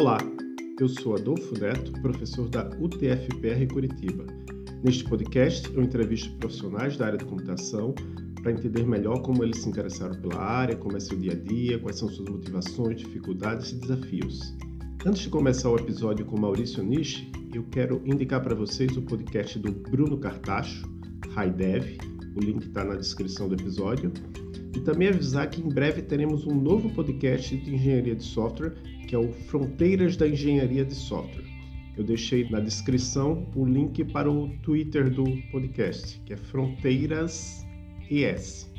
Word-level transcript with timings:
Olá, 0.00 0.18
eu 0.78 0.88
sou 0.88 1.16
Adolfo 1.16 1.58
Neto, 1.58 1.90
professor 2.00 2.48
da 2.48 2.70
UTFPR 2.78 3.66
Curitiba. 3.66 4.26
Neste 4.84 5.02
podcast, 5.02 5.68
eu 5.74 5.82
entrevisto 5.82 6.32
profissionais 6.36 6.96
da 6.96 7.06
área 7.06 7.18
de 7.18 7.24
computação 7.24 7.92
para 8.40 8.52
entender 8.52 8.86
melhor 8.86 9.20
como 9.22 9.42
eles 9.42 9.58
se 9.58 9.68
interessaram 9.68 10.14
pela 10.20 10.40
área, 10.40 10.76
como 10.76 10.96
é 10.96 11.00
seu 11.00 11.18
dia 11.18 11.32
a 11.32 11.34
dia, 11.34 11.80
quais 11.80 11.98
são 11.98 12.08
suas 12.08 12.28
motivações, 12.28 13.00
dificuldades 13.00 13.72
e 13.72 13.74
desafios. 13.74 14.56
Antes 15.04 15.22
de 15.22 15.30
começar 15.30 15.68
o 15.68 15.76
episódio 15.76 16.24
com 16.26 16.38
Maurício 16.38 16.80
Nishi, 16.80 17.28
eu 17.52 17.64
quero 17.64 18.00
indicar 18.04 18.40
para 18.40 18.54
vocês 18.54 18.96
o 18.96 19.02
podcast 19.02 19.58
do 19.58 19.72
Bruno 19.72 20.16
Cartacho, 20.18 20.88
High 21.30 21.50
Dev. 21.50 21.98
O 22.36 22.40
link 22.40 22.62
está 22.62 22.84
na 22.84 22.94
descrição 22.94 23.48
do 23.48 23.56
episódio. 23.56 24.12
E 24.76 24.80
também 24.80 25.08
avisar 25.08 25.50
que 25.50 25.60
em 25.60 25.68
breve 25.68 26.02
teremos 26.02 26.46
um 26.46 26.54
novo 26.54 26.88
podcast 26.90 27.56
de 27.56 27.74
engenharia 27.74 28.14
de 28.14 28.22
software, 28.22 28.76
que 29.08 29.14
é 29.14 29.18
o 29.18 29.32
Fronteiras 29.32 30.18
da 30.18 30.28
Engenharia 30.28 30.84
de 30.84 30.94
Software. 30.94 31.46
Eu 31.96 32.04
deixei 32.04 32.48
na 32.50 32.60
descrição 32.60 33.50
o 33.56 33.64
link 33.64 34.04
para 34.04 34.30
o 34.30 34.50
Twitter 34.58 35.10
do 35.10 35.24
podcast, 35.50 36.20
que 36.26 36.34
é 36.34 36.36
Fronteiras 36.36 37.66
ES. 38.10 38.70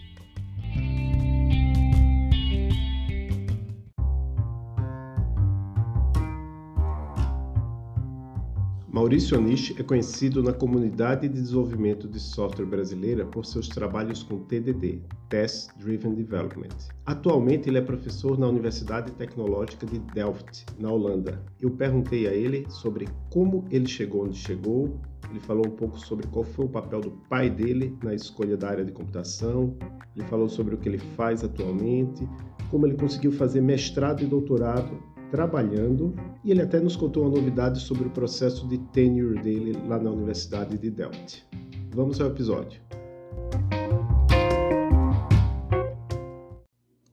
Maurício 8.99 9.37
Anish 9.37 9.73
é 9.79 9.81
conhecido 9.81 10.43
na 10.43 10.51
comunidade 10.51 11.29
de 11.29 11.33
desenvolvimento 11.35 12.05
de 12.05 12.19
software 12.19 12.65
brasileira 12.65 13.25
por 13.25 13.45
seus 13.45 13.69
trabalhos 13.69 14.23
com 14.23 14.39
TDD, 14.39 15.01
Test 15.29 15.69
Driven 15.77 16.15
Development. 16.15 16.75
Atualmente 17.05 17.69
ele 17.69 17.77
é 17.77 17.81
professor 17.81 18.37
na 18.37 18.45
Universidade 18.49 19.13
Tecnológica 19.13 19.85
de 19.85 19.99
Delft, 19.99 20.65
na 20.77 20.91
Holanda. 20.91 21.41
Eu 21.61 21.71
perguntei 21.71 22.27
a 22.27 22.33
ele 22.33 22.65
sobre 22.69 23.07
como 23.29 23.63
ele 23.71 23.87
chegou 23.87 24.25
onde 24.25 24.37
chegou, 24.37 24.99
ele 25.31 25.39
falou 25.39 25.65
um 25.65 25.71
pouco 25.71 25.97
sobre 25.97 26.27
qual 26.27 26.43
foi 26.43 26.65
o 26.65 26.69
papel 26.69 26.99
do 26.99 27.11
pai 27.29 27.49
dele 27.49 27.97
na 28.03 28.13
escolha 28.13 28.57
da 28.57 28.67
área 28.67 28.83
de 28.83 28.91
computação, 28.91 29.77
ele 30.13 30.25
falou 30.25 30.49
sobre 30.49 30.75
o 30.75 30.77
que 30.77 30.89
ele 30.89 30.99
faz 31.15 31.41
atualmente, 31.41 32.27
como 32.69 32.85
ele 32.85 32.97
conseguiu 32.97 33.31
fazer 33.31 33.61
mestrado 33.61 34.21
e 34.23 34.25
doutorado 34.25 34.91
trabalhando 35.31 36.15
e 36.43 36.51
ele 36.51 36.61
até 36.61 36.79
nos 36.79 36.95
contou 36.95 37.23
uma 37.23 37.35
novidade 37.35 37.79
sobre 37.79 38.07
o 38.07 38.11
processo 38.11 38.67
de 38.67 38.77
tenure 38.77 39.41
dele 39.41 39.77
lá 39.87 39.99
na 39.99 40.11
Universidade 40.11 40.77
de 40.77 40.89
Delft. 40.89 41.45
Vamos 41.93 42.19
ao 42.19 42.27
episódio. 42.27 42.81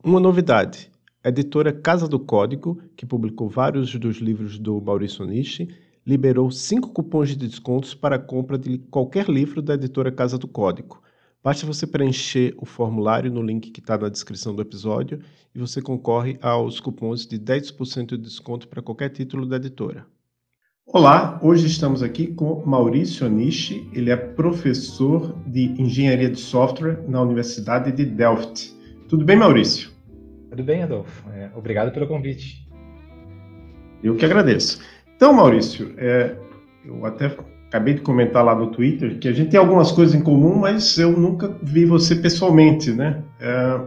Uma 0.03 0.19
novidade. 0.19 0.91
A 1.23 1.29
editora 1.29 1.73
Casa 1.73 2.07
do 2.07 2.19
Código, 2.19 2.81
que 2.95 3.05
publicou 3.05 3.49
vários 3.49 3.93
dos 3.95 4.17
livros 4.17 4.57
do 4.57 4.79
Maurício 4.79 5.25
Nishi, 5.25 5.67
liberou 6.05 6.49
cinco 6.49 6.93
cupons 6.93 7.29
de 7.29 7.35
descontos 7.35 7.93
para 7.93 8.15
a 8.15 8.19
compra 8.19 8.57
de 8.57 8.77
qualquer 8.77 9.27
livro 9.27 9.61
da 9.61 9.73
editora 9.73 10.09
Casa 10.09 10.37
do 10.37 10.47
Código. 10.47 11.01
Basta 11.47 11.65
você 11.65 11.87
preencher 11.87 12.53
o 12.57 12.65
formulário 12.65 13.31
no 13.31 13.41
link 13.41 13.71
que 13.71 13.79
está 13.79 13.97
na 13.97 14.09
descrição 14.09 14.53
do 14.53 14.61
episódio 14.61 15.21
e 15.55 15.59
você 15.59 15.81
concorre 15.81 16.37
aos 16.41 16.81
cupons 16.81 17.25
de 17.25 17.39
10% 17.39 18.05
de 18.05 18.17
desconto 18.17 18.67
para 18.67 18.81
qualquer 18.81 19.07
título 19.11 19.45
da 19.45 19.55
editora. 19.55 20.05
Olá, 20.85 21.39
hoje 21.41 21.67
estamos 21.67 22.03
aqui 22.03 22.27
com 22.27 22.61
Maurício 22.65 23.29
Nishi. 23.29 23.89
Ele 23.93 24.11
é 24.11 24.17
professor 24.17 25.39
de 25.47 25.67
engenharia 25.81 26.29
de 26.29 26.37
software 26.37 27.01
na 27.07 27.21
Universidade 27.21 27.93
de 27.93 28.03
Delft. 28.03 28.75
Tudo 29.07 29.23
bem, 29.23 29.37
Maurício? 29.37 29.89
Tudo 30.49 30.65
bem, 30.65 30.83
Adolfo. 30.83 31.29
É, 31.29 31.49
obrigado 31.55 31.93
pelo 31.93 32.07
convite. 32.07 32.67
Eu 34.03 34.17
que 34.17 34.25
agradeço. 34.25 34.81
Então, 35.15 35.31
Maurício, 35.31 35.93
é, 35.95 36.37
eu 36.83 37.05
até 37.05 37.29
acabei 37.67 37.93
de 37.93 38.01
comentar 38.01 38.43
lá 38.43 38.55
no 38.55 38.67
Twitter 38.67 39.19
que 39.19 39.27
a 39.27 39.33
gente 39.33 39.49
tem 39.49 39.59
algumas 39.59 39.91
coisas 39.91 40.15
em 40.15 40.21
comum, 40.21 40.55
mas 40.55 40.97
eu 40.97 41.11
nunca 41.11 41.55
vi 41.61 41.85
você 41.85 42.15
pessoalmente, 42.15 42.91
né? 42.91 43.21
É, 43.39 43.79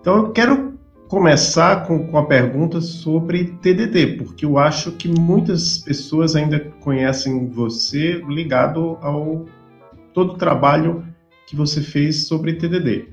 então 0.00 0.16
eu 0.16 0.30
quero 0.30 0.72
começar 1.08 1.86
com, 1.86 2.06
com 2.06 2.16
a 2.16 2.24
pergunta 2.24 2.80
sobre 2.80 3.44
TDD, 3.60 4.16
porque 4.16 4.46
eu 4.46 4.56
acho 4.56 4.92
que 4.92 5.08
muitas 5.08 5.78
pessoas 5.78 6.34
ainda 6.34 6.58
conhecem 6.80 7.48
você 7.48 8.22
ligado 8.28 8.96
ao 9.02 9.44
todo 10.14 10.32
o 10.32 10.38
trabalho 10.38 11.04
que 11.46 11.54
você 11.54 11.82
fez 11.82 12.26
sobre 12.26 12.54
TDD. 12.54 13.08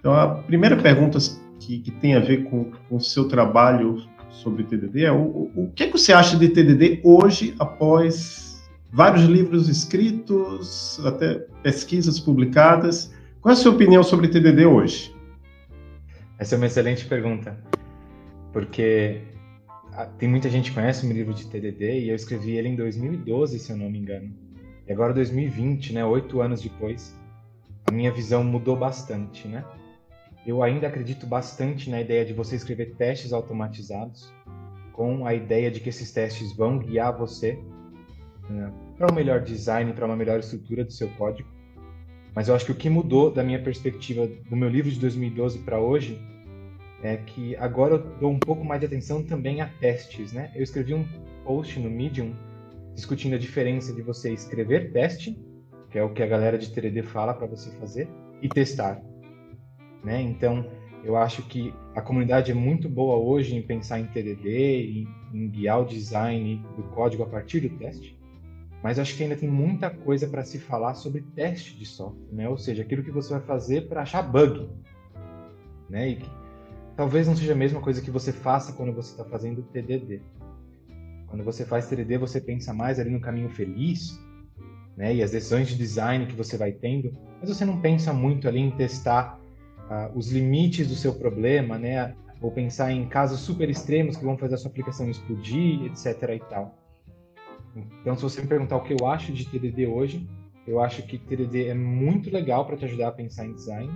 Então 0.00 0.12
a 0.12 0.28
primeira 0.28 0.76
pergunta 0.76 1.18
que, 1.60 1.78
que 1.78 1.90
tem 1.90 2.14
a 2.14 2.20
ver 2.20 2.44
com 2.44 2.72
o 2.90 2.98
seu 2.98 3.28
trabalho 3.28 4.02
sobre 4.30 4.64
TDD 4.64 5.04
é 5.04 5.12
o, 5.12 5.50
o, 5.54 5.70
que, 5.74 5.84
é 5.84 5.86
que 5.86 5.92
você 5.92 6.12
acha 6.12 6.36
de 6.36 6.48
TDD 6.48 7.00
hoje 7.04 7.54
após 7.58 8.53
vários 8.94 9.24
livros 9.24 9.68
escritos, 9.68 11.04
até 11.04 11.34
pesquisas 11.64 12.20
publicadas. 12.20 13.12
Qual 13.40 13.50
é 13.50 13.58
a 13.58 13.60
sua 13.60 13.72
opinião 13.72 14.04
sobre 14.04 14.28
TDD 14.28 14.66
hoje? 14.66 15.12
Essa 16.38 16.54
é 16.54 16.56
uma 16.56 16.66
excelente 16.66 17.04
pergunta, 17.06 17.58
porque 18.52 19.20
ah, 19.92 20.06
tem 20.06 20.28
muita 20.28 20.48
gente 20.48 20.70
que 20.70 20.76
conhece 20.76 21.04
meu 21.06 21.16
livro 21.16 21.34
de 21.34 21.44
TDD 21.44 22.02
e 22.02 22.08
eu 22.08 22.14
escrevi 22.14 22.52
ele 22.52 22.68
em 22.68 22.76
2012, 22.76 23.58
se 23.58 23.72
eu 23.72 23.76
não 23.76 23.90
me 23.90 23.98
engano. 23.98 24.32
E 24.86 24.92
agora 24.92 25.12
2020, 25.12 25.92
né, 25.92 26.04
oito 26.04 26.40
anos 26.40 26.62
depois, 26.62 27.18
a 27.86 27.92
minha 27.92 28.12
visão 28.12 28.44
mudou 28.44 28.76
bastante, 28.76 29.48
né? 29.48 29.64
Eu 30.46 30.62
ainda 30.62 30.86
acredito 30.86 31.26
bastante 31.26 31.90
na 31.90 32.00
ideia 32.00 32.24
de 32.24 32.32
você 32.32 32.54
escrever 32.54 32.94
testes 32.94 33.32
automatizados, 33.32 34.32
com 34.92 35.26
a 35.26 35.34
ideia 35.34 35.68
de 35.68 35.80
que 35.80 35.88
esses 35.88 36.12
testes 36.12 36.54
vão 36.54 36.78
guiar 36.78 37.16
você 37.16 37.58
né, 38.48 38.72
para 38.96 39.10
um 39.10 39.14
melhor 39.14 39.40
design, 39.40 39.92
para 39.92 40.06
uma 40.06 40.16
melhor 40.16 40.40
estrutura 40.40 40.84
do 40.84 40.92
seu 40.92 41.08
código. 41.10 41.48
Mas 42.34 42.48
eu 42.48 42.54
acho 42.54 42.66
que 42.66 42.72
o 42.72 42.74
que 42.74 42.90
mudou 42.90 43.30
da 43.30 43.44
minha 43.44 43.62
perspectiva 43.62 44.26
do 44.26 44.56
meu 44.56 44.68
livro 44.68 44.90
de 44.90 44.98
2012 44.98 45.60
para 45.60 45.78
hoje 45.78 46.20
é 47.02 47.16
que 47.16 47.54
agora 47.56 47.94
eu 47.94 47.98
dou 48.18 48.30
um 48.30 48.38
pouco 48.38 48.64
mais 48.64 48.80
de 48.80 48.86
atenção 48.86 49.22
também 49.22 49.60
a 49.60 49.66
testes, 49.66 50.32
né? 50.32 50.50
Eu 50.54 50.62
escrevi 50.62 50.94
um 50.94 51.06
post 51.44 51.78
no 51.78 51.90
Medium 51.90 52.34
discutindo 52.94 53.34
a 53.34 53.38
diferença 53.38 53.92
de 53.92 54.02
você 54.02 54.32
escrever 54.32 54.92
teste, 54.92 55.38
que 55.90 55.98
é 55.98 56.02
o 56.02 56.12
que 56.12 56.22
a 56.22 56.26
galera 56.26 56.56
de 56.56 56.68
3D 56.68 57.02
fala 57.04 57.34
para 57.34 57.46
você 57.46 57.70
fazer, 57.78 58.08
e 58.40 58.48
testar, 58.48 59.00
né? 60.02 60.20
Então, 60.20 60.68
eu 61.04 61.16
acho 61.16 61.42
que 61.42 61.74
a 61.94 62.00
comunidade 62.00 62.50
é 62.50 62.54
muito 62.54 62.88
boa 62.88 63.16
hoje 63.16 63.54
em 63.54 63.62
pensar 63.62 64.00
em 64.00 64.06
TDD, 64.06 65.04
em, 65.04 65.08
em 65.34 65.48
guiar 65.50 65.82
o 65.82 65.84
design 65.84 66.64
do 66.76 66.84
código 66.84 67.22
a 67.22 67.26
partir 67.26 67.60
do 67.60 67.68
teste 67.76 68.23
mas 68.84 68.98
acho 68.98 69.16
que 69.16 69.22
ainda 69.22 69.34
tem 69.34 69.48
muita 69.48 69.88
coisa 69.88 70.28
para 70.28 70.44
se 70.44 70.58
falar 70.58 70.92
sobre 70.92 71.22
teste 71.34 71.74
de 71.74 71.86
software, 71.86 72.28
né? 72.30 72.46
Ou 72.50 72.58
seja, 72.58 72.82
aquilo 72.82 73.02
que 73.02 73.10
você 73.10 73.32
vai 73.32 73.40
fazer 73.40 73.88
para 73.88 74.02
achar 74.02 74.20
bug, 74.20 74.68
né? 75.88 76.10
E 76.10 76.22
talvez 76.94 77.26
não 77.26 77.34
seja 77.34 77.52
a 77.54 77.56
mesma 77.56 77.80
coisa 77.80 78.02
que 78.02 78.10
você 78.10 78.30
faça 78.30 78.74
quando 78.74 78.92
você 78.92 79.12
está 79.12 79.24
fazendo 79.24 79.62
TDD. 79.62 80.20
Quando 81.28 81.42
você 81.42 81.64
faz 81.64 81.88
TDD, 81.88 82.18
você 82.18 82.42
pensa 82.42 82.74
mais 82.74 83.00
ali 83.00 83.08
no 83.08 83.22
caminho 83.22 83.48
feliz, 83.48 84.22
né? 84.98 85.14
E 85.14 85.22
as 85.22 85.30
decisões 85.30 85.68
de 85.68 85.78
design 85.78 86.26
que 86.26 86.36
você 86.36 86.58
vai 86.58 86.72
tendo, 86.72 87.10
mas 87.40 87.48
você 87.48 87.64
não 87.64 87.80
pensa 87.80 88.12
muito 88.12 88.46
ali 88.46 88.60
em 88.60 88.70
testar 88.70 89.40
uh, 89.88 90.14
os 90.14 90.30
limites 90.30 90.88
do 90.88 90.94
seu 90.94 91.14
problema, 91.14 91.78
né? 91.78 92.14
Ou 92.38 92.52
pensar 92.52 92.92
em 92.92 93.08
casos 93.08 93.40
super 93.40 93.70
extremos 93.70 94.14
que 94.18 94.24
vão 94.26 94.36
fazer 94.36 94.56
a 94.56 94.58
sua 94.58 94.70
aplicação 94.70 95.08
explodir, 95.08 95.86
etc. 95.86 96.34
e 96.34 96.40
tal. 96.50 96.83
Então, 98.00 98.16
se 98.16 98.22
você 98.22 98.40
me 98.40 98.46
perguntar 98.46 98.76
o 98.76 98.82
que 98.82 98.92
eu 98.92 99.06
acho 99.06 99.32
de 99.32 99.44
TDD 99.46 99.86
hoje, 99.86 100.28
eu 100.66 100.80
acho 100.80 101.02
que 101.02 101.18
TDD 101.18 101.68
é 101.68 101.74
muito 101.74 102.30
legal 102.30 102.64
para 102.64 102.76
te 102.76 102.84
ajudar 102.84 103.08
a 103.08 103.12
pensar 103.12 103.46
em 103.46 103.52
design, 103.52 103.90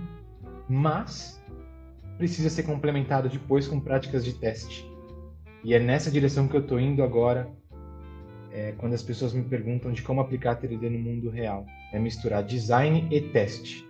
mas 0.67 1.41
precisa 2.17 2.49
ser 2.49 2.63
complementado 2.63 3.29
depois 3.29 3.67
com 3.67 3.79
práticas 3.79 4.23
de 4.23 4.33
teste. 4.33 4.89
E 5.63 5.73
é 5.73 5.79
nessa 5.79 6.11
direção 6.11 6.47
que 6.47 6.55
eu 6.55 6.61
estou 6.61 6.79
indo 6.79 7.03
agora, 7.03 7.49
é, 8.51 8.73
quando 8.77 8.93
as 8.93 9.03
pessoas 9.03 9.33
me 9.33 9.43
perguntam 9.43 9.91
de 9.91 10.01
como 10.01 10.21
aplicar 10.21 10.55
TDD 10.55 10.89
no 10.89 10.99
mundo 10.99 11.29
real. 11.29 11.65
É 11.91 11.99
misturar 11.99 12.43
design 12.43 13.07
e 13.09 13.21
teste. 13.21 13.87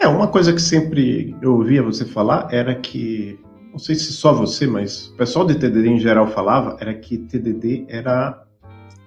É, 0.00 0.06
uma 0.06 0.28
coisa 0.28 0.52
que 0.52 0.62
sempre 0.62 1.36
eu 1.42 1.56
ouvia 1.56 1.82
você 1.82 2.04
falar 2.04 2.48
era 2.52 2.74
que 2.74 3.38
não 3.70 3.78
sei 3.78 3.94
se 3.94 4.12
só 4.12 4.32
você, 4.32 4.66
mas 4.66 5.08
o 5.08 5.16
pessoal 5.16 5.46
de 5.46 5.54
TDD 5.54 5.88
em 5.88 5.98
geral 6.00 6.26
falava, 6.26 6.76
era 6.80 6.94
que 6.94 7.18
TDD 7.18 7.86
era, 7.88 8.44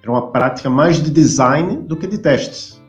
era 0.01 0.11
uma 0.11 0.31
prática 0.31 0.69
mais 0.69 1.01
de 1.01 1.11
design 1.11 1.77
do 1.77 1.97
que 1.97 2.07
de 2.07 2.17
testes. 2.17 2.81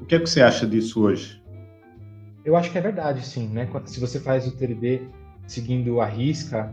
O 0.00 0.04
que 0.06 0.14
é 0.14 0.20
que 0.20 0.26
você 0.26 0.40
acha 0.40 0.66
disso 0.66 1.02
hoje? 1.02 1.42
Eu 2.44 2.54
acho 2.54 2.70
que 2.70 2.78
é 2.78 2.80
verdade, 2.80 3.26
sim. 3.26 3.48
Né? 3.48 3.68
Se 3.86 3.98
você 3.98 4.20
faz 4.20 4.46
o 4.46 4.56
TDD 4.56 5.02
seguindo 5.46 6.00
a 6.00 6.06
risca, 6.06 6.72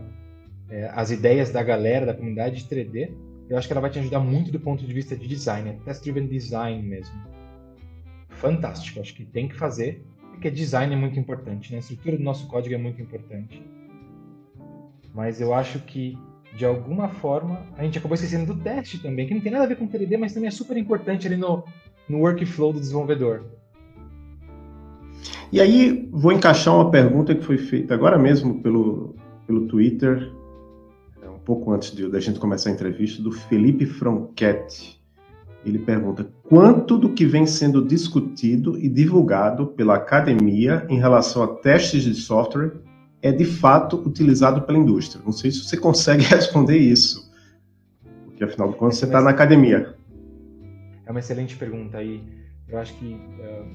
é, 0.68 0.90
as 0.94 1.10
ideias 1.10 1.50
da 1.50 1.62
galera, 1.62 2.06
da 2.06 2.14
comunidade 2.14 2.62
de 2.62 2.68
3D, 2.68 3.12
eu 3.48 3.58
acho 3.58 3.66
que 3.66 3.72
ela 3.72 3.80
vai 3.80 3.90
te 3.90 3.98
ajudar 3.98 4.20
muito 4.20 4.50
do 4.50 4.58
ponto 4.58 4.84
de 4.84 4.92
vista 4.92 5.16
de 5.16 5.26
design, 5.26 5.70
né? 5.70 5.78
test-driven 5.84 6.26
design 6.26 6.82
mesmo. 6.82 7.14
Fantástico, 8.30 9.00
acho 9.00 9.14
que 9.14 9.24
tem 9.24 9.48
que 9.48 9.54
fazer 9.54 10.04
porque 10.34 10.50
design 10.50 10.92
é 10.92 10.96
muito 10.96 11.18
importante, 11.18 11.70
né? 11.72 11.78
A 11.78 11.80
estrutura 11.80 12.16
do 12.16 12.22
nosso 12.22 12.46
código 12.46 12.74
é 12.74 12.78
muito 12.78 13.00
importante. 13.00 13.62
Mas 15.14 15.40
eu 15.40 15.54
acho 15.54 15.78
que, 15.80 16.18
de 16.56 16.64
alguma 16.64 17.08
forma, 17.08 17.62
a 17.78 17.84
gente 17.84 17.98
acabou 17.98 18.14
esquecendo 18.14 18.52
do 18.52 18.60
teste 18.60 18.98
também, 18.98 19.26
que 19.26 19.34
não 19.34 19.40
tem 19.40 19.52
nada 19.52 19.64
a 19.64 19.68
ver 19.68 19.76
com 19.76 19.88
3D, 19.88 20.18
mas 20.18 20.34
também 20.34 20.48
é 20.48 20.50
super 20.50 20.76
importante 20.76 21.26
ali 21.26 21.36
no, 21.36 21.64
no 22.08 22.18
workflow 22.18 22.72
do 22.72 22.80
desenvolvedor. 22.80 23.44
E 25.52 25.60
aí, 25.60 26.08
vou 26.12 26.32
encaixar 26.32 26.74
uma 26.74 26.90
pergunta 26.90 27.34
que 27.34 27.44
foi 27.44 27.58
feita 27.58 27.94
agora 27.94 28.18
mesmo 28.18 28.60
pelo, 28.60 29.14
pelo 29.46 29.66
Twitter, 29.66 30.32
é, 31.22 31.28
um 31.28 31.38
pouco 31.38 31.72
antes 31.72 31.94
da 32.10 32.18
gente 32.18 32.40
começar 32.40 32.70
a 32.70 32.72
entrevista, 32.72 33.22
do 33.22 33.30
Felipe 33.30 33.86
Franchetti. 33.86 35.03
Ele 35.64 35.78
pergunta: 35.78 36.28
quanto 36.42 36.98
do 36.98 37.10
que 37.10 37.24
vem 37.24 37.46
sendo 37.46 37.84
discutido 37.84 38.78
e 38.78 38.88
divulgado 38.88 39.68
pela 39.68 39.96
academia 39.96 40.86
em 40.88 40.98
relação 40.98 41.42
a 41.42 41.48
testes 41.48 42.02
de 42.02 42.14
software 42.14 42.72
é 43.22 43.32
de 43.32 43.44
fato 43.44 43.96
utilizado 43.96 44.62
pela 44.62 44.78
indústria? 44.78 45.22
Não 45.24 45.32
sei 45.32 45.50
se 45.50 45.64
você 45.64 45.76
consegue 45.76 46.24
responder 46.28 46.76
isso, 46.76 47.32
porque 48.26 48.44
afinal 48.44 48.70
de 48.70 48.76
contas 48.76 48.98
você 48.98 49.06
está 49.06 49.20
na 49.20 49.30
academia. 49.30 49.94
É 51.06 51.10
uma 51.10 51.20
excelente 51.20 51.56
pergunta 51.56 51.98
aí. 51.98 52.22
Eu 52.68 52.78
acho 52.78 52.94
que 52.94 53.14
uh, 53.14 53.66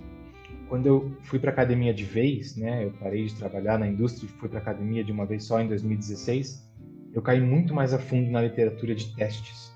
quando 0.68 0.86
eu 0.86 1.12
fui 1.24 1.40
para 1.40 1.52
academia 1.52 1.94
de 1.94 2.04
vez, 2.04 2.56
né, 2.56 2.86
eu 2.86 2.92
parei 3.00 3.26
de 3.26 3.36
trabalhar 3.36 3.80
na 3.80 3.88
indústria 3.88 4.28
e 4.28 4.40
fui 4.40 4.48
para 4.48 4.60
academia 4.60 5.04
de 5.04 5.12
uma 5.12 5.26
vez 5.26 5.44
só 5.44 5.60
em 5.60 5.68
2016, 5.68 6.68
eu 7.14 7.22
caí 7.22 7.42
muito 7.42 7.74
mais 7.74 7.94
a 7.94 8.00
fundo 8.00 8.30
na 8.30 8.42
literatura 8.42 8.94
de 8.94 9.16
testes. 9.16 9.74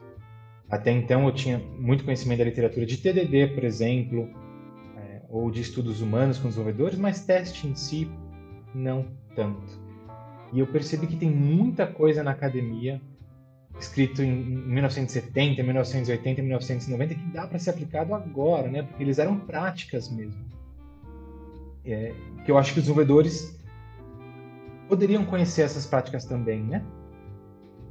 Até 0.74 0.90
então 0.90 1.28
eu 1.28 1.32
tinha 1.32 1.60
muito 1.60 2.04
conhecimento 2.04 2.40
da 2.40 2.46
literatura 2.46 2.84
de 2.84 2.98
TDD, 2.98 3.54
por 3.54 3.64
exemplo, 3.64 4.28
é, 4.98 5.22
ou 5.30 5.52
de 5.52 5.62
estudos 5.62 6.02
humanos 6.02 6.40
com 6.40 6.48
desenvolvedores, 6.48 6.98
mas 6.98 7.24
teste 7.24 7.68
em 7.68 7.76
si 7.76 8.10
não 8.74 9.06
tanto. 9.36 9.80
E 10.52 10.60
eu 10.60 10.66
percebi 10.66 11.06
que 11.06 11.16
tem 11.16 11.30
muita 11.30 11.86
coisa 11.86 12.24
na 12.24 12.32
academia 12.32 13.00
escrito 13.80 14.24
em 14.24 14.34
1970, 14.34 15.62
1980, 15.62 16.42
1990 16.42 17.14
que 17.14 17.26
dá 17.32 17.46
para 17.46 17.60
ser 17.60 17.70
aplicado 17.70 18.16
agora, 18.16 18.68
né? 18.68 18.82
Porque 18.82 19.04
eles 19.04 19.20
eram 19.20 19.42
práticas 19.42 20.10
mesmo. 20.10 20.44
É, 21.86 22.16
que 22.46 22.50
eu 22.50 22.58
acho 22.58 22.74
que 22.74 22.80
os 22.80 22.86
desenvolvedores 22.86 23.60
poderiam 24.90 25.24
conhecer 25.24 25.62
essas 25.62 25.86
práticas 25.86 26.26
também, 26.26 26.64
né? 26.64 26.84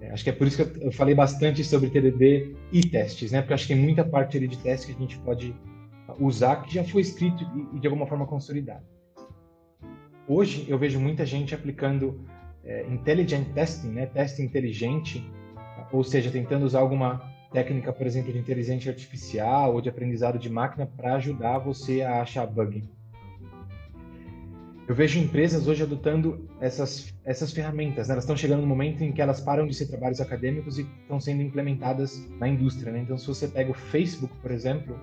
É, 0.02 0.10
acho 0.10 0.24
que 0.24 0.30
é 0.30 0.32
por 0.32 0.48
isso 0.48 0.64
que 0.64 0.84
eu 0.84 0.90
falei 0.90 1.14
bastante 1.14 1.62
sobre 1.62 1.88
TDD 1.88 2.56
e 2.72 2.82
testes, 2.82 3.30
né? 3.30 3.40
Porque 3.40 3.54
acho 3.54 3.68
que 3.68 3.74
tem 3.74 3.82
muita 3.82 4.04
parte 4.04 4.36
ali 4.36 4.48
de 4.48 4.58
testes 4.58 4.86
que 4.86 4.96
a 4.96 4.98
gente 4.98 5.16
pode 5.20 5.54
usar 6.18 6.56
que 6.62 6.74
já 6.74 6.82
foi 6.82 7.02
escrito 7.02 7.44
e, 7.72 7.78
de 7.78 7.86
alguma 7.86 8.06
forma 8.06 8.26
consolidado. 8.26 8.84
Hoje 10.26 10.66
eu 10.68 10.76
vejo 10.76 10.98
muita 10.98 11.24
gente 11.24 11.54
aplicando 11.54 12.20
é, 12.64 12.84
intelligent 12.88 13.46
testing, 13.54 13.90
né? 13.90 14.06
Teste 14.06 14.42
inteligente, 14.42 15.24
ou 15.92 16.02
seja, 16.02 16.32
tentando 16.32 16.66
usar 16.66 16.80
alguma 16.80 17.22
técnica, 17.52 17.92
por 17.92 18.04
exemplo, 18.04 18.32
de 18.32 18.38
inteligência 18.38 18.90
artificial 18.90 19.72
ou 19.72 19.80
de 19.80 19.88
aprendizado 19.88 20.36
de 20.36 20.50
máquina 20.50 20.84
para 20.84 21.14
ajudar 21.14 21.58
você 21.58 22.02
a 22.02 22.22
achar 22.22 22.44
bug. 22.46 22.82
Eu 24.88 24.96
vejo 24.96 25.18
empresas 25.18 25.68
hoje 25.68 25.82
adotando 25.84 26.48
essas, 26.60 27.14
essas 27.24 27.52
ferramentas. 27.52 28.08
Né? 28.08 28.14
Elas 28.14 28.24
estão 28.24 28.36
chegando 28.36 28.62
no 28.62 28.66
momento 28.66 29.02
em 29.04 29.12
que 29.12 29.22
elas 29.22 29.40
param 29.40 29.66
de 29.66 29.74
ser 29.74 29.86
trabalhos 29.86 30.20
acadêmicos 30.20 30.78
e 30.78 30.82
estão 31.02 31.20
sendo 31.20 31.40
implementadas 31.40 32.28
na 32.38 32.48
indústria. 32.48 32.92
Né? 32.92 33.00
Então, 33.00 33.16
se 33.16 33.26
você 33.26 33.46
pega 33.46 33.70
o 33.70 33.74
Facebook, 33.74 34.34
por 34.42 34.50
exemplo, 34.50 34.98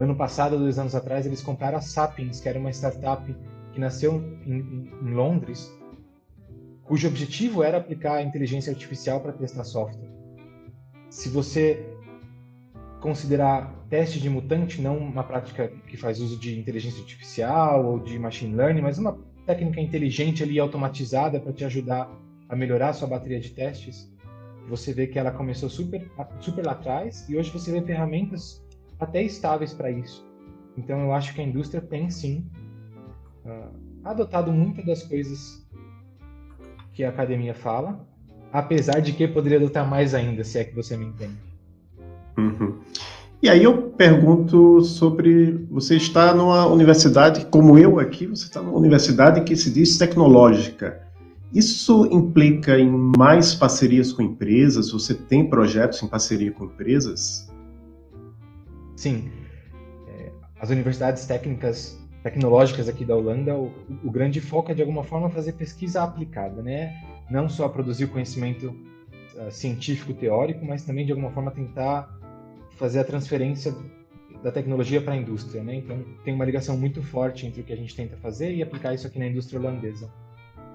ano 0.00 0.16
passado, 0.16 0.58
dois 0.58 0.78
anos 0.78 0.94
atrás, 0.94 1.26
eles 1.26 1.40
compraram 1.42 1.78
a 1.78 1.80
Sapiens, 1.80 2.40
que 2.40 2.48
era 2.48 2.58
uma 2.58 2.70
startup 2.70 3.24
que 3.72 3.78
nasceu 3.78 4.20
em, 4.44 4.90
em 5.02 5.14
Londres, 5.14 5.72
cujo 6.82 7.06
objetivo 7.06 7.62
era 7.62 7.78
aplicar 7.78 8.16
a 8.16 8.22
inteligência 8.22 8.72
artificial 8.72 9.20
para 9.20 9.32
testar 9.32 9.64
software. 9.64 10.10
Se 11.08 11.28
você 11.28 11.93
considerar 13.04 13.84
teste 13.90 14.18
de 14.18 14.30
mutante 14.30 14.80
não 14.80 14.96
uma 14.96 15.22
prática 15.22 15.68
que 15.86 15.94
faz 15.94 16.20
uso 16.20 16.38
de 16.38 16.58
inteligência 16.58 17.02
artificial 17.02 17.84
ou 17.84 17.98
de 17.98 18.18
machine 18.18 18.54
learning, 18.56 18.80
mas 18.80 18.96
uma 18.96 19.18
técnica 19.44 19.78
inteligente 19.78 20.42
ali 20.42 20.58
automatizada 20.58 21.38
para 21.38 21.52
te 21.52 21.66
ajudar 21.66 22.10
a 22.48 22.56
melhorar 22.56 22.88
a 22.88 22.92
sua 22.94 23.06
bateria 23.06 23.38
de 23.38 23.50
testes. 23.50 24.10
Você 24.70 24.94
vê 24.94 25.06
que 25.06 25.18
ela 25.18 25.30
começou 25.30 25.68
super 25.68 26.10
super 26.40 26.64
lá 26.64 26.72
atrás 26.72 27.28
e 27.28 27.36
hoje 27.36 27.50
você 27.50 27.70
vê 27.72 27.82
ferramentas 27.82 28.64
até 28.98 29.22
estáveis 29.22 29.74
para 29.74 29.90
isso. 29.90 30.26
Então 30.74 30.98
eu 31.00 31.12
acho 31.12 31.34
que 31.34 31.42
a 31.42 31.44
indústria 31.44 31.82
tem 31.82 32.08
sim 32.08 32.50
uh, 33.44 33.68
adotado 34.02 34.50
muitas 34.50 34.86
das 34.86 35.02
coisas 35.02 35.62
que 36.94 37.04
a 37.04 37.10
academia 37.10 37.52
fala, 37.52 38.08
apesar 38.50 39.00
de 39.00 39.12
que 39.12 39.28
poderia 39.28 39.58
adotar 39.58 39.86
mais 39.86 40.14
ainda, 40.14 40.42
se 40.42 40.58
é 40.58 40.64
que 40.64 40.74
você 40.74 40.96
me 40.96 41.04
entende. 41.04 41.53
Uhum. 42.36 42.78
E 43.42 43.48
aí 43.48 43.62
eu 43.62 43.90
pergunto 43.90 44.80
sobre 44.80 45.66
você 45.70 45.96
está 45.96 46.34
numa 46.34 46.66
universidade 46.66 47.44
como 47.46 47.78
eu 47.78 48.00
aqui, 48.00 48.26
você 48.26 48.44
está 48.44 48.62
numa 48.62 48.78
universidade 48.78 49.42
que 49.42 49.54
se 49.54 49.70
diz 49.70 49.98
tecnológica. 49.98 51.02
Isso 51.52 52.06
implica 52.06 52.78
em 52.78 52.90
mais 52.90 53.54
parcerias 53.54 54.12
com 54.12 54.22
empresas? 54.22 54.90
Você 54.90 55.14
tem 55.14 55.48
projetos 55.48 56.02
em 56.02 56.08
parceria 56.08 56.50
com 56.50 56.64
empresas? 56.64 57.48
Sim. 58.96 59.30
É, 60.08 60.32
as 60.58 60.70
universidades 60.70 61.26
técnicas 61.26 62.02
tecnológicas 62.22 62.88
aqui 62.88 63.04
da 63.04 63.14
Holanda, 63.14 63.54
o, 63.54 63.70
o, 64.02 64.10
grande 64.10 64.40
foco 64.40 64.72
é 64.72 64.74
de 64.74 64.80
alguma 64.80 65.04
forma 65.04 65.28
fazer 65.28 65.52
pesquisa 65.52 66.02
aplicada, 66.02 66.62
né? 66.62 66.94
Não 67.30 67.46
só 67.50 67.68
produzir 67.68 68.06
conhecimento 68.06 68.74
uh, 69.36 69.50
científico 69.50 70.14
teórico, 70.14 70.64
mas 70.64 70.82
também 70.82 71.04
de 71.04 71.12
alguma 71.12 71.30
forma 71.30 71.50
tentar 71.50 72.08
fazer 72.76 73.00
a 73.00 73.04
transferência 73.04 73.74
da 74.42 74.52
tecnologia 74.52 75.00
para 75.00 75.14
a 75.14 75.16
indústria, 75.16 75.62
né? 75.62 75.76
Então 75.76 76.04
tem 76.22 76.34
uma 76.34 76.44
ligação 76.44 76.76
muito 76.76 77.02
forte 77.02 77.46
entre 77.46 77.62
o 77.62 77.64
que 77.64 77.72
a 77.72 77.76
gente 77.76 77.96
tenta 77.96 78.16
fazer 78.18 78.54
e 78.54 78.62
aplicar 78.62 78.92
isso 78.92 79.06
aqui 79.06 79.18
na 79.18 79.26
indústria 79.26 79.58
holandesa. 79.58 80.12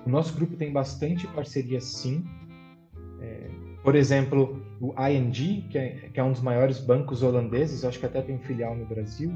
O 0.05 0.09
nosso 0.09 0.33
grupo 0.33 0.55
tem 0.55 0.71
bastante 0.71 1.27
parceria, 1.27 1.79
sim. 1.79 2.23
É, 3.21 3.47
por 3.83 3.95
exemplo, 3.95 4.59
o 4.81 4.93
ING, 5.07 5.67
que 5.69 5.77
é, 5.77 6.09
que 6.11 6.19
é, 6.19 6.23
um 6.23 6.31
dos 6.31 6.41
maiores 6.41 6.79
bancos 6.79 7.21
holandeses, 7.21 7.85
acho 7.85 7.99
que 7.99 8.05
até 8.05 8.21
tem 8.21 8.39
filial 8.39 8.75
no 8.75 8.85
Brasil. 8.85 9.31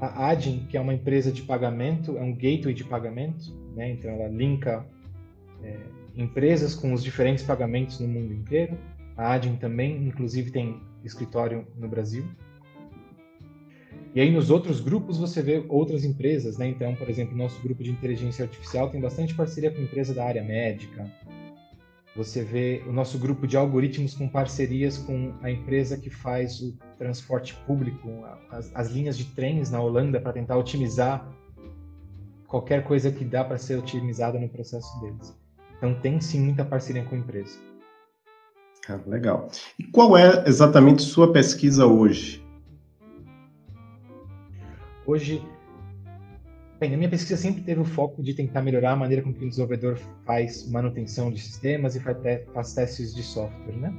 A 0.00 0.28
Adyen, 0.28 0.66
que 0.68 0.76
é 0.76 0.80
uma 0.80 0.94
empresa 0.94 1.32
de 1.32 1.42
pagamento, 1.42 2.16
é 2.18 2.22
um 2.22 2.34
gateway 2.34 2.74
de 2.74 2.84
pagamento, 2.84 3.54
né? 3.74 3.90
Então 3.92 4.10
ela 4.10 4.28
linka 4.28 4.84
é, 5.62 5.76
empresas 6.16 6.74
com 6.74 6.92
os 6.92 7.02
diferentes 7.02 7.44
pagamentos 7.44 7.98
no 7.98 8.08
mundo 8.08 8.34
inteiro. 8.34 8.76
A 9.16 9.32
Adyen 9.32 9.56
também, 9.56 10.06
inclusive, 10.06 10.50
tem 10.50 10.80
escritório 11.04 11.66
no 11.76 11.88
Brasil. 11.88 12.24
E 14.14 14.20
aí 14.20 14.30
nos 14.30 14.50
outros 14.50 14.80
grupos 14.80 15.18
você 15.18 15.40
vê 15.40 15.64
outras 15.68 16.04
empresas, 16.04 16.58
né? 16.58 16.66
Então, 16.66 16.94
por 16.96 17.08
exemplo, 17.08 17.36
nosso 17.36 17.60
grupo 17.62 17.82
de 17.82 17.90
inteligência 17.90 18.44
artificial 18.44 18.90
tem 18.90 19.00
bastante 19.00 19.34
parceria 19.34 19.70
com 19.70 19.80
empresa 19.80 20.12
da 20.12 20.24
área 20.24 20.42
médica. 20.42 21.08
Você 22.16 22.42
vê 22.42 22.82
o 22.88 22.92
nosso 22.92 23.18
grupo 23.18 23.46
de 23.46 23.56
algoritmos 23.56 24.14
com 24.14 24.28
parcerias 24.28 24.98
com 24.98 25.32
a 25.42 25.50
empresa 25.50 25.96
que 25.96 26.10
faz 26.10 26.60
o 26.60 26.76
transporte 26.98 27.54
público, 27.66 28.08
as, 28.50 28.74
as 28.74 28.90
linhas 28.90 29.16
de 29.16 29.26
trens 29.26 29.70
na 29.70 29.80
Holanda 29.80 30.20
para 30.20 30.32
tentar 30.32 30.56
otimizar 30.56 31.32
qualquer 32.48 32.82
coisa 32.82 33.12
que 33.12 33.24
dá 33.24 33.44
para 33.44 33.58
ser 33.58 33.78
otimizada 33.78 34.40
no 34.40 34.48
processo 34.48 35.00
deles. 35.00 35.38
Então 35.78 35.94
tem 36.00 36.20
sim 36.20 36.40
muita 36.40 36.64
parceria 36.64 37.04
com 37.04 37.14
a 37.14 37.18
empresa. 37.18 37.69
Legal. 39.06 39.50
E 39.78 39.84
qual 39.84 40.16
é 40.16 40.44
exatamente 40.46 41.02
sua 41.02 41.32
pesquisa 41.32 41.86
hoje? 41.86 42.44
Hoje, 45.06 45.42
bem, 46.78 46.94
a 46.94 46.96
minha 46.96 47.10
pesquisa 47.10 47.36
sempre 47.36 47.62
teve 47.62 47.80
o 47.80 47.84
foco 47.84 48.22
de 48.22 48.34
tentar 48.34 48.62
melhorar 48.62 48.92
a 48.92 48.96
maneira 48.96 49.22
com 49.22 49.32
que 49.32 49.44
o 49.44 49.48
desenvolvedor 49.48 49.98
faz 50.24 50.70
manutenção 50.70 51.32
de 51.32 51.40
sistemas 51.40 51.96
e 51.96 52.00
faz 52.00 52.74
testes 52.74 53.14
de 53.14 53.22
software, 53.22 53.76
né? 53.76 53.92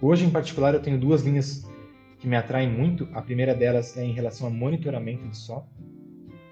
Hoje, 0.00 0.24
em 0.24 0.30
particular, 0.30 0.74
eu 0.74 0.82
tenho 0.82 0.98
duas 0.98 1.22
linhas 1.22 1.64
que 2.18 2.26
me 2.26 2.36
atraem 2.36 2.70
muito. 2.70 3.08
A 3.14 3.22
primeira 3.22 3.54
delas 3.54 3.96
é 3.96 4.04
em 4.04 4.12
relação 4.12 4.46
a 4.46 4.50
monitoramento 4.50 5.28
de 5.28 5.36
software. 5.36 5.70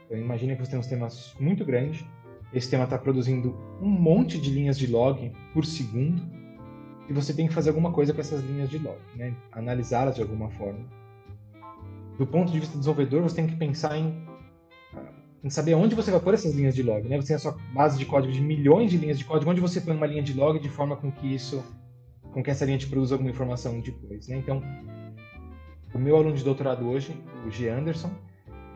Então, 0.07 0.17
imagine 0.17 0.55
que 0.55 0.65
você 0.65 0.71
tem 0.71 0.79
um 0.79 0.83
sistema 0.83 1.09
muito 1.41 1.65
grande. 1.65 2.07
Esse 2.53 2.67
sistema 2.67 2.85
está 2.85 2.99
produzindo 2.99 3.59
um 3.81 3.89
monte 3.89 4.39
de 4.39 4.51
linhas 4.51 4.79
de 4.79 4.87
log 4.87 5.33
por 5.53 5.65
segundo 5.65 6.23
e 7.09 7.13
você 7.13 7.35
tem 7.35 7.47
que 7.47 7.55
fazer 7.55 7.71
alguma 7.71 7.93
coisa 7.93 8.13
com 8.13 8.21
essas 8.21 8.43
linhas 8.43 8.69
de 8.69 8.79
log, 8.79 8.99
né? 9.17 9.35
analisá-las 9.51 10.15
de 10.15 10.23
alguma 10.23 10.51
forma. 10.51 10.81
Do 12.19 12.27
ponto 12.27 12.53
de 12.53 12.61
vista 12.61 12.75
do 12.75 12.79
desenvolvedor, 12.79 13.23
você 13.23 13.37
tem 13.37 13.47
que 13.47 13.57
pensar 13.57 13.97
em, 13.97 14.27
em 15.43 15.51
saber 15.51 15.75
onde 15.75 15.95
você 15.95 16.11
vai 16.11 16.21
pôr 16.21 16.35
essas 16.35 16.55
linhas 16.55 16.75
de 16.75 16.83
log. 16.83 17.09
Né? 17.09 17.17
Você 17.17 17.29
tem 17.29 17.37
a 17.37 17.39
sua 17.39 17.57
base 17.75 17.99
de 17.99 18.07
código 18.07 18.33
de 18.33 18.41
milhões 18.41 18.91
de 18.91 18.99
linhas 18.99 19.19
de 19.19 19.25
código, 19.25 19.51
onde 19.51 19.61
você 19.61 19.81
põe 19.81 19.97
uma 19.97 20.07
linha 20.07 20.23
de 20.23 20.33
log 20.33 20.59
de 20.59 20.69
forma 20.69 20.97
com 20.97 21.11
que 21.11 21.35
isso, 21.35 21.65
com 22.33 22.43
que 22.43 22.51
essa 22.51 22.65
linha 22.65 22.79
te 22.79 22.87
produza 22.87 23.15
alguma 23.15 23.31
informação 23.31 23.81
depois. 23.81 24.29
Né? 24.29 24.37
Então, 24.37 24.63
o 25.95 25.99
meu 25.99 26.17
aluno 26.17 26.37
de 26.37 26.45
doutorado 26.45 26.89
hoje, 26.89 27.15
o 27.47 27.51
G. 27.51 27.69
Anderson, 27.69 28.11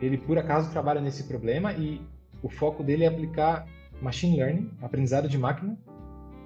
ele 0.01 0.17
por 0.17 0.37
acaso 0.37 0.71
trabalha 0.71 1.01
nesse 1.01 1.23
problema 1.23 1.73
e 1.73 2.01
o 2.43 2.49
foco 2.49 2.83
dele 2.83 3.03
é 3.03 3.07
aplicar 3.07 3.65
machine 4.01 4.37
learning, 4.37 4.71
aprendizado 4.81 5.27
de 5.27 5.37
máquina, 5.37 5.77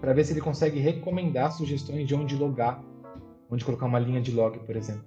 para 0.02 0.14
ver 0.14 0.26
se 0.26 0.34
ele 0.34 0.42
consegue 0.42 0.80
recomendar 0.80 1.52
sugestões 1.52 2.08
de 2.08 2.16
onde 2.16 2.36
logar, 2.36 2.84
onde 3.50 3.64
colocar 3.64 3.86
uma 3.86 4.00
linha 4.00 4.20
de 4.20 4.32
log, 4.32 4.58
por 4.60 4.76
exemplo. 4.76 5.06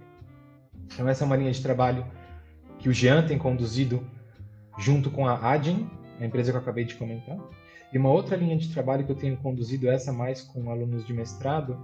Então 0.86 1.08
essa 1.08 1.24
é 1.24 1.26
uma 1.26 1.36
linha 1.36 1.50
de 1.50 1.60
trabalho 1.60 2.06
que 2.78 2.88
o 2.88 2.92
Jean 2.92 3.26
tem 3.26 3.36
conduzido 3.36 4.06
junto 4.78 5.10
com 5.10 5.26
a 5.26 5.50
Adyen, 5.50 5.90
a 6.20 6.24
empresa 6.24 6.52
que 6.52 6.56
eu 6.56 6.62
acabei 6.62 6.84
de 6.84 6.94
comentar. 6.94 7.36
E 7.92 7.98
uma 7.98 8.10
outra 8.10 8.36
linha 8.36 8.56
de 8.56 8.72
trabalho 8.72 9.04
que 9.04 9.12
eu 9.12 9.16
tenho 9.16 9.36
conduzido, 9.36 9.88
essa 9.88 10.12
mais 10.12 10.42
com 10.42 10.70
alunos 10.70 11.04
de 11.04 11.12
mestrado, 11.12 11.76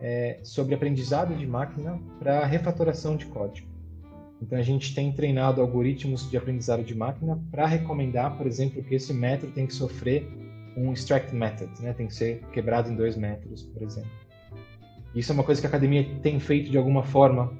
é 0.00 0.40
sobre 0.42 0.74
aprendizado 0.74 1.34
de 1.34 1.46
máquina 1.46 2.00
para 2.18 2.44
refatoração 2.46 3.16
de 3.16 3.26
código. 3.26 3.68
Então 4.40 4.58
a 4.58 4.62
gente 4.62 4.94
tem 4.94 5.12
treinado 5.12 5.60
algoritmos 5.60 6.28
de 6.28 6.36
aprendizado 6.36 6.82
de 6.82 6.94
máquina 6.94 7.40
para 7.50 7.66
recomendar, 7.66 8.36
por 8.36 8.46
exemplo, 8.46 8.82
que 8.82 8.94
esse 8.94 9.12
método 9.12 9.52
tem 9.52 9.66
que 9.66 9.74
sofrer 9.74 10.28
um 10.76 10.92
extract 10.92 11.34
method, 11.34 11.70
né? 11.80 11.92
tem 11.92 12.06
que 12.06 12.14
ser 12.14 12.40
quebrado 12.52 12.90
em 12.90 12.96
dois 12.96 13.16
métodos, 13.16 13.62
por 13.62 13.82
exemplo. 13.82 14.10
Isso 15.14 15.30
é 15.30 15.34
uma 15.34 15.44
coisa 15.44 15.60
que 15.60 15.66
a 15.66 15.68
academia 15.68 16.06
tem 16.22 16.40
feito 16.40 16.70
de 16.70 16.78
alguma 16.78 17.02
forma, 17.02 17.52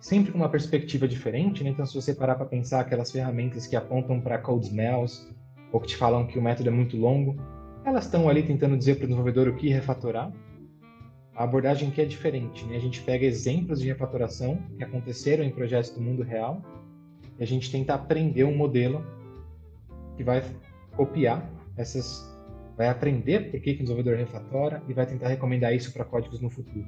sempre 0.00 0.32
com 0.32 0.38
uma 0.38 0.48
perspectiva 0.48 1.08
diferente. 1.08 1.64
Né? 1.64 1.70
Então, 1.70 1.86
se 1.86 1.94
você 1.94 2.14
parar 2.14 2.34
para 2.34 2.44
pensar 2.44 2.80
aquelas 2.80 3.10
ferramentas 3.10 3.66
que 3.66 3.74
apontam 3.74 4.20
para 4.20 4.38
code 4.38 4.66
smells 4.66 5.32
ou 5.72 5.80
que 5.80 5.88
te 5.88 5.96
falam 5.96 6.26
que 6.26 6.38
o 6.38 6.42
método 6.42 6.68
é 6.68 6.72
muito 6.72 6.96
longo, 6.96 7.36
elas 7.84 8.04
estão 8.04 8.28
ali 8.28 8.42
tentando 8.42 8.76
dizer 8.76 8.96
para 8.96 9.04
o 9.04 9.06
desenvolvedor 9.06 9.48
o 9.48 9.56
que 9.56 9.68
refatorar 9.68 10.30
a 11.34 11.44
abordagem 11.44 11.88
aqui 11.88 12.00
é 12.00 12.04
diferente. 12.04 12.64
Né? 12.66 12.76
A 12.76 12.80
gente 12.80 13.00
pega 13.02 13.24
exemplos 13.24 13.80
de 13.80 13.86
refatoração 13.86 14.58
que 14.76 14.84
aconteceram 14.84 15.42
em 15.42 15.50
projetos 15.50 15.90
do 15.90 16.00
mundo 16.00 16.22
real 16.22 16.62
e 17.38 17.42
a 17.42 17.46
gente 17.46 17.70
tenta 17.70 17.94
aprender 17.94 18.44
um 18.44 18.56
modelo 18.56 19.04
que 20.16 20.22
vai 20.22 20.42
copiar 20.94 21.48
essas, 21.76 22.24
vai 22.76 22.88
aprender 22.88 23.50
por 23.50 23.60
que, 23.60 23.74
que 23.74 23.80
o 23.80 23.84
desenvolvedor 23.84 24.16
refatora 24.16 24.82
e 24.88 24.92
vai 24.92 25.06
tentar 25.06 25.28
recomendar 25.28 25.74
isso 25.74 25.92
para 25.92 26.04
códigos 26.04 26.40
no 26.40 26.50
futuro. 26.50 26.86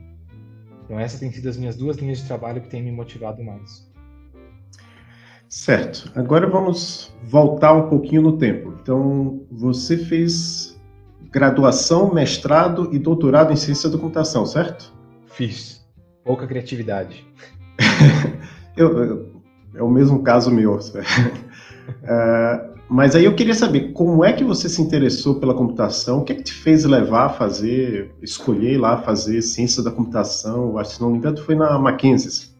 Então 0.85 0.99
essas 0.99 1.21
têm 1.21 1.33
sido 1.33 1.49
as 1.49 1.57
minhas 1.57 1.77
duas 1.77 1.97
linhas 1.97 2.19
de 2.19 2.27
trabalho 2.27 2.61
que 2.61 2.69
têm 2.69 2.83
me 2.83 2.93
motivado 2.93 3.43
mais. 3.43 3.91
Certo. 5.49 6.11
Agora 6.15 6.49
vamos 6.49 7.15
voltar 7.23 7.73
um 7.73 7.89
pouquinho 7.89 8.23
no 8.23 8.37
tempo. 8.37 8.75
Então 8.81 9.47
você 9.51 9.97
fez 9.97 10.75
graduação, 11.31 12.13
mestrado 12.13 12.91
e 12.93 12.99
doutorado 12.99 13.53
em 13.53 13.57
ciência 13.57 13.89
da 13.89 13.97
computação, 13.97 14.45
certo? 14.47 14.93
Fiz. 15.27 15.85
Pouca 16.25 16.47
criatividade. 16.47 17.27
eu, 18.77 18.99
eu, 19.05 19.43
é 19.75 19.83
o 19.83 19.91
mesmo 19.91 20.23
caso 20.23 20.51
meu. 20.51 20.75
uh, 20.75 20.81
mas 22.89 23.15
aí 23.17 23.25
eu 23.25 23.35
queria 23.35 23.55
saber 23.55 23.93
como 23.93 24.25
é 24.25 24.33
que 24.33 24.45
você 24.45 24.69
se 24.69 24.81
interessou 24.83 25.41
pela 25.41 25.55
computação? 25.55 26.21
O 26.21 26.25
que 26.25 26.33
é 26.33 26.37
que 26.37 26.43
te 26.43 26.53
fez 26.53 26.85
levar 26.85 27.27
a 27.27 27.29
fazer, 27.31 28.15
escolher 28.23 28.79
lá 28.79 28.99
fazer 28.99 29.41
ciência 29.43 29.83
da 29.83 29.91
computação? 29.91 30.79
Acho 30.79 30.91
que 30.91 30.97
se 30.97 31.03
não 31.03 31.11
me 31.11 31.19
engano 31.19 31.37
foi 31.39 31.55
na 31.55 31.79
Mackenzie. 31.79 32.51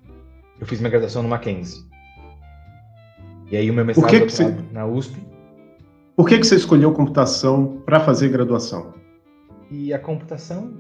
Eu 0.61 0.67
fiz 0.67 0.81
minha 0.81 0.91
graduação 0.91 1.23
no 1.23 1.29
Mackenzie. 1.29 1.85
E 3.51 3.57
aí 3.57 3.71
o 3.71 3.75
meu 3.75 3.85
mestrado 3.85 4.11
que 4.11 4.21
que 4.21 4.33
você... 4.33 4.57
na 4.73 4.87
USP 4.87 5.25
por 6.17 6.29
que, 6.29 6.39
que 6.39 6.47
você 6.47 6.55
escolheu 6.55 6.93
computação 6.93 7.83
para 7.85 7.99
fazer 7.99 8.29
graduação? 8.29 8.95
E 9.69 9.93
a 9.93 9.99
computação 9.99 10.73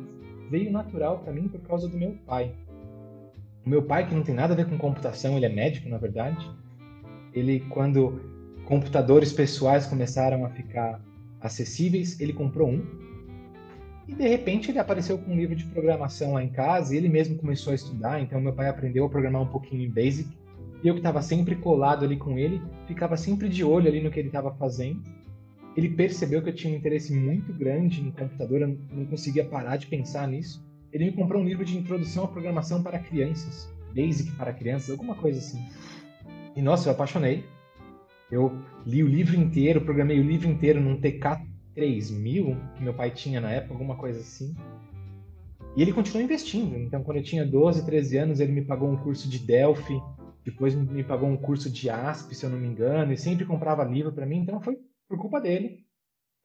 veio 0.48 0.70
natural 0.70 1.18
para 1.18 1.32
mim 1.32 1.48
por 1.48 1.60
causa 1.62 1.88
do 1.88 1.98
meu 1.98 2.16
pai. 2.24 2.54
O 3.66 3.68
meu 3.68 3.82
pai, 3.82 4.06
que 4.06 4.14
não 4.14 4.22
tem 4.22 4.32
nada 4.32 4.52
a 4.52 4.56
ver 4.56 4.68
com 4.68 4.78
computação, 4.78 5.36
ele 5.36 5.46
é 5.46 5.48
médico, 5.48 5.88
na 5.88 5.98
verdade. 5.98 6.48
Ele, 7.32 7.58
quando 7.68 8.20
computadores 8.66 9.32
pessoais 9.32 9.86
começaram 9.86 10.44
a 10.44 10.50
ficar 10.50 11.00
acessíveis, 11.40 12.20
ele 12.20 12.32
comprou 12.32 12.68
um. 12.68 12.84
E 14.06 14.14
de 14.14 14.28
repente 14.28 14.70
ele 14.70 14.78
apareceu 14.78 15.16
com 15.16 15.32
um 15.32 15.36
livro 15.36 15.56
de 15.56 15.64
programação 15.64 16.34
lá 16.34 16.44
em 16.44 16.50
casa 16.50 16.94
e 16.94 16.98
ele 16.98 17.08
mesmo 17.08 17.36
começou 17.36 17.72
a 17.72 17.74
estudar. 17.74 18.20
Então 18.20 18.40
meu 18.40 18.52
pai 18.52 18.68
aprendeu 18.68 19.04
a 19.06 19.08
programar 19.08 19.42
um 19.42 19.48
pouquinho 19.48 19.82
em 19.82 19.90
Basic. 19.90 20.28
E 20.82 20.88
eu 20.88 20.94
que 20.94 21.00
estava 21.00 21.22
sempre 21.22 21.56
colado 21.56 22.04
ali 22.04 22.16
com 22.16 22.38
ele, 22.38 22.60
ficava 22.86 23.16
sempre 23.16 23.48
de 23.48 23.64
olho 23.64 23.88
ali 23.88 24.02
no 24.02 24.10
que 24.10 24.18
ele 24.18 24.28
estava 24.28 24.52
fazendo 24.54 25.02
ele 25.76 25.90
percebeu 25.90 26.40
que 26.40 26.48
eu 26.48 26.54
tinha 26.54 26.72
um 26.72 26.76
interesse 26.76 27.12
muito 27.12 27.52
grande 27.52 28.00
no 28.00 28.12
computador, 28.12 28.62
eu 28.62 28.78
não 28.92 29.06
conseguia 29.06 29.44
parar 29.44 29.76
de 29.76 29.86
pensar 29.86 30.28
nisso. 30.28 30.64
Ele 30.92 31.06
me 31.06 31.12
comprou 31.12 31.42
um 31.42 31.44
livro 31.44 31.64
de 31.64 31.76
introdução 31.76 32.24
à 32.24 32.28
programação 32.28 32.82
para 32.82 32.98
crianças, 32.98 33.68
Basic 33.94 34.30
para 34.32 34.52
crianças, 34.52 34.90
alguma 34.90 35.16
coisa 35.16 35.40
assim. 35.40 35.60
E 36.54 36.62
nossa, 36.62 36.88
eu 36.88 36.92
apaixonei. 36.92 37.44
Eu 38.30 38.52
li 38.86 39.02
o 39.02 39.08
livro 39.08 39.36
inteiro, 39.36 39.80
programei 39.80 40.18
o 40.18 40.22
livro 40.22 40.48
inteiro 40.48 40.80
num 40.80 41.00
TK 41.00 41.46
3000 41.74 42.56
que 42.76 42.82
meu 42.82 42.94
pai 42.94 43.10
tinha 43.10 43.40
na 43.40 43.50
época, 43.50 43.74
alguma 43.74 43.96
coisa 43.96 44.20
assim. 44.20 44.54
E 45.76 45.82
ele 45.82 45.92
continuou 45.92 46.22
investindo. 46.22 46.76
Então, 46.76 47.02
quando 47.02 47.18
eu 47.18 47.22
tinha 47.22 47.44
12, 47.44 47.84
13 47.84 48.16
anos, 48.16 48.40
ele 48.40 48.52
me 48.52 48.62
pagou 48.62 48.88
um 48.88 48.96
curso 48.96 49.28
de 49.28 49.38
Delphi, 49.38 50.00
depois 50.44 50.74
me 50.74 51.02
pagou 51.02 51.28
um 51.28 51.36
curso 51.36 51.70
de 51.70 51.90
ASP, 51.90 52.34
se 52.34 52.44
eu 52.44 52.50
não 52.50 52.58
me 52.58 52.68
engano, 52.68 53.12
e 53.12 53.16
sempre 53.16 53.44
comprava 53.44 53.82
livro 53.82 54.12
para 54.12 54.26
mim. 54.26 54.38
Então, 54.38 54.60
foi 54.60 54.76
por 55.08 55.18
culpa 55.18 55.40
dele. 55.40 55.84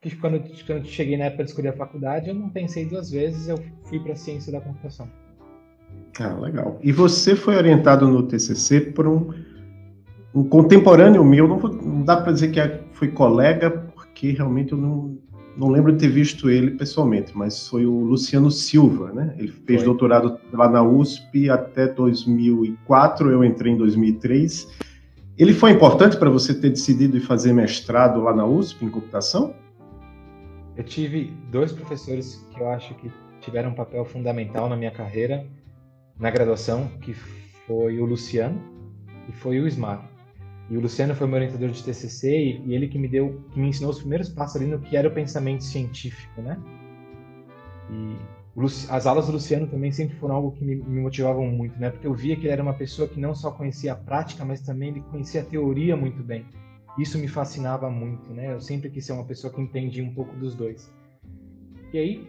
Que 0.01 0.15
quando, 0.15 0.39
quando 0.65 0.79
eu 0.79 0.85
cheguei 0.85 1.17
na 1.17 1.25
época 1.25 1.43
de 1.43 1.49
escolher 1.49 1.69
a 1.69 1.77
faculdade, 1.77 2.29
eu 2.29 2.33
não 2.33 2.49
pensei 2.49 2.85
duas 2.85 3.11
vezes, 3.11 3.47
eu 3.47 3.57
fui 3.83 3.99
para 3.99 4.13
a 4.13 4.15
ciência 4.15 4.51
da 4.51 4.61
computação. 4.61 5.11
Ah, 6.19 6.33
legal. 6.39 6.79
E 6.81 6.91
você 6.91 7.35
foi 7.35 7.55
orientado 7.55 8.07
no 8.07 8.23
TCC 8.23 8.81
por 8.81 9.07
um, 9.07 9.31
um 10.33 10.43
contemporâneo 10.43 11.23
meu, 11.23 11.47
não, 11.47 11.57
não 11.57 12.03
dá 12.03 12.17
para 12.17 12.31
dizer 12.31 12.51
que 12.51 12.59
é, 12.59 12.81
foi 12.93 13.09
colega, 13.09 13.69
porque 13.69 14.31
realmente 14.31 14.73
eu 14.73 14.77
não, 14.77 15.17
não 15.57 15.69
lembro 15.69 15.91
de 15.91 15.99
ter 15.99 16.09
visto 16.09 16.49
ele 16.49 16.71
pessoalmente, 16.71 17.35
mas 17.35 17.67
foi 17.67 17.85
o 17.85 17.99
Luciano 18.01 18.51
Silva, 18.51 19.11
né? 19.11 19.35
Ele 19.37 19.51
fez 19.51 19.79
foi. 19.79 19.85
doutorado 19.85 20.39
lá 20.53 20.69
na 20.69 20.83
USP 20.83 21.49
até 21.49 21.87
2004, 21.87 23.31
eu 23.31 23.43
entrei 23.43 23.73
em 23.73 23.77
2003 23.77 24.89
ele 25.39 25.53
foi 25.53 25.71
importante 25.71 26.17
para 26.17 26.29
você 26.29 26.53
ter 26.53 26.69
decidido 26.69 27.15
ir 27.15 27.21
fazer 27.21 27.53
mestrado 27.53 28.19
lá 28.19 28.35
na 28.35 28.45
USP 28.45 28.83
em 28.83 28.89
computação? 28.89 29.55
Eu 30.75 30.83
tive 30.83 31.33
dois 31.49 31.71
professores 31.71 32.45
que 32.51 32.59
eu 32.59 32.67
acho 32.67 32.93
que 32.95 33.09
tiveram 33.39 33.69
um 33.69 33.73
papel 33.73 34.03
fundamental 34.03 34.67
na 34.67 34.75
minha 34.75 34.91
carreira 34.91 35.47
na 36.19 36.29
graduação, 36.29 36.89
que 37.01 37.13
foi 37.13 38.01
o 38.01 38.05
Luciano 38.05 38.61
e 39.29 39.31
foi 39.31 39.61
o 39.61 39.65
Ismar. 39.65 40.08
E 40.69 40.77
o 40.77 40.79
Luciano 40.79 41.15
foi 41.15 41.25
meu 41.25 41.37
orientador 41.37 41.69
de 41.69 41.83
TCC 41.83 42.61
e 42.63 42.75
ele 42.75 42.87
que 42.87 42.99
me 42.99 43.07
deu, 43.07 43.43
que 43.51 43.59
me 43.59 43.69
ensinou 43.69 43.91
os 43.91 43.99
primeiros 43.99 44.29
passos 44.29 44.57
ali 44.57 44.67
no 44.67 44.79
que 44.79 44.95
era 44.95 45.07
o 45.07 45.11
pensamento 45.11 45.63
científico, 45.63 46.41
né? 46.41 46.57
E 47.89 48.15
as 48.89 49.07
aulas 49.07 49.25
do 49.25 49.31
Luciano 49.31 49.67
também 49.67 49.91
sempre 49.91 50.15
foram 50.17 50.35
algo 50.35 50.51
que 50.51 50.63
me, 50.63 50.75
me, 50.75 51.01
motivavam 51.01 51.47
muito, 51.47 51.79
né? 51.79 51.89
Porque 51.89 52.05
eu 52.05 52.13
via 52.13 52.35
que 52.35 52.43
ele 52.43 52.51
era 52.51 52.61
uma 52.61 52.73
pessoa 52.73 53.07
que 53.07 53.19
não 53.19 53.33
só 53.33 53.51
conhecia 53.51 53.93
a 53.93 53.95
prática, 53.95 54.45
mas 54.45 54.61
também 54.61 54.89
ele 54.89 55.01
conhecia 55.01 55.41
a 55.41 55.45
teoria 55.45 55.95
muito 55.95 56.21
bem. 56.21 56.45
Isso 56.97 57.17
me 57.17 57.27
fascinava 57.27 57.89
muito, 57.89 58.31
né? 58.31 58.53
Eu 58.53 58.59
sempre 58.59 58.89
quis 58.89 59.05
ser 59.05 59.13
uma 59.13 59.23
pessoa 59.23 59.51
que 59.51 59.61
entendia 59.61 60.03
um 60.03 60.13
pouco 60.13 60.35
dos 60.35 60.53
dois. 60.53 60.91
E 61.93 61.97
aí, 61.97 62.27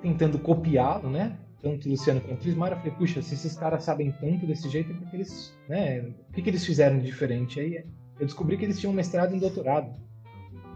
tentando 0.00 0.38
copiá-lo, 0.38 1.10
né? 1.10 1.36
Tanto 1.64 1.88
o 1.88 1.92
Luciano 1.92 2.20
quanto 2.20 2.44
o 2.44 2.48
Ismar, 2.48 2.72
eu 2.72 2.76
falei, 2.76 2.92
puxa, 2.92 3.22
se 3.22 3.32
esses 3.32 3.56
caras 3.56 3.84
sabem 3.84 4.12
tanto 4.20 4.46
desse 4.46 4.68
jeito, 4.68 4.92
é 4.92 4.94
porque 4.94 5.16
eles, 5.16 5.56
né? 5.66 6.00
O 6.28 6.32
que, 6.34 6.42
que 6.42 6.50
eles 6.50 6.64
fizeram 6.64 6.98
de 6.98 7.06
diferente? 7.06 7.58
Aí 7.58 7.82
eu 8.20 8.26
descobri 8.26 8.58
que 8.58 8.66
eles 8.66 8.78
tinham 8.78 8.92
mestrado 8.92 9.34
e 9.34 9.40
doutorado. 9.40 9.90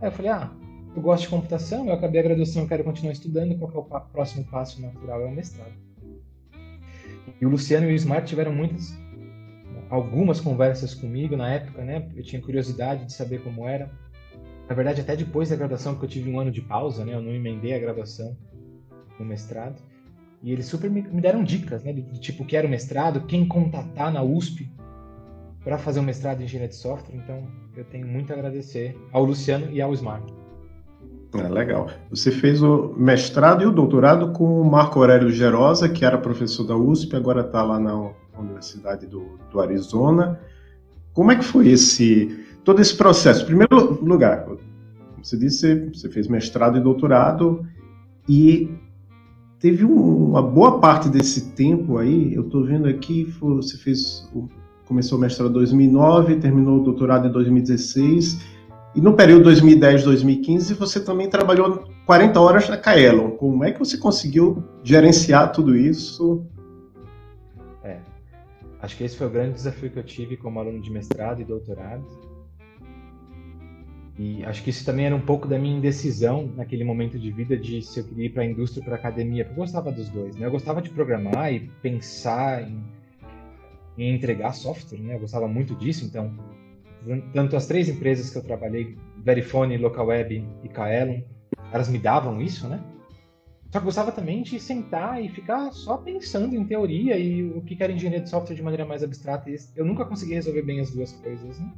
Aí 0.01 0.09
eu 0.09 0.13
falei, 0.13 0.31
ah, 0.31 0.51
eu 0.97 1.03
gosto 1.03 1.25
de 1.25 1.29
computação, 1.29 1.87
eu 1.87 1.93
acabei 1.93 2.21
a 2.21 2.25
graduação, 2.25 2.63
eu 2.63 2.69
quero 2.69 2.85
continuar 2.85 3.13
estudando, 3.13 3.59
qual 3.59 3.71
é 3.71 3.97
o 3.97 4.01
próximo 4.01 4.47
passo 4.47 4.81
natural? 4.81 5.21
É 5.21 5.27
o 5.27 5.31
mestrado. 5.31 5.75
E 7.39 7.45
o 7.45 7.51
Luciano 7.51 7.91
e 7.91 7.93
o 7.93 7.97
Smart 7.97 8.27
tiveram 8.27 8.55
muitas, 8.55 8.99
algumas 9.91 10.41
conversas 10.41 10.95
comigo 10.95 11.37
na 11.37 11.53
época, 11.53 11.85
né? 11.85 12.11
Eu 12.17 12.23
tinha 12.23 12.41
curiosidade 12.41 13.05
de 13.05 13.13
saber 13.13 13.43
como 13.43 13.69
era. 13.69 13.91
Na 14.67 14.75
verdade, 14.75 15.03
até 15.03 15.15
depois 15.15 15.51
da 15.51 15.57
graduação, 15.57 15.93
porque 15.93 16.07
eu 16.07 16.11
tive 16.11 16.31
um 16.31 16.41
ano 16.41 16.51
de 16.51 16.63
pausa, 16.63 17.05
né? 17.05 17.13
Eu 17.13 17.21
não 17.21 17.33
emendei 17.33 17.75
a 17.75 17.79
graduação 17.79 18.35
no 19.19 19.27
mestrado. 19.27 19.83
E 20.43 20.53
eles 20.53 20.67
super 20.67 20.91
me, 20.91 21.03
me 21.03 21.21
deram 21.21 21.43
dicas, 21.43 21.83
né? 21.83 21.93
Do, 21.93 22.03
tipo, 22.21 22.45
que 22.45 22.57
era 22.57 22.67
o 22.67 22.71
mestrado, 22.71 23.23
quem 23.23 23.47
contatar 23.47 24.13
na 24.13 24.23
USP 24.23 24.71
para 25.65 25.77
fazer 25.77 26.01
um 26.01 26.05
mestrado 26.05 26.41
em 26.41 26.45
engenharia 26.45 26.69
de 26.69 26.77
software. 26.77 27.17
Então, 27.17 27.47
eu 27.77 27.85
tenho 27.85 28.07
muito 28.07 28.33
a 28.33 28.37
agradecer 28.37 28.97
ao 29.13 29.25
Luciano 29.25 29.71
e 29.71 29.81
ao 29.81 29.93
Smart. 29.93 30.33
É, 31.35 31.49
legal. 31.49 31.91
Você 32.11 32.31
fez 32.31 32.63
o 32.63 32.95
mestrado 32.97 33.63
e 33.63 33.67
o 33.67 33.71
doutorado 33.71 34.33
com 34.33 34.61
o 34.61 34.65
Marco 34.65 34.99
Aurélio 34.99 35.31
Gerosa, 35.31 35.89
que 35.89 36.05
era 36.05 36.17
professor 36.17 36.65
da 36.65 36.77
USP, 36.77 37.15
agora 37.17 37.43
está 37.43 37.63
lá 37.63 37.79
na 37.79 38.13
Universidade 38.39 39.07
do, 39.07 39.39
do, 39.51 39.61
Arizona. 39.61 40.41
Como 41.13 41.33
é 41.33 41.37
que 41.37 41.45
foi 41.45 41.69
esse 41.69 42.47
todo 42.65 42.81
esse 42.81 42.97
processo? 42.97 43.43
Em 43.43 43.47
primeiro 43.47 44.03
lugar, 44.03 44.47
você 45.23 45.37
disse 45.37 45.91
você 45.93 46.09
fez 46.09 46.29
mestrado 46.29 46.79
e 46.79 46.81
doutorado 46.81 47.67
e 48.29 48.71
teve 49.59 49.85
um, 49.85 50.31
uma 50.31 50.43
boa 50.43 50.81
parte 50.81 51.09
desse 51.09 51.51
tempo 51.53 51.99
aí. 51.99 52.35
Eu 52.35 52.43
estou 52.43 52.65
vendo 52.65 52.89
aqui, 52.89 53.25
você 53.41 53.77
fez 53.77 54.31
começou 54.87 55.19
o 55.19 55.21
mestrado 55.21 55.51
em 55.51 55.53
2009, 55.53 56.37
terminou 56.37 56.81
o 56.81 56.83
doutorado 56.83 57.29
em 57.29 57.31
2016 57.31 58.59
e 58.95 59.01
no 59.01 59.15
período 59.15 59.51
2010-2015 59.51 60.75
você 60.75 60.99
também 60.99 61.29
trabalhou 61.29 61.85
40 62.07 62.41
horas 62.41 62.69
na 62.69 62.77
Kaelon. 62.77 63.33
Como 63.33 63.63
é 63.63 63.71
que 63.71 63.79
você 63.79 63.99
conseguiu 63.99 64.65
gerenciar 64.83 65.53
tudo 65.53 65.77
isso? 65.77 66.47
É, 67.85 67.99
acho 68.81 68.97
que 68.97 69.05
esse 69.05 69.17
foi 69.17 69.27
o 69.27 69.31
grande 69.31 69.55
desafio 69.55 69.91
que 69.91 69.99
eu 69.99 70.03
tive 70.03 70.39
como 70.39 70.59
aluno 70.59 70.81
de 70.81 70.91
mestrado 70.91 71.43
e 71.43 71.45
doutorado. 71.45 72.03
E 74.19 74.45
acho 74.45 74.65
que 74.65 74.71
isso 74.71 74.85
também 74.85 75.07
era 75.07 75.15
um 75.15 75.21
pouco 75.21 75.47
da 75.47 75.57
minha 75.57 75.77
indecisão 75.77 76.53
naquele 76.57 76.83
momento 76.83 77.17
de 77.17 77.31
vida 77.31 77.57
de 77.57 77.81
se 77.81 78.01
eu 78.01 78.05
queria 78.05 78.27
ir 78.27 78.31
para 78.31 78.43
a 78.43 78.47
indústria 78.47 78.81
ou 78.81 78.85
para 78.85 78.97
a 78.97 78.99
academia, 78.99 79.45
porque 79.45 79.61
eu 79.61 79.65
gostava 79.65 79.93
dos 79.93 80.09
dois, 80.09 80.35
né? 80.35 80.45
Eu 80.45 80.51
gostava 80.51 80.83
de 80.83 80.91
programar 80.91 81.53
e 81.53 81.71
pensar 81.81 82.69
em, 82.69 82.83
em 83.97 84.13
entregar 84.13 84.53
software, 84.55 84.99
né? 84.99 85.15
Eu 85.15 85.21
gostava 85.21 85.47
muito 85.47 85.73
disso, 85.77 86.05
então 86.05 86.35
tanto 87.33 87.55
as 87.55 87.67
três 87.67 87.89
empresas 87.89 88.29
que 88.29 88.37
eu 88.37 88.43
trabalhei, 88.43 88.97
Verifone, 89.19 89.77
Localweb 89.77 90.45
e 90.65 90.69
Kaelon, 90.69 91.21
elas 91.73 91.89
me 91.89 91.99
davam 91.99 92.43
isso, 92.43 92.69
né? 92.69 92.83
Só 93.71 93.79
que 93.79 93.85
eu 93.85 93.85
gostava 93.85 94.11
também 94.11 94.43
de 94.43 94.59
sentar 94.59 95.23
e 95.23 95.29
ficar 95.29 95.71
só 95.71 95.97
pensando 95.97 96.57
em 96.57 96.65
teoria 96.65 97.17
e 97.19 97.45
o 97.45 97.61
que 97.61 97.81
era 97.81 97.93
engenharia 97.93 98.23
de 98.23 98.31
software 98.31 98.57
de 98.57 98.63
maneira 98.63 98.85
mais 98.85 99.05
abstrata. 99.05 99.49
Eu 99.77 99.85
nunca 99.85 100.07
consegui 100.07 100.35
resolver 100.35 100.63
bem 100.63 100.81
as 100.81 100.91
duas 100.91 101.13
coisas, 101.13 101.61
né? 101.61 101.71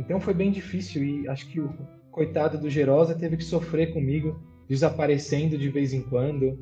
Então 0.00 0.18
foi 0.18 0.32
bem 0.32 0.50
difícil 0.50 1.04
e 1.04 1.28
acho 1.28 1.46
que 1.46 1.60
o 1.60 1.70
coitado 2.10 2.56
do 2.56 2.70
Gerosa 2.70 3.14
teve 3.14 3.36
que 3.36 3.44
sofrer 3.44 3.92
comigo, 3.92 4.40
desaparecendo 4.66 5.58
de 5.58 5.68
vez 5.68 5.92
em 5.92 6.00
quando, 6.00 6.58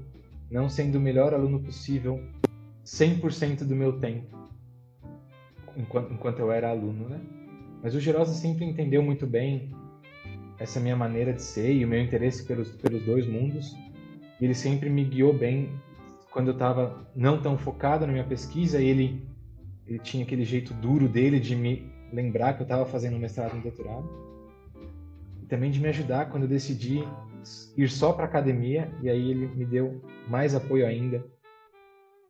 não 0.50 0.68
sendo 0.68 0.98
o 0.98 1.00
melhor 1.00 1.32
aluno 1.32 1.60
possível 1.60 2.20
100% 2.84 3.64
do 3.64 3.76
meu 3.76 4.00
tempo, 4.00 4.36
enquanto, 5.76 6.12
enquanto 6.12 6.40
eu 6.40 6.50
era 6.50 6.68
aluno, 6.70 7.08
né? 7.08 7.20
Mas 7.80 7.94
o 7.94 8.00
Gerosa 8.00 8.34
sempre 8.34 8.64
entendeu 8.64 9.04
muito 9.04 9.24
bem 9.24 9.70
essa 10.58 10.80
minha 10.80 10.96
maneira 10.96 11.32
de 11.32 11.42
ser 11.42 11.72
e 11.72 11.84
o 11.84 11.88
meu 11.88 12.02
interesse 12.02 12.44
pelos, 12.44 12.72
pelos 12.72 13.04
dois 13.04 13.24
mundos. 13.24 13.72
E 14.40 14.44
ele 14.44 14.54
sempre 14.54 14.90
me 14.90 15.04
guiou 15.04 15.32
bem 15.32 15.70
quando 16.32 16.48
eu 16.48 16.54
estava 16.54 17.08
não 17.14 17.40
tão 17.40 17.56
focado 17.56 18.04
na 18.04 18.12
minha 18.12 18.24
pesquisa. 18.24 18.80
E 18.80 18.88
ele, 18.88 19.22
ele 19.86 20.00
tinha 20.00 20.24
aquele 20.24 20.44
jeito 20.44 20.74
duro 20.74 21.08
dele 21.08 21.38
de 21.38 21.54
me 21.54 21.97
lembrar 22.12 22.54
que 22.54 22.62
eu 22.62 22.64
estava 22.64 22.84
fazendo 22.86 23.18
mestrado 23.18 23.56
e 23.56 23.60
doutorado. 23.60 24.08
E 25.42 25.46
também 25.46 25.70
de 25.70 25.80
me 25.80 25.88
ajudar 25.88 26.30
quando 26.30 26.44
eu 26.44 26.48
decidi 26.48 27.02
ir 27.76 27.88
só 27.88 28.12
para 28.12 28.24
academia. 28.24 28.90
E 29.02 29.08
aí 29.08 29.30
ele 29.30 29.46
me 29.48 29.64
deu 29.64 30.02
mais 30.28 30.54
apoio 30.54 30.86
ainda 30.86 31.24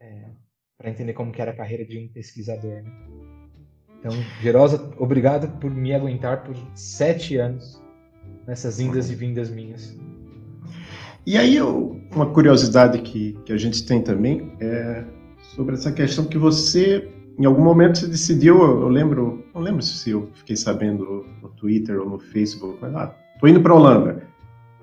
é, 0.01 0.31
para 0.77 0.91
entender 0.91 1.13
como 1.13 1.33
que 1.33 1.43
era 1.43 1.51
a 1.51 1.57
carreira 1.57 1.85
de 1.85 1.99
um 1.99 2.09
pesquisador. 2.09 2.83
Né? 2.83 2.93
Então, 3.99 4.13
Gerosa, 4.41 4.93
obrigado 4.97 5.59
por 5.59 5.71
me 5.71 5.93
aguentar 5.93 6.45
por 6.45 6.55
sete 6.75 7.37
anos 7.37 7.83
nessas 8.47 8.79
indas 8.79 9.11
e 9.11 9.15
vindas 9.15 9.51
minhas. 9.51 9.99
E 11.27 11.37
aí, 11.37 11.57
eu, 11.57 12.01
uma 12.15 12.33
curiosidade 12.33 13.01
que, 13.03 13.33
que 13.45 13.53
a 13.53 13.57
gente 13.57 13.85
tem 13.85 14.01
também 14.01 14.53
é 14.61 15.05
sobre 15.55 15.75
essa 15.75 15.93
questão 15.93 16.25
que 16.25 16.39
você, 16.39 17.09
em 17.39 17.45
algum 17.45 17.63
momento, 17.63 17.99
você 17.99 18.09
decidiu. 18.09 18.61
Eu 18.61 18.89
lembro, 18.89 19.45
não 19.55 19.63
lembro 19.63 19.81
se 19.81 20.11
eu 20.11 20.29
fiquei 20.35 20.57
sabendo 20.57 21.25
no 21.41 21.49
Twitter 21.51 22.01
ou 22.01 22.09
no 22.09 22.19
Facebook, 22.19 22.79
mas 22.81 22.95
ah, 22.97 23.15
tô 23.41 23.47
indo 23.47 23.61
para 23.61 23.75
Holanda. 23.75 24.27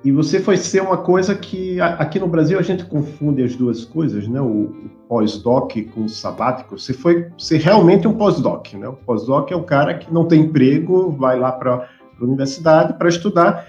E 0.06 0.12
você 0.12 0.40
foi 0.40 0.56
ser 0.56 0.82
uma 0.82 0.98
coisa 0.98 1.34
que 1.34 1.82
aqui 1.82 2.20
no 2.20 2.28
Brasil 2.28 2.60
a 2.60 2.62
gente 2.62 2.86
confunde 2.86 3.44
as 3.44 3.56
duas 3.56 3.84
coisas, 3.84 4.28
né? 4.28 4.40
O, 4.40 4.46
o 4.46 4.90
pós-doc 5.10 5.74
com 5.94 6.06
o 6.06 6.10
sabático. 6.10 6.78
Você 6.78 6.94
foi 6.94 7.28
ser 7.38 7.58
realmente 7.58 8.08
um 8.08 8.14
pós-doc, 8.14 8.74
né? 8.76 8.88
O 8.88 8.94
pós-doc 8.94 9.52
é 9.52 9.56
o 9.56 9.64
cara 9.64 9.96
que 9.96 10.14
não 10.14 10.26
tem 10.26 10.42
emprego, 10.42 11.12
vai 11.12 11.38
lá 11.40 11.52
para 11.52 11.90
a 12.22 12.24
universidade 12.24 12.94
para 12.94 13.10
estudar. 13.10 13.68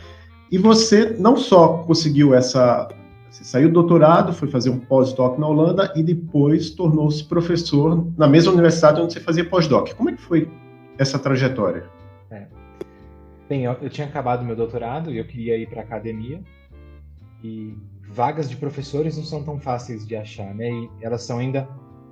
E 0.52 0.59
você 0.59 1.16
não 1.19 1.37
só 1.37 1.78
conseguiu 1.78 2.35
essa. 2.35 2.88
Você 3.37 3.45
saiu 3.45 3.69
do 3.69 3.75
doutorado, 3.75 4.32
foi 4.32 4.49
fazer 4.49 4.71
um 4.71 4.78
pós-doc 4.78 5.39
na 5.39 5.47
Holanda 5.47 5.93
e 5.95 6.02
depois 6.02 6.71
tornou-se 6.71 7.23
professor 7.23 8.10
na 8.17 8.26
mesma 8.26 8.50
universidade 8.50 8.99
onde 8.99 9.13
você 9.13 9.21
fazia 9.21 9.45
pós-doc. 9.45 9.93
Como 9.93 10.08
é 10.08 10.15
que 10.15 10.23
foi 10.23 10.50
essa 10.97 11.19
trajetória? 11.19 11.84
É. 12.30 12.47
Bem, 13.47 13.65
eu, 13.65 13.76
eu 13.82 13.91
tinha 13.91 14.06
acabado 14.06 14.43
meu 14.43 14.56
doutorado 14.56 15.13
e 15.13 15.19
eu 15.19 15.25
queria 15.26 15.54
ir 15.58 15.69
para 15.69 15.82
academia. 15.82 16.41
E 17.45 17.76
vagas 18.08 18.49
de 18.49 18.56
professores 18.56 19.19
não 19.19 19.25
são 19.25 19.45
tão 19.45 19.60
fáceis 19.60 20.06
de 20.06 20.17
achar, 20.17 20.54
né? 20.54 20.71
E 20.71 20.89
elas 21.02 21.23
são 21.23 21.39
ainda 21.39 21.69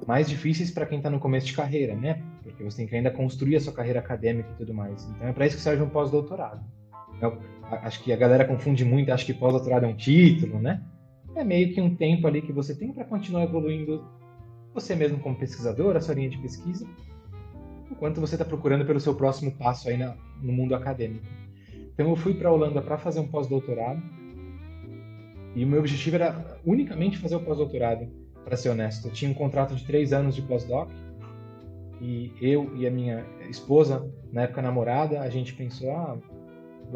mais 0.06 0.28
difíceis 0.28 0.70
para 0.70 0.84
quem 0.84 0.98
está 0.98 1.08
no 1.08 1.18
começo 1.18 1.46
de 1.46 1.54
carreira, 1.54 1.96
né? 1.96 2.22
Porque 2.42 2.62
você 2.62 2.76
tem 2.76 2.86
que 2.86 2.96
ainda 2.96 3.10
construir 3.10 3.56
a 3.56 3.60
sua 3.60 3.72
carreira 3.72 3.98
acadêmica 3.98 4.50
e 4.52 4.56
tudo 4.58 4.74
mais. 4.74 5.10
Então 5.16 5.26
é 5.26 5.32
para 5.32 5.46
isso 5.46 5.56
que 5.56 5.62
serve 5.62 5.82
um 5.82 5.88
pós-doutorado. 5.88 6.62
Eu, 7.22 7.38
acho 7.70 8.02
que 8.02 8.12
a 8.12 8.16
galera 8.16 8.44
confunde 8.44 8.84
muito, 8.84 9.10
acha 9.10 9.24
que 9.24 9.32
pós-doutorado 9.32 9.86
é 9.86 9.88
um 9.88 9.96
título, 9.96 10.60
né? 10.60 10.82
É 11.34 11.42
meio 11.42 11.72
que 11.74 11.80
um 11.80 11.94
tempo 11.94 12.26
ali 12.26 12.42
que 12.42 12.52
você 12.52 12.74
tem 12.74 12.92
para 12.92 13.04
continuar 13.04 13.44
evoluindo 13.44 14.04
você 14.72 14.94
mesmo 14.94 15.18
como 15.18 15.36
pesquisador, 15.36 15.96
a 15.96 16.00
sua 16.00 16.14
linha 16.14 16.28
de 16.28 16.38
pesquisa, 16.38 16.86
enquanto 17.90 18.20
você 18.20 18.34
está 18.34 18.44
procurando 18.44 18.84
pelo 18.84 18.98
seu 18.98 19.14
próximo 19.14 19.52
passo 19.52 19.88
aí 19.88 19.96
na, 19.96 20.16
no 20.42 20.52
mundo 20.52 20.74
acadêmico. 20.74 21.24
Então 21.92 22.08
eu 22.08 22.16
fui 22.16 22.34
para 22.34 22.48
a 22.48 22.52
Holanda 22.52 22.82
para 22.82 22.98
fazer 22.98 23.20
um 23.20 23.28
pós-doutorado 23.28 24.02
e 25.54 25.64
o 25.64 25.68
meu 25.68 25.78
objetivo 25.78 26.16
era 26.16 26.58
unicamente 26.66 27.18
fazer 27.18 27.36
o 27.36 27.40
pós-doutorado, 27.40 28.08
para 28.44 28.56
ser 28.56 28.68
honesto. 28.68 29.08
Eu 29.08 29.12
tinha 29.12 29.30
um 29.30 29.34
contrato 29.34 29.74
de 29.74 29.84
três 29.84 30.12
anos 30.12 30.34
de 30.34 30.42
pós-doc 30.42 30.90
e 32.00 32.32
eu 32.40 32.76
e 32.76 32.86
a 32.86 32.90
minha 32.90 33.24
esposa, 33.48 34.10
na 34.32 34.42
época 34.42 34.60
namorada, 34.60 35.20
a 35.20 35.30
gente 35.30 35.54
pensou, 35.54 35.90
ah, 35.92 36.18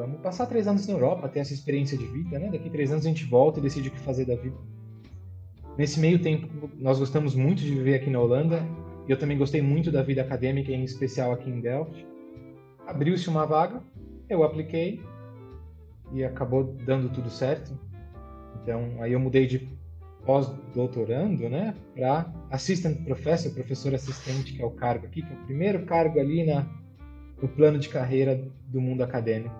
vamos 0.06 0.20
passar 0.20 0.46
três 0.46 0.66
anos 0.66 0.86
na 0.86 0.94
Europa, 0.94 1.28
ter 1.28 1.40
essa 1.40 1.54
experiência 1.54 1.96
de 1.96 2.06
vida, 2.06 2.38
né? 2.38 2.50
Daqui 2.50 2.70
três 2.70 2.90
anos 2.90 3.04
a 3.04 3.08
gente 3.08 3.24
volta 3.24 3.58
e 3.58 3.62
decide 3.62 3.88
o 3.88 3.92
que 3.92 4.00
fazer 4.00 4.24
da 4.24 4.34
vida. 4.34 4.56
Nesse 5.76 6.00
meio 6.00 6.20
tempo, 6.20 6.70
nós 6.76 6.98
gostamos 6.98 7.34
muito 7.34 7.62
de 7.62 7.70
viver 7.70 7.94
aqui 7.94 8.10
na 8.10 8.20
Holanda 8.20 8.62
eu 9.08 9.18
também 9.18 9.38
gostei 9.38 9.62
muito 9.62 9.90
da 9.90 10.02
vida 10.02 10.20
acadêmica, 10.20 10.70
em 10.70 10.84
especial 10.84 11.32
aqui 11.32 11.48
em 11.48 11.60
Delft. 11.60 12.06
Abriu-se 12.86 13.28
uma 13.28 13.46
vaga, 13.46 13.82
eu 14.28 14.42
apliquei 14.42 15.00
e 16.12 16.22
acabou 16.22 16.76
dando 16.84 17.08
tudo 17.08 17.30
certo. 17.30 17.72
Então, 18.62 18.96
aí 19.00 19.14
eu 19.14 19.18
mudei 19.20 19.46
de 19.46 19.66
pós-doutorando, 20.26 21.48
né, 21.48 21.74
para 21.94 22.30
assistant 22.50 23.02
professor, 23.02 23.50
professor 23.54 23.94
assistente, 23.94 24.52
que 24.52 24.60
é 24.60 24.66
o 24.66 24.70
cargo 24.70 25.06
aqui, 25.06 25.22
que 25.22 25.32
é 25.32 25.36
o 25.36 25.44
primeiro 25.46 25.86
cargo 25.86 26.20
ali 26.20 26.44
na, 26.44 26.66
no 27.40 27.48
plano 27.48 27.78
de 27.78 27.88
carreira 27.88 28.46
do 28.66 28.78
mundo 28.78 29.02
acadêmico. 29.02 29.54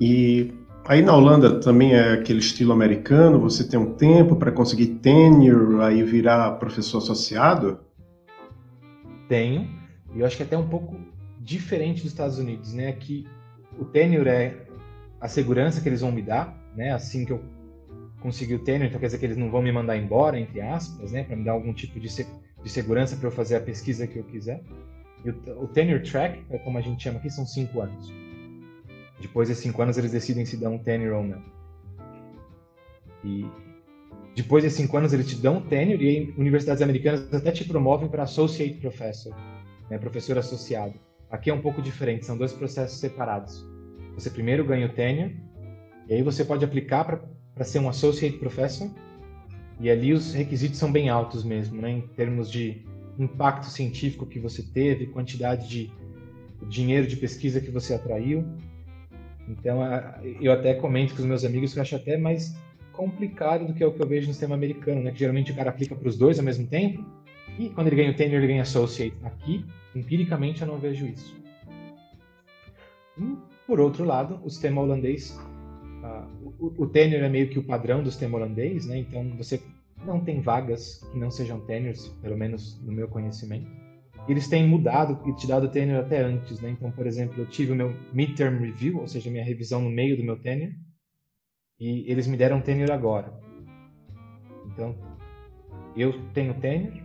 E 0.00 0.52
aí 0.84 1.02
na 1.02 1.14
Holanda 1.14 1.60
também 1.60 1.94
é 1.94 2.12
aquele 2.12 2.38
estilo 2.38 2.72
americano, 2.72 3.40
você 3.40 3.66
tem 3.66 3.78
um 3.78 3.94
tempo 3.94 4.36
para 4.36 4.52
conseguir 4.52 4.86
tenure, 4.96 5.82
aí 5.82 6.02
virar 6.02 6.52
professor 6.52 6.98
associado? 6.98 7.80
Tenho, 9.28 9.68
e 10.14 10.20
eu 10.20 10.26
acho 10.26 10.36
que 10.36 10.42
é 10.42 10.46
até 10.46 10.56
um 10.56 10.68
pouco 10.68 10.96
diferente 11.40 12.02
dos 12.02 12.12
Estados 12.12 12.38
Unidos, 12.38 12.72
né? 12.72 12.92
Que 12.92 13.26
o 13.78 13.84
tenure 13.84 14.28
é 14.28 14.66
a 15.20 15.28
segurança 15.28 15.80
que 15.80 15.88
eles 15.88 16.00
vão 16.00 16.12
me 16.12 16.22
dar, 16.22 16.56
né? 16.76 16.92
Assim 16.92 17.24
que 17.24 17.32
eu 17.32 17.42
conseguir 18.20 18.54
o 18.54 18.58
tenure, 18.58 18.88
então 18.88 19.00
quer 19.00 19.06
dizer 19.06 19.18
que 19.18 19.24
eles 19.24 19.36
não 19.36 19.50
vão 19.50 19.62
me 19.62 19.72
mandar 19.72 19.96
embora, 19.96 20.38
entre 20.38 20.60
aspas, 20.60 21.12
né? 21.12 21.24
Para 21.24 21.36
me 21.36 21.44
dar 21.44 21.52
algum 21.52 21.72
tipo 21.72 21.98
de, 21.98 22.08
se 22.08 22.26
de 22.62 22.70
segurança 22.70 23.16
para 23.16 23.28
eu 23.28 23.32
fazer 23.32 23.56
a 23.56 23.60
pesquisa 23.60 24.06
que 24.06 24.18
eu 24.18 24.24
quiser. 24.24 24.62
E 25.24 25.30
o, 25.30 25.64
o 25.64 25.68
tenure 25.68 26.02
track, 26.02 26.44
é 26.50 26.58
como 26.58 26.78
a 26.78 26.80
gente 26.80 27.02
chama 27.02 27.18
aqui, 27.18 27.30
são 27.30 27.46
cinco 27.46 27.80
anos. 27.80 28.12
Depois 29.20 29.48
de 29.48 29.54
cinco 29.54 29.82
anos 29.82 29.96
eles 29.96 30.12
decidem 30.12 30.44
se 30.44 30.56
dão 30.56 30.74
um 30.74 30.78
tenure 30.78 31.10
ou 31.10 31.24
não. 31.24 31.42
E 33.24 33.46
depois 34.36 34.62
de 34.62 34.68
cinco 34.68 34.98
anos, 34.98 35.14
eles 35.14 35.26
te 35.26 35.36
dão 35.36 35.62
tenure 35.62 36.06
e 36.06 36.34
universidades 36.38 36.82
americanas 36.82 37.32
até 37.32 37.50
te 37.50 37.64
promovem 37.64 38.06
para 38.06 38.24
associate 38.24 38.74
professor, 38.74 39.34
né, 39.88 39.96
professor 39.96 40.36
associado. 40.36 40.92
Aqui 41.30 41.48
é 41.48 41.54
um 41.54 41.62
pouco 41.62 41.80
diferente, 41.80 42.26
são 42.26 42.36
dois 42.36 42.52
processos 42.52 42.98
separados. 42.98 43.66
Você 44.14 44.28
primeiro 44.28 44.62
ganha 44.62 44.88
o 44.88 44.90
tenure, 44.90 45.40
e 46.06 46.12
aí 46.12 46.22
você 46.22 46.44
pode 46.44 46.62
aplicar 46.62 47.04
para 47.54 47.64
ser 47.64 47.78
um 47.78 47.88
associate 47.88 48.36
professor, 48.36 48.90
e 49.80 49.88
ali 49.88 50.12
os 50.12 50.34
requisitos 50.34 50.78
são 50.78 50.92
bem 50.92 51.08
altos 51.08 51.42
mesmo, 51.42 51.80
né, 51.80 51.90
em 51.90 52.02
termos 52.02 52.50
de 52.50 52.84
impacto 53.18 53.64
científico 53.70 54.26
que 54.26 54.38
você 54.38 54.62
teve, 54.62 55.06
quantidade 55.06 55.66
de 55.66 55.90
dinheiro 56.68 57.06
de 57.06 57.16
pesquisa 57.16 57.58
que 57.58 57.70
você 57.70 57.94
atraiu. 57.94 58.46
Então, 59.48 59.80
eu 60.40 60.52
até 60.52 60.74
comento 60.74 61.14
com 61.14 61.20
os 61.20 61.26
meus 61.26 61.44
amigos 61.44 61.72
que 61.72 61.78
eu 61.78 61.82
acho 61.82 61.96
até 61.96 62.16
mais 62.16 62.56
complicado 62.92 63.66
do 63.66 63.74
que 63.74 63.82
é 63.84 63.86
o 63.86 63.92
que 63.92 64.02
eu 64.02 64.06
vejo 64.06 64.26
no 64.26 64.32
sistema 64.32 64.54
americano, 64.54 65.02
né? 65.02 65.12
Que 65.12 65.18
geralmente 65.18 65.52
o 65.52 65.54
cara 65.54 65.70
aplica 65.70 65.94
para 65.94 66.08
os 66.08 66.16
dois 66.16 66.38
ao 66.38 66.44
mesmo 66.44 66.66
tempo 66.66 67.04
e 67.58 67.68
quando 67.68 67.88
ele 67.88 67.96
ganha 67.96 68.10
o 68.10 68.14
tenure 68.14 68.36
ele 68.36 68.46
ganha 68.48 68.62
associate. 68.62 69.16
Aqui, 69.22 69.64
empiricamente, 69.94 70.62
eu 70.62 70.68
não 70.68 70.78
vejo 70.78 71.06
isso. 71.06 71.36
Por 73.66 73.80
outro 73.80 74.04
lado, 74.04 74.40
o 74.44 74.50
sistema 74.50 74.80
holandês, 74.80 75.38
uh, 76.02 76.54
o, 76.58 76.82
o 76.82 76.86
tenure 76.86 77.22
é 77.22 77.28
meio 77.28 77.48
que 77.48 77.58
o 77.58 77.62
padrão 77.62 78.02
do 78.02 78.10
sistema 78.10 78.38
holandês, 78.38 78.86
né? 78.86 78.98
Então 78.98 79.28
você 79.36 79.60
não 80.04 80.20
tem 80.20 80.40
vagas 80.40 81.02
que 81.12 81.18
não 81.18 81.30
sejam 81.30 81.60
tenures, 81.60 82.08
pelo 82.22 82.36
menos 82.36 82.80
no 82.82 82.92
meu 82.92 83.08
conhecimento. 83.08 83.85
Eles 84.28 84.48
têm 84.48 84.66
mudado 84.66 85.20
e 85.28 85.32
te 85.34 85.46
dado 85.46 85.68
tenure 85.68 85.98
até 85.98 86.20
antes, 86.20 86.60
né? 86.60 86.70
Então, 86.70 86.90
por 86.90 87.06
exemplo, 87.06 87.40
eu 87.40 87.46
tive 87.46 87.72
o 87.72 87.76
meu 87.76 87.94
midterm 88.12 88.58
review, 88.58 88.98
ou 88.98 89.06
seja, 89.06 89.30
minha 89.30 89.44
revisão 89.44 89.80
no 89.80 89.90
meio 89.90 90.16
do 90.16 90.24
meu 90.24 90.36
tenure, 90.36 90.74
e 91.78 92.10
eles 92.10 92.26
me 92.26 92.36
deram 92.36 92.60
tenure 92.60 92.90
agora. 92.90 93.32
Então, 94.66 94.96
eu 95.96 96.12
tenho 96.32 96.54
tenure, 96.54 97.04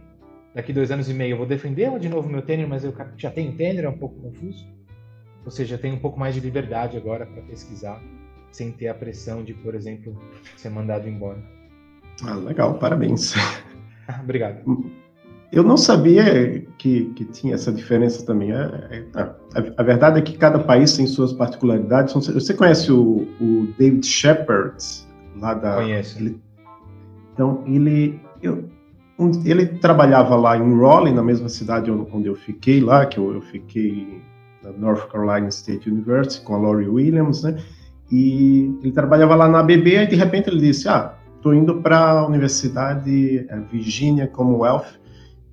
daqui 0.54 0.74
dois 0.74 0.90
anos 0.90 1.10
e 1.10 1.14
meio 1.14 1.34
eu 1.34 1.38
vou 1.38 1.46
defender 1.46 1.98
de 2.00 2.10
novo 2.10 2.28
meu 2.28 2.42
tenure, 2.42 2.68
mas 2.68 2.84
eu 2.84 2.94
já 3.18 3.30
tenho 3.30 3.56
tenure, 3.56 3.86
é 3.86 3.90
um 3.90 3.98
pouco 3.98 4.20
confuso. 4.20 4.66
Ou 5.46 5.52
seja, 5.52 5.76
eu 5.76 5.80
tenho 5.80 5.96
um 5.96 6.00
pouco 6.00 6.20
mais 6.20 6.34
de 6.34 6.40
liberdade 6.40 6.98
agora 6.98 7.26
para 7.26 7.42
pesquisar, 7.44 8.02
sem 8.52 8.72
ter 8.72 8.88
a 8.88 8.94
pressão 8.94 9.44
de, 9.44 9.54
por 9.54 9.76
exemplo, 9.76 10.16
ser 10.56 10.70
mandado 10.70 11.08
embora. 11.08 11.42
Ah, 12.24 12.36
legal, 12.36 12.78
parabéns. 12.78 13.34
Obrigado. 14.22 14.64
Eu 15.52 15.64
não 15.64 15.76
sabia 15.76 16.64
que, 16.78 17.06
que 17.14 17.26
tinha 17.26 17.56
essa 17.56 17.74
diferença 17.74 18.26
também. 18.26 18.54
É, 18.54 18.56
é, 18.90 19.06
a, 19.14 19.34
a, 19.78 19.84
verdade 19.84 20.20
é 20.20 20.22
que 20.22 20.38
cada 20.38 20.60
país 20.60 20.96
tem 20.96 21.06
suas 21.06 21.34
particularidades. 21.34 22.14
Você 22.14 22.54
conhece 22.54 22.90
o, 22.90 23.28
o 23.40 23.68
David 23.78 24.06
Shepard, 24.06 24.78
lá 25.38 25.54
da. 25.54 25.76
Conheço. 25.76 26.20
Ele, 26.20 26.42
então, 27.34 27.64
ele. 27.68 28.22
Eu, 28.42 28.64
ele 29.46 29.66
trabalhava 29.66 30.36
lá 30.36 30.58
em 30.58 30.80
Raleigh, 30.80 31.14
na 31.14 31.22
mesma 31.22 31.50
cidade 31.50 31.92
onde 31.92 32.28
eu 32.28 32.36
fiquei 32.36 32.80
lá, 32.80 33.06
que 33.06 33.20
eu, 33.20 33.34
eu 33.34 33.42
fiquei 33.42 34.22
na 34.64 34.72
North 34.72 35.12
Carolina 35.12 35.50
State 35.50 35.90
University 35.90 36.44
com 36.44 36.56
a 36.56 36.58
Laurie 36.58 36.88
Williams, 36.88 37.44
né? 37.44 37.58
E 38.10 38.74
ele 38.82 38.92
trabalhava 38.92 39.36
lá 39.36 39.48
na 39.50 39.60
ABB 39.60 39.98
e 39.98 40.08
de 40.08 40.16
repente 40.16 40.50
ele 40.50 40.60
disse: 40.60 40.88
Ah, 40.88 41.14
estou 41.36 41.54
indo 41.54 41.82
para 41.82 42.00
a 42.00 42.26
Universidade 42.26 43.46
é, 43.50 43.60
Virginia 43.72 44.28
Commonwealth 44.28 45.01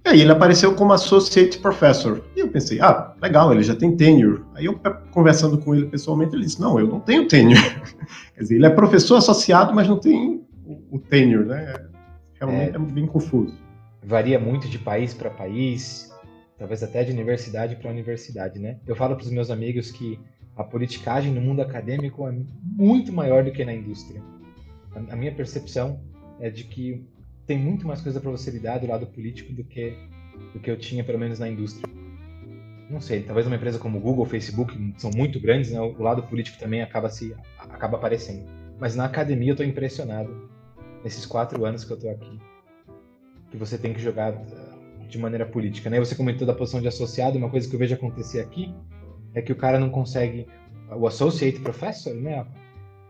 e 0.09 0.11
aí 0.11 0.21
ele 0.23 0.33
apareceu 0.33 0.75
como 0.75 0.95
Associate 0.95 1.59
Professor. 1.59 2.25
E 2.35 2.41
eu 2.41 2.49
pensei, 2.49 2.81
ah, 2.81 3.15
legal, 3.21 3.53
ele 3.53 3.63
já 3.63 3.77
tem 3.77 3.95
tenure. 3.95 4.43
Aí 4.55 4.65
eu, 4.65 4.81
conversando 5.11 5.59
com 5.59 5.75
ele 5.75 5.87
pessoalmente, 5.87 6.35
ele 6.35 6.45
disse, 6.45 6.59
não, 6.59 6.81
eu 6.81 6.87
não 6.87 6.99
tenho 6.99 7.29
tenure. 7.29 7.61
Quer 8.35 8.41
dizer, 8.41 8.55
ele 8.55 8.67
é 8.67 8.71
professor 8.71 9.17
associado, 9.17 9.75
mas 9.75 9.87
não 9.87 9.99
tem 9.99 10.43
o, 10.91 10.99
tenure, 10.99 11.45
né? 11.47 11.75
Realmente 12.41 12.73
é, 12.73 12.77
é 12.77 12.79
bem 12.79 13.07
confuso. 13.07 13.55
Varia 14.03 14.39
muito 14.39 14.67
de 14.67 14.79
país 14.79 15.13
para 15.13 15.29
país, 15.29 16.11
talvez 16.57 16.83
até 16.83 17.05
de 17.05 17.13
universidade 17.13 17.77
para 17.77 17.91
universidade, 17.91 18.59
né? 18.59 18.79
Eu 18.87 18.97
falo 18.97 19.15
para 19.15 19.25
os 19.25 19.31
meus 19.31 19.51
amigos 19.51 19.91
que 19.91 20.19
a 20.57 20.65
politicagem 20.65 21.35
no 21.35 21.41
mundo 21.41 21.61
acadêmico 21.61 22.27
é 22.27 22.35
muito 22.63 23.13
maior 23.13 23.45
do 23.45 23.53
que 23.53 23.63
na 23.63 23.75
indústria. 23.75 24.23
A 25.11 25.17
minha 25.17 25.33
percepção 25.33 26.01
é 26.41 26.49
de 26.49 26.65
que 26.65 27.07
tem 27.49 27.59
muito 27.59 27.87
mais 27.87 28.03
coisa 28.03 28.21
para 28.21 28.31
você 28.31 28.51
lidar 28.51 28.79
do 28.79 28.87
lado 28.87 29.07
político 29.07 29.53
do 29.55 29.65
que 29.65 29.97
do 30.53 30.61
que 30.61 30.71
eu 30.71 30.79
tinha 30.79 31.03
pelo 31.03 31.19
menos 31.19 31.39
na 31.39 31.49
indústria. 31.49 31.93
Não 32.89 33.01
sei, 33.01 33.23
talvez 33.23 33.47
uma 33.47 33.57
empresa 33.57 33.79
como 33.79 33.99
Google, 33.99 34.25
Facebook 34.25 34.95
são 34.97 35.11
muito 35.11 35.41
grandes, 35.41 35.73
né? 35.73 35.81
o 35.81 36.01
lado 36.01 36.23
político 36.23 36.59
também 36.59 36.81
acaba 36.83 37.09
se 37.09 37.35
acaba 37.59 37.97
aparecendo. 37.97 38.47
Mas 38.79 38.95
na 38.95 39.07
academia 39.07 39.51
eu 39.51 39.55
estou 39.55 39.67
impressionado 39.67 40.49
nesses 41.03 41.27
quatro 41.27 41.65
anos 41.65 41.85
que 41.85 41.91
eu 41.91 41.97
estou 41.97 42.11
aqui, 42.11 42.39
que 43.51 43.57
você 43.57 43.77
tem 43.77 43.93
que 43.93 44.01
jogar 44.01 44.35
uh, 44.35 45.09
de 45.09 45.19
maneira 45.19 45.45
política, 45.45 45.91
né? 45.91 45.99
Você 45.99 46.15
comentou 46.15 46.47
da 46.47 46.55
posição 46.55 46.81
de 46.81 46.89
associado, 46.89 47.37
uma 47.37 47.51
coisa 47.51 47.69
que 47.69 47.75
eu 47.75 47.79
vejo 47.79 47.95
acontecer 47.95 48.41
aqui 48.41 48.75
é 49.35 49.43
que 49.43 49.53
o 49.53 49.57
cara 49.57 49.81
não 49.81 49.91
consegue 49.91 50.47
o 50.91 51.07
associate 51.07 51.61
professor, 51.61 52.15
né? 52.15 52.47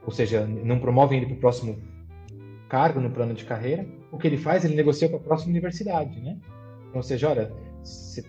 Ou 0.04 0.12
seja, 0.12 0.46
não 0.46 0.78
promovem 0.78 1.18
ele 1.18 1.26
para 1.26 1.36
o 1.36 1.38
próximo 1.38 1.78
cargo 2.68 3.00
no 3.00 3.10
plano 3.10 3.34
de 3.34 3.44
carreira, 3.44 3.86
o 4.12 4.18
que 4.18 4.26
ele 4.26 4.36
faz, 4.36 4.64
ele 4.64 4.74
negocia 4.74 5.08
com 5.08 5.16
a 5.16 5.20
próxima 5.20 5.50
universidade, 5.50 6.20
né? 6.20 6.36
Então, 6.88 6.96
ou 6.96 7.02
seja, 7.02 7.28
olha, 7.28 7.52
se 7.82 8.24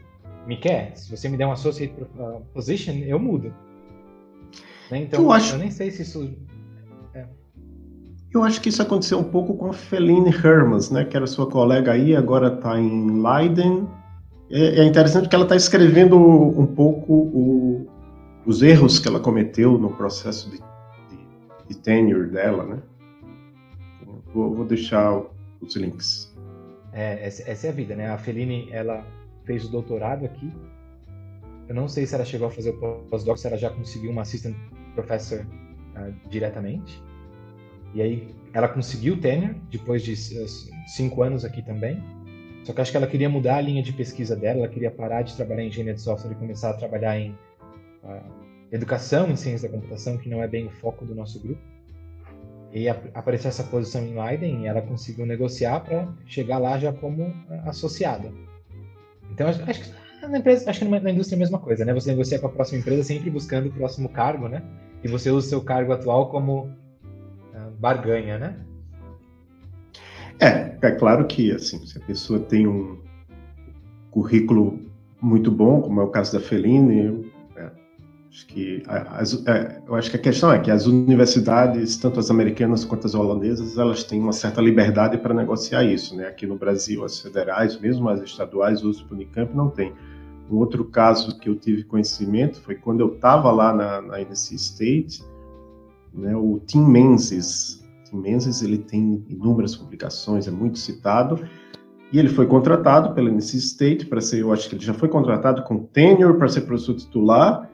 me 0.48 0.58
quer, 0.58 0.96
se 0.96 1.16
você 1.16 1.30
me 1.30 1.38
der 1.38 1.46
um 1.46 1.52
associate 1.52 1.94
position, 2.54 2.94
eu 2.94 3.20
mudo. 3.20 3.54
Né? 4.90 5.04
Então, 5.04 5.24
eu, 5.24 5.32
acho... 5.32 5.56
eu 5.56 5.60
nem 5.60 5.72
sei 5.72 5.92
se 5.92 6.02
isso 6.02 6.34
é. 7.14 7.26
eu 8.34 8.44
acho 8.44 8.62
que 8.62 8.70
isso 8.70 8.82
aconteceu 8.82 9.20
um 9.20 9.24
pouco 9.24 9.56
com 9.56 9.68
a 9.68 9.74
Feline 9.74 10.30
Hermans, 10.30 10.90
né, 10.90 11.06
que 11.06 11.16
era 11.16 11.28
sua 11.28 11.48
colega 11.50 11.92
aí, 11.92 12.16
agora 12.16 12.54
está 12.54 12.80
em 12.80 13.22
Leiden. 13.22 13.88
É, 14.52 14.82
é, 14.82 14.84
interessante 14.84 15.30
que 15.30 15.36
ela 15.36 15.46
está 15.46 15.56
escrevendo 15.56 16.18
um 16.18 16.66
pouco 16.66 17.14
o, 17.14 17.88
os 18.48 18.64
erros 18.64 18.98
que 18.98 19.08
ela 19.08 19.20
cometeu 19.20 19.78
no 19.78 19.92
processo 19.92 20.50
de, 20.50 20.58
de, 20.58 21.68
de 21.68 21.78
tenure 21.78 22.32
dela, 22.32 22.66
né? 22.66 22.80
Vou, 24.34 24.54
vou 24.54 24.66
deixar 24.66 25.22
os 25.62 25.76
links. 25.76 26.34
É, 26.94 27.26
essa, 27.26 27.50
essa, 27.50 27.68
é 27.68 27.70
a 27.70 27.74
vida, 27.74 27.96
né? 27.96 28.10
A 28.10 28.18
Feline, 28.18 28.70
ela 28.72 29.06
fez 29.46 29.66
o 29.66 29.72
doutorado 29.72 30.26
aqui. 30.26 30.52
Eu 31.68 31.76
não 31.76 31.88
sei 31.88 32.06
se 32.06 32.16
ela 32.16 32.26
chegou 32.26 32.48
a 32.48 32.52
fazer 32.52 32.72
o 32.72 33.04
pós-doc, 33.10 33.38
se 33.38 33.48
ela 33.48 33.58
já 33.58 33.70
conseguiu 33.70 34.12
uma 34.12 34.24
assistant 34.24 34.56
professor 34.96 35.46
uh, 35.96 36.30
diretamente. 36.30 37.02
E 37.94 38.02
aí 38.02 38.36
ela 38.54 38.68
conseguiu 38.68 39.16
o 39.16 39.18
tenure 39.18 39.56
depois 39.72 40.04
de 40.04 40.16
cinco 40.16 41.22
anos 41.22 41.46
aqui 41.46 41.62
também. 41.62 42.02
Só 42.64 42.74
que 42.74 42.82
acho 42.82 42.92
que 42.92 42.98
ela 42.98 43.08
queria 43.08 43.30
mudar 43.30 43.58
a 43.58 43.62
linha 43.62 43.82
de 43.82 43.94
pesquisa 43.94 44.36
dela, 44.36 44.60
ela 44.60 44.68
queria 44.68 44.92
parar 44.92 45.22
de 45.22 45.36
trabalhar 45.36 45.64
em 45.64 45.68
engenharia 45.68 45.94
de 45.94 46.02
software 46.02 46.32
e 46.32 46.36
começar 46.36 46.72
a 46.72 46.74
trabalhar 46.74 47.20
em 47.20 47.32
uh, 48.04 48.32
educação 48.72 49.30
em 49.30 49.36
ciência 49.36 49.70
da 49.70 49.76
computação, 49.76 50.18
que 50.18 50.30
não 50.30 50.44
é 50.44 50.48
bem 50.48 50.68
o 50.68 50.72
foco 50.72 51.06
do 51.06 51.16
nosso 51.16 51.40
grupo. 51.40 51.62
E 52.72 52.88
apareceu 52.88 53.50
essa 53.50 53.64
posição 53.64 54.02
em 54.04 54.14
Leiden 54.14 54.64
e 54.64 54.68
ela 54.68 54.82
conseguiu 54.82 55.26
negociar 55.26 55.80
para 55.80 56.08
chegar 56.26 56.60
lá 56.60 56.78
já 56.78 56.94
como 56.94 57.34
associada. 57.66 58.32
Então, 59.32 59.48
acho, 59.48 59.64
que 59.64 60.28
na 60.28 60.38
empresa, 60.38 60.70
acho 60.70 60.80
que 60.80 60.86
na 60.86 61.12
indústria 61.12 61.36
é 61.36 61.38
a 61.38 61.40
mesma 61.40 61.60
coisa, 61.60 61.84
né? 61.84 61.94
Você 61.94 62.12
negocia 62.12 62.38
com 62.38 62.48
a 62.48 62.52
próxima 62.52 62.80
empresa 62.80 63.04
sempre 63.04 63.30
buscando 63.30 63.70
o 63.70 63.72
próximo 63.72 64.10
cargo, 64.10 64.48
né? 64.48 64.62
E 65.04 65.08
você 65.08 65.32
usa 65.32 65.48
o 65.48 65.50
seu 65.50 65.62
cargo 65.62 65.94
atual 65.94 66.30
como 66.30 66.66
uh, 66.66 67.72
barganha, 67.80 68.38
né? 68.38 68.56
É, 70.40 70.78
é 70.82 70.92
claro 70.92 71.26
que, 71.26 71.52
assim, 71.52 71.86
se 71.86 71.98
a 71.98 72.02
pessoa 72.02 72.40
tem 72.40 72.68
um 72.68 73.00
currículo 74.12 74.80
muito 75.22 75.52
bom, 75.52 75.82
como 75.82 76.02
é 76.02 76.04
o 76.04 76.10
caso 76.10 76.34
da 76.34 76.40
Feline, 76.40 77.29
Acho 78.32 78.46
que 78.46 78.84
as, 78.88 79.48
é, 79.48 79.82
eu 79.88 79.96
acho 79.96 80.12
que 80.12 80.18
a 80.18 80.20
questão 80.20 80.52
é 80.52 80.60
que 80.60 80.70
as 80.70 80.86
universidades, 80.86 81.98
tanto 81.98 82.20
as 82.20 82.30
americanas 82.30 82.86
quanto 82.86 83.08
as 83.08 83.16
holandesas, 83.16 83.76
elas 83.76 84.04
têm 84.04 84.22
uma 84.22 84.32
certa 84.32 84.62
liberdade 84.62 85.18
para 85.18 85.34
negociar 85.34 85.84
isso, 85.84 86.16
né? 86.16 86.28
Aqui 86.28 86.46
no 86.46 86.56
Brasil, 86.56 87.04
as 87.04 87.20
federais, 87.20 87.80
mesmo 87.80 88.08
as 88.08 88.22
estaduais, 88.22 88.84
o 88.84 88.92
Unicamp 89.12 89.56
não 89.56 89.70
tem. 89.70 89.94
Um 90.50 90.58
outro 90.58 90.86
caso 90.86 91.40
que 91.40 91.50
eu 91.50 91.56
tive 91.56 91.84
conhecimento 91.84 92.62
foi 92.62 92.76
quando 92.76 93.00
eu 93.00 93.16
estava 93.16 93.52
lá 93.52 93.74
na, 93.74 94.02
na 94.02 94.22
NC 94.22 94.56
State, 94.56 95.24
né? 96.14 96.36
O 96.36 96.62
Tim 96.68 96.86
Menzies, 96.86 97.84
Tim 98.06 98.18
Menzies, 98.18 98.62
ele 98.62 98.78
tem 98.78 99.26
inúmeras 99.28 99.76
publicações, 99.76 100.48
é 100.48 100.52
muito 100.52 100.78
citado. 100.78 101.44
E 102.12 102.20
ele 102.20 102.30
foi 102.30 102.46
contratado 102.46 103.16
pela 103.16 103.30
NC 103.30 103.58
State 103.58 104.06
para 104.06 104.22
ser, 104.22 104.42
eu 104.42 104.54
acho 104.54 104.70
que 104.70 104.76
ele 104.76 104.86
já 104.86 104.94
foi 104.94 105.10
contratado 105.10 105.64
com 105.64 105.80
tenure 105.80 106.38
para 106.38 106.48
ser 106.48 106.62
professor 106.62 106.96
titular 106.96 107.69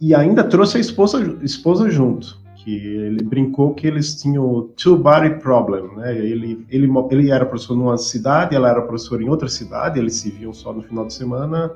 e 0.00 0.14
ainda 0.14 0.42
trouxe 0.42 0.78
a 0.78 0.80
esposa, 0.80 1.38
esposa 1.42 1.90
junto, 1.90 2.40
que 2.56 2.74
ele 2.74 3.22
brincou 3.22 3.74
que 3.74 3.86
eles 3.86 4.20
tinham 4.20 4.70
two 4.76 4.96
body 4.96 5.38
problem, 5.40 5.94
né? 5.96 6.16
Ele, 6.16 6.66
ele, 6.70 6.90
ele 7.10 7.30
era 7.30 7.44
professor 7.44 7.76
numa 7.76 7.98
cidade, 7.98 8.56
ela 8.56 8.70
era 8.70 8.80
professora 8.80 9.22
em 9.22 9.28
outra 9.28 9.48
cidade, 9.48 9.98
eles 9.98 10.14
se 10.14 10.30
viam 10.30 10.52
só 10.52 10.72
no 10.72 10.82
final 10.82 11.06
de 11.06 11.12
semana, 11.12 11.72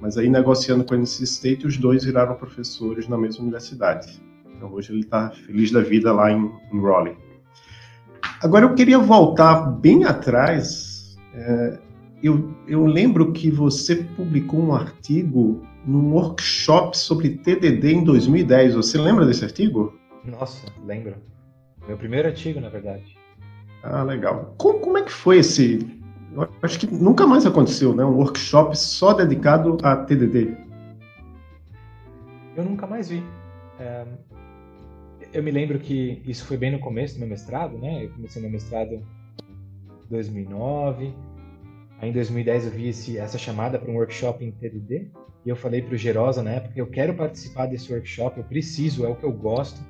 mas 0.00 0.16
aí 0.16 0.28
negociando 0.28 0.84
com 0.84 0.94
a 0.94 0.96
NC 0.96 1.24
State, 1.24 1.66
os 1.66 1.76
dois 1.76 2.04
viraram 2.04 2.34
professores 2.34 3.08
na 3.08 3.18
mesma 3.18 3.42
universidade. 3.42 4.20
Então 4.56 4.72
hoje 4.72 4.92
ele 4.92 5.00
está 5.00 5.30
feliz 5.30 5.70
da 5.70 5.80
vida 5.80 6.12
lá 6.12 6.32
em, 6.32 6.50
em 6.72 6.80
Raleigh. 6.80 7.16
Agora 8.42 8.64
eu 8.64 8.74
queria 8.74 8.98
voltar 8.98 9.66
bem 9.70 10.04
atrás. 10.04 11.16
É, 11.34 11.78
eu, 12.22 12.54
eu 12.66 12.86
lembro 12.86 13.32
que 13.32 13.50
você 13.50 13.96
publicou 13.96 14.60
um 14.60 14.74
artigo 14.74 15.62
num 15.86 16.12
workshop 16.12 16.96
sobre 16.98 17.30
TDD 17.30 17.92
em 17.92 18.04
2010. 18.04 18.74
Você 18.74 18.98
lembra 18.98 19.24
desse 19.24 19.44
artigo? 19.44 19.96
Nossa, 20.24 20.66
lembro. 20.84 21.14
Meu 21.86 21.96
primeiro 21.96 22.28
artigo, 22.28 22.60
na 22.60 22.68
verdade. 22.68 23.16
Ah, 23.82 24.02
legal. 24.02 24.54
Como, 24.58 24.80
como 24.80 24.98
é 24.98 25.02
que 25.02 25.12
foi 25.12 25.38
esse? 25.38 25.86
Eu 26.34 26.48
acho 26.60 26.80
que 26.80 26.86
nunca 26.86 27.26
mais 27.26 27.46
aconteceu, 27.46 27.94
né? 27.94 28.04
Um 28.04 28.16
workshop 28.16 28.76
só 28.76 29.12
dedicado 29.12 29.78
a 29.82 29.96
TDD. 29.96 30.56
Eu 32.56 32.64
nunca 32.64 32.86
mais 32.86 33.08
vi. 33.08 33.22
É... 33.78 34.04
Eu 35.32 35.42
me 35.42 35.50
lembro 35.50 35.78
que 35.78 36.22
isso 36.26 36.44
foi 36.44 36.56
bem 36.56 36.72
no 36.72 36.78
começo 36.78 37.14
do 37.14 37.20
meu 37.20 37.28
mestrado, 37.28 37.78
né? 37.78 38.04
Eu 38.04 38.10
comecei 38.10 38.42
meu 38.42 38.50
mestrado 38.50 38.94
em 38.94 39.02
2009. 40.10 41.14
Aí 42.00 42.10
em 42.10 42.12
2010 42.12 42.66
eu 42.66 42.70
vi 42.70 42.88
esse, 42.88 43.18
essa 43.18 43.38
chamada 43.38 43.78
para 43.78 43.90
um 43.90 43.94
workshop 43.94 44.44
em 44.44 44.50
TDD. 44.50 45.10
E 45.44 45.48
eu 45.48 45.56
falei 45.56 45.80
para 45.80 45.94
o 45.94 45.96
Gerosa 45.96 46.42
na 46.42 46.50
época, 46.50 46.72
eu 46.76 46.86
quero 46.88 47.14
participar 47.14 47.66
desse 47.66 47.92
workshop, 47.92 48.38
eu 48.38 48.44
preciso, 48.44 49.06
é 49.06 49.08
o 49.08 49.14
que 49.14 49.24
eu 49.24 49.32
gosto. 49.32 49.80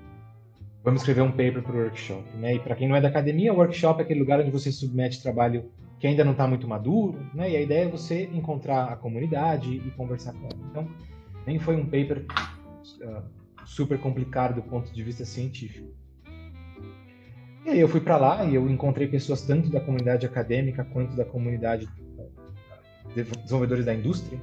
Vamos 0.85 1.01
escrever 1.01 1.23
um 1.23 1.31
paper 1.31 1.63
para 1.63 1.73
o 1.73 1.79
workshop. 1.79 2.25
Né? 2.37 2.57
E 2.57 2.59
para 2.61 2.77
quem 2.77 2.87
não 2.87 2.95
é 2.95 3.01
da 3.01 3.09
academia, 3.09 3.53
o 3.53 3.57
workshop 3.57 4.01
é 4.01 4.05
aquele 4.05 4.21
lugar 4.21 4.39
onde 4.39 4.51
você 4.51 4.71
submete 4.71 5.23
trabalho 5.23 5.71
que 5.99 6.07
ainda 6.07 6.25
não 6.25 6.33
está 6.33 6.47
muito 6.47 6.69
maduro, 6.69 7.19
né? 7.33 7.51
E 7.51 7.57
a 7.57 7.61
ideia 7.61 7.85
é 7.85 7.89
você 7.89 8.25
encontrar 8.25 8.93
a 8.93 8.97
comunidade 8.97 9.77
e 9.77 9.91
conversar 9.93 10.33
com 10.35 10.47
ela. 10.47 10.69
Então, 10.71 10.89
nem 11.47 11.59
foi 11.59 11.75
um 11.77 11.87
paper 11.87 12.27
uh, 13.01 13.23
super 13.65 13.99
complicado 13.99 14.57
do 14.57 14.63
ponto 14.63 14.93
de 14.93 15.03
vista 15.03 15.25
científico. 15.25 15.89
E 17.67 17.71
aí 17.71 17.81
eu 17.81 17.89
fui 17.89 18.01
para 18.01 18.17
lá 18.17 18.45
e 18.45 18.55
eu 18.55 18.71
encontrei 18.71 19.09
pessoas 19.09 19.43
tanto 19.43 19.69
da 19.69 19.81
comunidade 19.81 20.25
acadêmica 20.25 20.85
quanto 20.85 21.17
da 21.17 21.25
comunidade 21.25 21.89
de 23.13 23.25
desenvolvedores 23.25 23.85
da 23.85 23.93
indústria. 23.93 24.41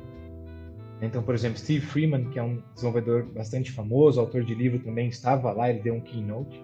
Então, 1.02 1.24
por 1.24 1.34
exemplo, 1.34 1.58
Steve 1.58 1.86
Freeman, 1.86 2.30
que 2.30 2.38
é 2.38 2.44
um 2.44 2.62
desenvolvedor 2.74 3.24
bastante 3.28 3.72
famoso, 3.72 4.20
autor 4.20 4.44
de 4.44 4.54
livro 4.54 4.78
também, 4.80 5.08
estava 5.08 5.54
lá, 5.54 5.70
ele 5.70 5.80
deu 5.80 5.94
um 5.94 6.02
keynote. 6.02 6.62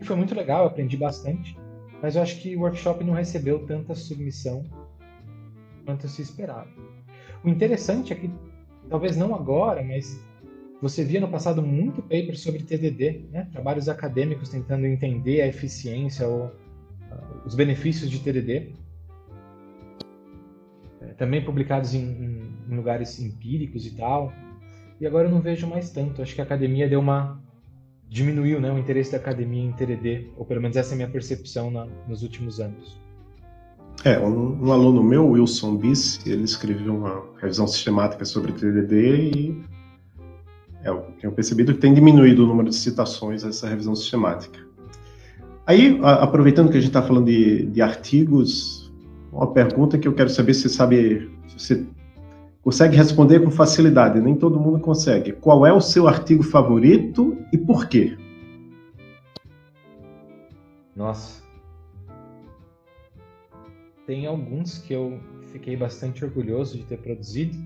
E 0.00 0.04
foi 0.06 0.16
muito 0.16 0.34
legal, 0.34 0.62
eu 0.62 0.68
aprendi 0.68 0.96
bastante. 0.96 1.54
Mas 2.02 2.16
eu 2.16 2.22
acho 2.22 2.40
que 2.40 2.56
o 2.56 2.60
workshop 2.60 3.04
não 3.04 3.12
recebeu 3.12 3.66
tanta 3.66 3.94
submissão 3.94 4.64
quanto 5.84 6.08
se 6.08 6.22
esperava. 6.22 6.68
O 7.44 7.50
interessante 7.50 8.14
é 8.14 8.16
que, 8.16 8.30
talvez 8.88 9.14
não 9.14 9.34
agora, 9.34 9.82
mas 9.82 10.25
você 10.80 11.04
via 11.04 11.20
no 11.20 11.28
passado 11.28 11.62
muito 11.62 12.02
paper 12.02 12.38
sobre 12.38 12.62
TDD, 12.62 13.26
né? 13.30 13.48
trabalhos 13.52 13.88
acadêmicos 13.88 14.48
tentando 14.48 14.86
entender 14.86 15.40
a 15.40 15.46
eficiência 15.46 16.28
ou 16.28 16.46
uh, 16.46 17.46
os 17.46 17.54
benefícios 17.54 18.10
de 18.10 18.18
TDD, 18.18 18.74
é, 21.00 21.06
também 21.16 21.42
publicados 21.42 21.94
em, 21.94 22.00
em, 22.00 22.54
em, 22.70 22.76
lugares 22.76 23.18
empíricos 23.18 23.86
e 23.86 23.96
tal. 23.96 24.32
E 25.00 25.06
agora 25.06 25.28
eu 25.28 25.30
não 25.30 25.40
vejo 25.40 25.66
mais 25.66 25.90
tanto. 25.90 26.20
Acho 26.20 26.34
que 26.34 26.40
a 26.40 26.44
academia 26.44 26.88
deu 26.88 27.00
uma 27.00 27.40
diminuiu, 28.08 28.60
né, 28.60 28.70
o 28.70 28.78
interesse 28.78 29.12
da 29.12 29.18
academia 29.18 29.64
em 29.64 29.72
TDD, 29.72 30.30
ou 30.36 30.44
pelo 30.44 30.62
menos 30.62 30.76
essa 30.76 30.92
é 30.92 30.94
a 30.94 30.96
minha 30.96 31.08
percepção 31.08 31.72
na, 31.72 31.86
nos 32.06 32.22
últimos 32.22 32.60
anos. 32.60 32.96
É, 34.04 34.18
um, 34.20 34.64
um 34.64 34.72
aluno 34.72 35.02
meu, 35.02 35.26
Wilson 35.30 35.76
Biss, 35.76 36.24
ele 36.24 36.44
escreveu 36.44 36.94
uma 36.94 37.24
revisão 37.40 37.66
sistemática 37.66 38.24
sobre 38.24 38.52
TDD 38.52 39.30
e 39.34 39.64
é, 40.82 40.88
eu 40.88 41.06
tenho 41.20 41.32
percebido 41.32 41.74
que 41.74 41.80
tem 41.80 41.94
diminuído 41.94 42.44
o 42.44 42.46
número 42.46 42.70
de 42.70 42.76
citações 42.76 43.44
a 43.44 43.48
essa 43.48 43.68
revisão 43.68 43.94
sistemática. 43.94 44.58
Aí, 45.66 45.98
a, 46.02 46.24
aproveitando 46.24 46.70
que 46.70 46.76
a 46.76 46.80
gente 46.80 46.90
está 46.90 47.02
falando 47.02 47.26
de, 47.26 47.66
de, 47.66 47.82
artigos, 47.82 48.92
uma 49.32 49.52
pergunta 49.52 49.98
que 49.98 50.06
eu 50.06 50.14
quero 50.14 50.30
saber 50.30 50.54
se 50.54 50.62
você 50.62 50.68
sabe, 50.68 51.30
se 51.48 51.58
você 51.58 51.86
consegue 52.62 52.96
responder 52.96 53.40
com 53.40 53.50
facilidade, 53.50 54.20
nem 54.20 54.34
todo 54.34 54.60
mundo 54.60 54.78
consegue. 54.78 55.32
Qual 55.32 55.66
é 55.66 55.72
o 55.72 55.80
seu 55.80 56.06
artigo 56.06 56.42
favorito 56.42 57.36
e 57.52 57.58
por 57.58 57.88
quê? 57.88 58.16
Nossa. 60.94 61.44
Tem 64.06 64.24
alguns 64.24 64.78
que 64.78 64.92
eu 64.92 65.18
fiquei 65.52 65.76
bastante 65.76 66.24
orgulhoso 66.24 66.78
de 66.78 66.84
ter 66.84 66.98
produzido. 66.98 67.58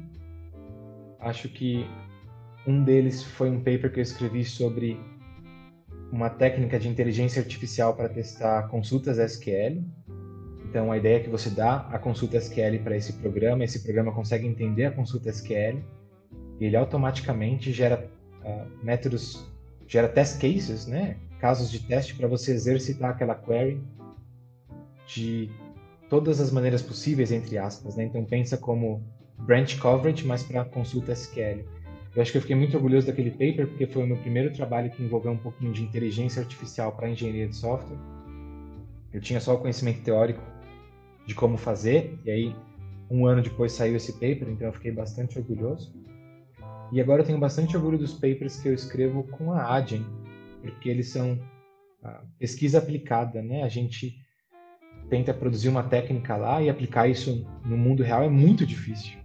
Acho 1.20 1.50
que 1.50 1.86
um 2.66 2.84
deles 2.84 3.22
foi 3.22 3.50
um 3.50 3.58
paper 3.58 3.92
que 3.92 4.00
eu 4.00 4.02
escrevi 4.02 4.44
sobre 4.44 4.98
uma 6.12 6.28
técnica 6.28 6.78
de 6.78 6.88
inteligência 6.88 7.40
artificial 7.40 7.94
para 7.94 8.08
testar 8.08 8.68
consultas 8.68 9.18
SQL. 9.18 9.82
Então, 10.68 10.92
a 10.92 10.96
ideia 10.96 11.16
é 11.16 11.20
que 11.20 11.30
você 11.30 11.50
dá 11.50 11.88
a 11.90 11.98
consulta 11.98 12.36
SQL 12.36 12.78
para 12.82 12.96
esse 12.96 13.14
programa, 13.14 13.64
esse 13.64 13.80
programa 13.80 14.12
consegue 14.12 14.46
entender 14.46 14.86
a 14.86 14.90
consulta 14.90 15.30
SQL 15.30 15.78
e 16.60 16.64
ele 16.64 16.76
automaticamente 16.76 17.72
gera 17.72 18.08
uh, 18.44 18.84
métodos, 18.84 19.44
gera 19.86 20.08
test 20.08 20.40
cases, 20.40 20.86
né? 20.86 21.16
casos 21.40 21.70
de 21.70 21.80
teste 21.80 22.14
para 22.14 22.28
você 22.28 22.52
exercitar 22.52 23.10
aquela 23.10 23.34
query 23.34 23.82
de 25.06 25.50
todas 26.08 26.40
as 26.40 26.52
maneiras 26.52 26.82
possíveis, 26.82 27.32
entre 27.32 27.56
aspas. 27.56 27.96
Né? 27.96 28.04
Então, 28.04 28.24
pensa 28.24 28.56
como 28.56 29.02
branch 29.38 29.78
coverage, 29.78 30.26
mas 30.26 30.42
para 30.42 30.64
consulta 30.64 31.12
SQL. 31.12 31.64
Eu 32.14 32.22
acho 32.22 32.32
que 32.32 32.38
eu 32.38 32.42
fiquei 32.42 32.56
muito 32.56 32.76
orgulhoso 32.76 33.06
daquele 33.06 33.30
paper, 33.30 33.68
porque 33.68 33.86
foi 33.86 34.02
o 34.02 34.06
meu 34.06 34.16
primeiro 34.16 34.52
trabalho 34.52 34.90
que 34.90 35.02
envolveu 35.02 35.30
um 35.30 35.38
pouquinho 35.38 35.72
de 35.72 35.82
inteligência 35.82 36.42
artificial 36.42 36.92
para 36.92 37.08
engenharia 37.08 37.46
de 37.46 37.54
software. 37.54 37.98
Eu 39.12 39.20
tinha 39.20 39.40
só 39.40 39.54
o 39.54 39.58
conhecimento 39.58 40.02
teórico 40.02 40.42
de 41.26 41.34
como 41.34 41.56
fazer, 41.56 42.18
e 42.24 42.30
aí 42.30 42.56
um 43.08 43.26
ano 43.26 43.42
depois 43.42 43.72
saiu 43.72 43.96
esse 43.96 44.12
paper, 44.14 44.48
então 44.48 44.68
eu 44.68 44.72
fiquei 44.72 44.90
bastante 44.90 45.38
orgulhoso. 45.38 45.92
E 46.92 47.00
agora 47.00 47.22
eu 47.22 47.26
tenho 47.26 47.38
bastante 47.38 47.76
orgulho 47.76 47.98
dos 47.98 48.12
papers 48.12 48.60
que 48.60 48.68
eu 48.68 48.74
escrevo 48.74 49.22
com 49.24 49.52
a 49.52 49.76
Adyen, 49.76 50.04
porque 50.60 50.88
eles 50.88 51.08
são 51.08 51.38
pesquisa 52.38 52.78
aplicada, 52.78 53.40
né? 53.42 53.62
A 53.62 53.68
gente 53.68 54.16
tenta 55.08 55.32
produzir 55.32 55.68
uma 55.68 55.84
técnica 55.84 56.36
lá 56.36 56.60
e 56.62 56.68
aplicar 56.68 57.08
isso 57.08 57.46
no 57.64 57.76
mundo 57.76 58.02
real 58.02 58.24
é 58.24 58.28
muito 58.28 58.66
difícil. 58.66 59.18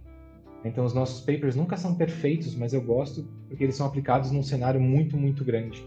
Então 0.66 0.84
os 0.84 0.92
nossos 0.92 1.20
papers 1.20 1.56
nunca 1.56 1.76
são 1.76 1.94
perfeitos, 1.94 2.54
mas 2.54 2.72
eu 2.72 2.80
gosto 2.80 3.26
porque 3.48 3.64
eles 3.64 3.76
são 3.76 3.86
aplicados 3.86 4.30
num 4.30 4.42
cenário 4.42 4.80
muito, 4.80 5.16
muito 5.16 5.44
grande. 5.44 5.84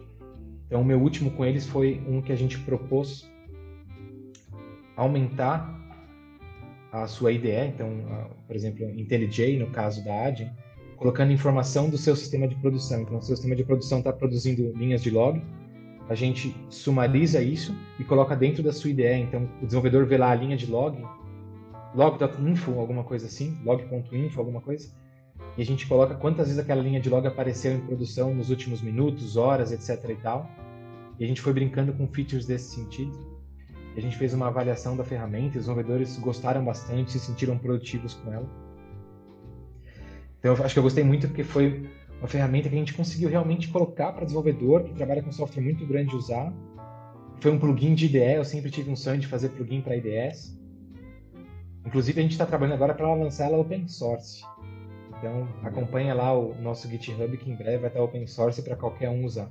Então 0.68 0.82
o 0.82 0.86
meu 0.86 1.00
último 1.00 1.32
com 1.32 1.46
eles 1.46 1.66
foi 1.66 2.02
um 2.08 2.22
que 2.22 2.32
a 2.32 2.36
gente 2.36 2.60
propôs 2.60 3.30
aumentar 4.96 5.78
a 6.92 7.08
sua 7.08 7.32
IDE, 7.32 7.68
então, 7.68 7.90
por 8.48 8.56
exemplo, 8.56 8.90
IntelliJ, 8.90 9.60
no 9.60 9.68
caso 9.68 10.04
da 10.04 10.26
Adyen, 10.26 10.52
colocando 10.98 11.32
informação 11.32 11.90
do 11.90 11.98
seu 11.98 12.16
sistema 12.16 12.48
de 12.48 12.56
produção. 12.56 13.02
Então, 13.02 13.18
o 13.18 13.22
seu 13.22 13.36
sistema 13.36 13.56
de 13.56 13.64
produção 13.64 14.00
está 14.00 14.12
produzindo 14.12 14.72
linhas 14.76 15.02
de 15.02 15.10
log, 15.10 15.42
a 16.10 16.16
gente 16.16 16.56
sumariza 16.70 17.42
isso 17.42 17.76
e 18.00 18.04
coloca 18.04 18.36
dentro 18.36 18.64
da 18.64 18.74
sua 18.74 18.90
IDE. 18.90 19.04
Então, 19.04 19.48
o 19.62 19.66
desenvolvedor 19.66 20.06
vê 20.08 20.18
lá 20.18 20.32
a 20.32 20.36
linha 20.36 20.58
de 20.58 20.66
log 20.66 20.98
log.info, 21.96 22.80
alguma 22.80 23.04
coisa 23.04 23.28
assim, 23.28 23.58
log.info, 23.64 24.40
alguma 24.40 24.62
coisa, 24.62 24.90
e 25.58 25.62
a 25.62 25.66
gente 25.66 25.88
coloca 25.88 26.16
quantas 26.16 26.48
vezes 26.48 26.60
aquela 26.60 26.82
linha 26.82 27.00
de 27.00 27.10
log 27.10 27.28
apareceu 27.28 27.74
em 27.74 27.80
produção 27.82 28.34
nos 28.34 28.50
últimos 28.50 28.82
minutos, 28.82 29.36
horas, 29.36 29.72
etc 29.72 30.10
e 30.10 30.16
tal. 30.16 30.50
E 31.20 31.24
a 31.24 31.28
gente 31.28 31.42
foi 31.42 31.54
brincando 31.54 31.92
com 31.94 32.08
features 32.08 32.46
desse 32.46 32.76
sentido. 32.76 33.12
A 33.96 34.00
gente 34.00 34.16
fez 34.16 34.34
uma 34.34 34.48
avaliação 34.48 34.96
da 34.96 35.04
ferramenta, 35.04 35.48
os 35.48 35.66
desenvolvedores 35.66 36.18
gostaram 36.18 36.64
bastante, 36.64 37.12
se 37.12 37.20
sentiram 37.20 37.58
produtivos 37.58 38.14
com 38.14 38.32
ela. 38.32 38.50
Então, 40.40 40.56
eu 40.56 40.64
acho 40.64 40.74
que 40.74 40.80
eu 40.80 40.84
gostei 40.84 41.04
muito 41.04 41.28
porque 41.28 41.44
foi 41.44 41.90
uma 42.20 42.28
ferramenta 42.28 42.70
que 42.70 42.76
a 42.76 42.78
gente 42.78 42.94
conseguiu 42.94 43.30
realmente 43.30 43.68
colocar 43.68 44.14
para 44.14 44.24
desenvolvedor 44.24 44.84
que 44.84 44.94
trabalha 44.94 45.22
com 45.22 45.32
software 45.32 45.62
muito 45.62 45.86
grande 45.86 46.16
usar. 46.16 46.54
Foi 47.42 47.52
um 47.52 47.60
plugin 47.60 47.94
de 47.94 48.06
IDE, 48.06 48.36
eu 48.36 48.46
sempre 48.46 48.72
tive 48.72 48.90
um 48.90 48.96
sonho 48.96 49.20
de 49.20 49.28
fazer 49.28 49.50
plugin 49.50 49.82
para 49.82 49.98
IDS. 49.98 50.58
Inclusive, 51.90 52.20
a 52.20 52.22
gente 52.22 52.34
está 52.34 52.46
trabalhando 52.46 52.76
agora 52.76 52.94
para 52.94 53.12
lançar 53.16 53.46
ela 53.46 53.58
open 53.58 53.88
source. 53.88 54.44
Então, 55.18 55.48
acompanha 55.64 56.14
lá 56.14 56.38
o 56.38 56.54
nosso 56.62 56.88
GitHub, 56.88 57.36
que 57.36 57.50
em 57.50 57.56
breve 57.56 57.80
vai 57.80 57.88
estar 57.88 58.00
open 58.00 58.28
source 58.28 58.62
para 58.62 58.76
qualquer 58.76 59.10
um 59.10 59.26
usar. 59.26 59.50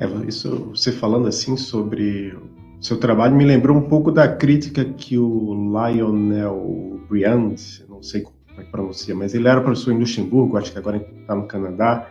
É, 0.00 0.06
isso, 0.26 0.70
você 0.74 0.90
falando 0.90 1.28
assim 1.28 1.54
sobre 1.54 2.34
seu 2.80 2.98
trabalho, 2.98 3.36
me 3.36 3.44
lembrou 3.44 3.76
um 3.76 3.82
pouco 3.82 4.10
da 4.10 4.26
crítica 4.26 4.86
que 4.86 5.18
o 5.18 5.52
Lionel 5.52 6.98
Briand, 7.10 7.56
não 7.86 8.02
sei 8.02 8.22
como 8.22 8.34
é 8.56 8.64
que 8.64 8.70
pronuncia, 8.70 9.14
mas 9.14 9.34
ele 9.34 9.46
era 9.46 9.60
professor 9.60 9.92
em 9.92 9.98
Luxemburgo, 9.98 10.56
acho 10.56 10.72
que 10.72 10.78
agora 10.78 10.96
está 10.96 11.34
no 11.34 11.46
Canadá, 11.46 12.08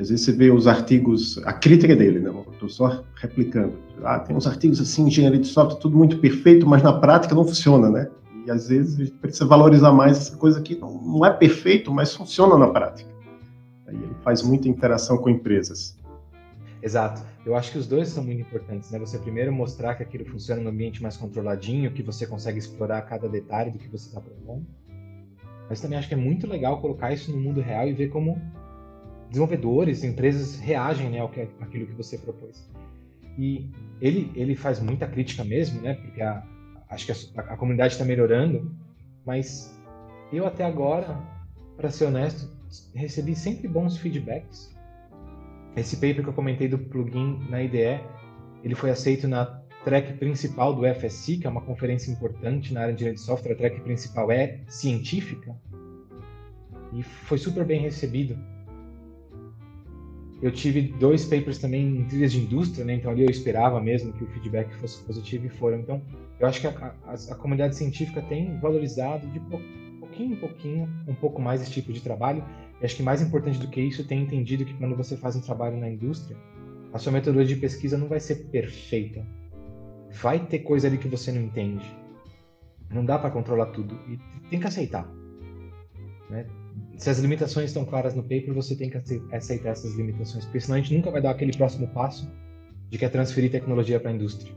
às 0.00 0.08
vezes 0.08 0.24
você 0.24 0.32
vê 0.32 0.50
os 0.50 0.66
artigos, 0.66 1.38
a 1.44 1.52
crítica 1.52 1.94
dele, 1.94 2.18
né? 2.18 2.32
Estou 2.52 2.68
só 2.68 3.04
replicando. 3.14 3.74
Ah, 4.02 4.18
tem 4.18 4.34
uns 4.36 4.46
artigos 4.46 4.80
assim, 4.80 5.06
engenharia 5.06 5.38
de 5.38 5.46
software, 5.46 5.78
tudo 5.78 5.96
muito 5.96 6.18
perfeito, 6.18 6.66
mas 6.66 6.82
na 6.82 6.92
prática 6.92 7.34
não 7.34 7.46
funciona, 7.46 7.88
né? 7.88 8.10
E 8.44 8.50
às 8.50 8.68
vezes 8.68 8.96
a 8.96 9.04
gente 9.04 9.12
precisa 9.12 9.46
valorizar 9.46 9.92
mais 9.92 10.18
essa 10.18 10.36
coisa 10.36 10.60
que 10.60 10.74
não 10.74 11.24
é 11.24 11.30
perfeito, 11.30 11.92
mas 11.92 12.14
funciona 12.14 12.58
na 12.58 12.68
prática. 12.68 13.08
Aí 13.86 13.94
ele 13.94 14.14
faz 14.22 14.42
muita 14.42 14.68
interação 14.68 15.16
com 15.16 15.30
empresas. 15.30 15.96
Exato. 16.82 17.22
Eu 17.46 17.54
acho 17.56 17.72
que 17.72 17.78
os 17.78 17.86
dois 17.86 18.08
são 18.08 18.24
muito 18.24 18.40
importantes, 18.40 18.90
né? 18.90 18.98
Você 18.98 19.18
primeiro 19.18 19.52
mostrar 19.52 19.94
que 19.94 20.02
aquilo 20.02 20.24
funciona 20.24 20.60
no 20.60 20.70
ambiente 20.70 21.02
mais 21.02 21.16
controladinho, 21.16 21.92
que 21.92 22.02
você 22.02 22.26
consegue 22.26 22.58
explorar 22.58 23.00
cada 23.02 23.28
detalhe 23.28 23.70
do 23.70 23.78
que 23.78 23.88
você 23.88 24.08
está 24.08 24.20
propondo. 24.20 24.66
Mas 25.68 25.80
também 25.80 25.98
acho 25.98 26.08
que 26.08 26.14
é 26.14 26.16
muito 26.16 26.46
legal 26.46 26.80
colocar 26.80 27.12
isso 27.12 27.30
no 27.30 27.38
mundo 27.38 27.60
real 27.60 27.88
e 27.88 27.92
ver 27.92 28.08
como 28.08 28.40
desenvolvedores, 29.28 30.04
empresas 30.04 30.58
reagem 30.58 31.10
né, 31.10 31.20
ao 31.20 31.28
que, 31.28 31.40
àquilo 31.60 31.86
que 31.86 31.94
você 31.94 32.18
propôs. 32.18 32.68
E 33.38 33.68
ele, 34.00 34.30
ele 34.34 34.54
faz 34.54 34.80
muita 34.80 35.06
crítica 35.06 35.42
mesmo, 35.44 35.80
né? 35.80 35.94
Porque 35.94 36.22
a, 36.22 36.42
acho 36.88 37.06
que 37.06 37.12
a, 37.12 37.42
a 37.42 37.56
comunidade 37.56 37.94
está 37.94 38.04
melhorando, 38.04 38.70
mas 39.26 39.76
eu 40.32 40.46
até 40.46 40.64
agora, 40.64 41.20
para 41.76 41.90
ser 41.90 42.06
honesto, 42.06 42.50
recebi 42.94 43.34
sempre 43.34 43.66
bons 43.68 43.96
feedbacks. 43.96 44.74
Esse 45.76 45.96
paper 45.96 46.22
que 46.22 46.28
eu 46.28 46.32
comentei 46.32 46.68
do 46.68 46.78
plugin 46.78 47.38
na 47.50 47.62
IDE, 47.62 48.00
ele 48.62 48.74
foi 48.74 48.90
aceito 48.90 49.26
na 49.26 49.60
track 49.84 50.14
principal 50.14 50.74
do 50.74 50.82
FSC, 50.82 51.38
que 51.38 51.46
é 51.46 51.50
uma 51.50 51.60
conferência 51.60 52.10
importante 52.10 52.72
na 52.72 52.82
área 52.82 52.94
de 52.94 53.00
engenharia 53.00 53.16
de 53.16 53.20
software. 53.20 53.52
A 53.52 53.56
track 53.56 53.80
principal 53.80 54.30
é 54.30 54.60
científica 54.68 55.54
e 56.92 57.02
foi 57.02 57.38
super 57.38 57.64
bem 57.64 57.80
recebido. 57.80 58.38
Eu 60.42 60.50
tive 60.50 60.82
dois 60.82 61.24
papers 61.24 61.58
também 61.58 61.98
em 61.98 62.04
trilhas 62.04 62.32
de 62.32 62.40
indústria, 62.40 62.84
né? 62.84 62.94
Então 62.94 63.10
ali 63.10 63.22
eu 63.22 63.30
esperava 63.30 63.80
mesmo 63.80 64.12
que 64.12 64.24
o 64.24 64.26
feedback 64.26 64.74
fosse 64.76 65.02
positivo 65.02 65.46
e 65.46 65.48
foram. 65.48 65.78
Então 65.78 66.02
eu 66.38 66.46
acho 66.46 66.60
que 66.60 66.66
a, 66.66 66.94
a, 67.06 67.14
a 67.14 67.34
comunidade 67.36 67.76
científica 67.76 68.20
tem 68.22 68.58
valorizado 68.58 69.26
de 69.28 69.40
pouquinho 69.40 70.34
em 70.34 70.36
pouquinho 70.36 70.88
um 71.08 71.14
pouco 71.14 71.40
mais 71.40 71.62
esse 71.62 71.70
tipo 71.70 71.92
de 71.92 72.00
trabalho. 72.00 72.44
E 72.80 72.84
acho 72.84 72.96
que 72.96 73.02
mais 73.02 73.22
importante 73.22 73.58
do 73.58 73.68
que 73.68 73.80
isso, 73.80 74.06
tem 74.06 74.22
entendido 74.22 74.64
que 74.64 74.74
quando 74.74 74.96
você 74.96 75.16
faz 75.16 75.36
um 75.36 75.40
trabalho 75.40 75.76
na 75.76 75.88
indústria, 75.88 76.36
a 76.92 76.98
sua 76.98 77.12
metodologia 77.12 77.54
de 77.54 77.60
pesquisa 77.60 77.98
não 77.98 78.08
vai 78.08 78.20
ser 78.20 78.36
perfeita. 78.50 79.26
Vai 80.12 80.46
ter 80.46 80.60
coisa 80.60 80.86
ali 80.86 80.98
que 80.98 81.08
você 81.08 81.32
não 81.32 81.42
entende. 81.42 81.84
Não 82.90 83.04
dá 83.04 83.18
para 83.18 83.30
controlar 83.30 83.66
tudo 83.66 83.98
e 84.08 84.18
tem 84.48 84.60
que 84.60 84.66
aceitar. 84.66 85.08
Né? 86.30 86.46
Se 86.96 87.10
as 87.10 87.18
limitações 87.18 87.66
estão 87.66 87.84
claras 87.84 88.14
no 88.14 88.22
paper, 88.22 88.54
você 88.54 88.76
tem 88.76 88.88
que 88.88 89.00
aceitar 89.32 89.70
essas 89.70 89.94
limitações, 89.94 90.44
porque 90.44 90.60
senão 90.60 90.76
a 90.76 90.80
gente 90.80 90.94
nunca 90.94 91.10
vai 91.10 91.20
dar 91.20 91.30
aquele 91.30 91.56
próximo 91.56 91.88
passo 91.88 92.30
de 92.88 92.98
que 92.98 93.04
é 93.04 93.08
transferir 93.08 93.50
tecnologia 93.50 93.98
para 93.98 94.10
a 94.10 94.14
indústria. 94.14 94.52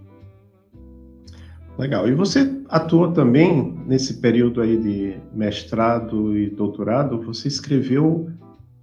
Legal. 1.78 2.08
E 2.08 2.13
você 2.13 2.60
atua 2.69 3.12
também 3.12 3.78
nesse 3.86 4.15
período 4.15 4.62
aí 4.62 4.78
de 4.78 5.17
mestrado 5.34 6.36
e 6.36 6.50
doutorado, 6.50 7.21
você 7.21 7.47
escreveu, 7.47 8.30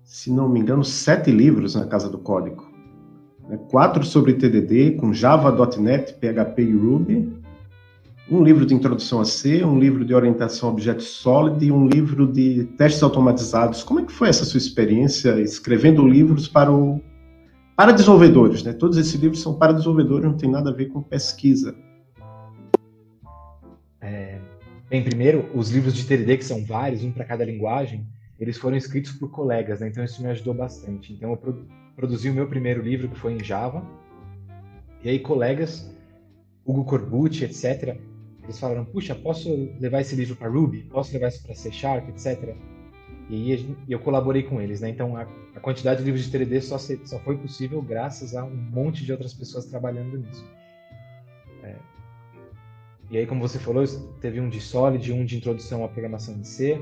se 0.04 0.32
não 0.32 0.48
me 0.48 0.60
engano, 0.60 0.84
sete 0.84 1.30
livros 1.30 1.74
na 1.74 1.86
Casa 1.86 2.08
do 2.08 2.18
Código. 2.18 2.72
Né? 3.48 3.58
Quatro 3.70 4.04
sobre 4.04 4.34
TDD, 4.34 4.92
com 4.92 5.12
Java, 5.12 5.50
.NET, 5.76 6.14
PHP 6.14 6.62
e 6.62 6.72
Ruby. 6.72 7.43
Um 8.30 8.42
livro 8.42 8.64
de 8.64 8.72
introdução 8.72 9.20
a 9.20 9.24
C, 9.24 9.62
um 9.64 9.78
livro 9.78 10.02
de 10.04 10.14
orientação 10.14 10.70
a 10.70 10.72
objetos 10.72 11.08
sólidos 11.08 11.62
e 11.62 11.70
um 11.70 11.86
livro 11.86 12.26
de 12.26 12.64
testes 12.78 13.02
automatizados. 13.02 13.82
Como 13.82 14.00
é 14.00 14.04
que 14.04 14.12
foi 14.12 14.28
essa 14.28 14.46
sua 14.46 14.56
experiência 14.56 15.38
escrevendo 15.40 16.06
livros 16.06 16.48
para 16.48 16.72
o 16.72 17.00
para 17.76 17.92
desenvolvedores, 17.92 18.62
né? 18.62 18.72
Todos 18.72 18.96
esses 18.96 19.14
livros 19.14 19.42
são 19.42 19.58
para 19.58 19.72
desenvolvedores, 19.72 20.24
não 20.24 20.36
tem 20.36 20.48
nada 20.48 20.70
a 20.70 20.72
ver 20.72 20.86
com 20.86 21.02
pesquisa. 21.02 21.74
É, 24.00 24.38
bem, 24.88 25.02
primeiro, 25.02 25.50
os 25.52 25.70
livros 25.70 25.92
de 25.92 26.06
TDD, 26.06 26.36
que 26.38 26.44
são 26.44 26.64
vários, 26.64 27.02
um 27.02 27.10
para 27.10 27.24
cada 27.24 27.44
linguagem, 27.44 28.06
eles 28.38 28.56
foram 28.58 28.76
escritos 28.76 29.12
por 29.12 29.28
colegas, 29.30 29.80
né? 29.80 29.88
então 29.88 30.04
isso 30.04 30.22
me 30.22 30.28
ajudou 30.28 30.54
bastante. 30.54 31.12
Então 31.12 31.30
eu 31.30 31.36
pro, 31.36 31.66
produzi 31.96 32.30
o 32.30 32.34
meu 32.34 32.46
primeiro 32.46 32.80
livro, 32.80 33.08
que 33.08 33.18
foi 33.18 33.34
em 33.34 33.42
Java, 33.42 33.84
e 35.02 35.08
aí 35.08 35.18
colegas, 35.18 35.92
Hugo 36.64 36.84
Corbucci, 36.84 37.44
etc., 37.44 37.98
eles 38.44 38.58
falaram, 38.58 38.84
puxa, 38.84 39.14
posso 39.14 39.70
levar 39.80 40.00
esse 40.00 40.14
livro 40.14 40.36
para 40.36 40.48
Ruby? 40.48 40.82
Posso 40.82 41.12
levar 41.12 41.28
isso 41.28 41.42
para 41.42 41.54
C 41.54 41.72
Sharp, 41.72 42.08
etc., 42.08 42.54
e 43.30 43.52
aí 43.52 43.76
eu 43.88 43.98
colaborei 43.98 44.42
com 44.42 44.60
eles, 44.60 44.82
né? 44.82 44.90
Então 44.90 45.16
a, 45.16 45.26
a 45.56 45.60
quantidade 45.60 46.00
de 46.00 46.04
livros 46.04 46.26
de 46.26 46.30
TDD 46.30 46.60
só, 46.60 46.76
se, 46.76 47.00
só 47.06 47.18
foi 47.18 47.38
possível 47.38 47.80
graças 47.80 48.36
a 48.36 48.44
um 48.44 48.54
monte 48.54 49.02
de 49.02 49.12
outras 49.12 49.32
pessoas 49.32 49.64
trabalhando 49.64 50.18
nisso. 50.18 50.44
É, 51.62 51.74
e 53.10 53.18
aí, 53.18 53.26
como 53.26 53.40
você 53.40 53.58
falou, 53.58 53.84
teve 54.20 54.40
um 54.40 54.48
de 54.48 54.60
Solid, 54.60 55.12
um 55.12 55.24
de 55.24 55.36
introdução 55.36 55.84
à 55.84 55.88
programação 55.88 56.34
em 56.34 56.44
C 56.44 56.80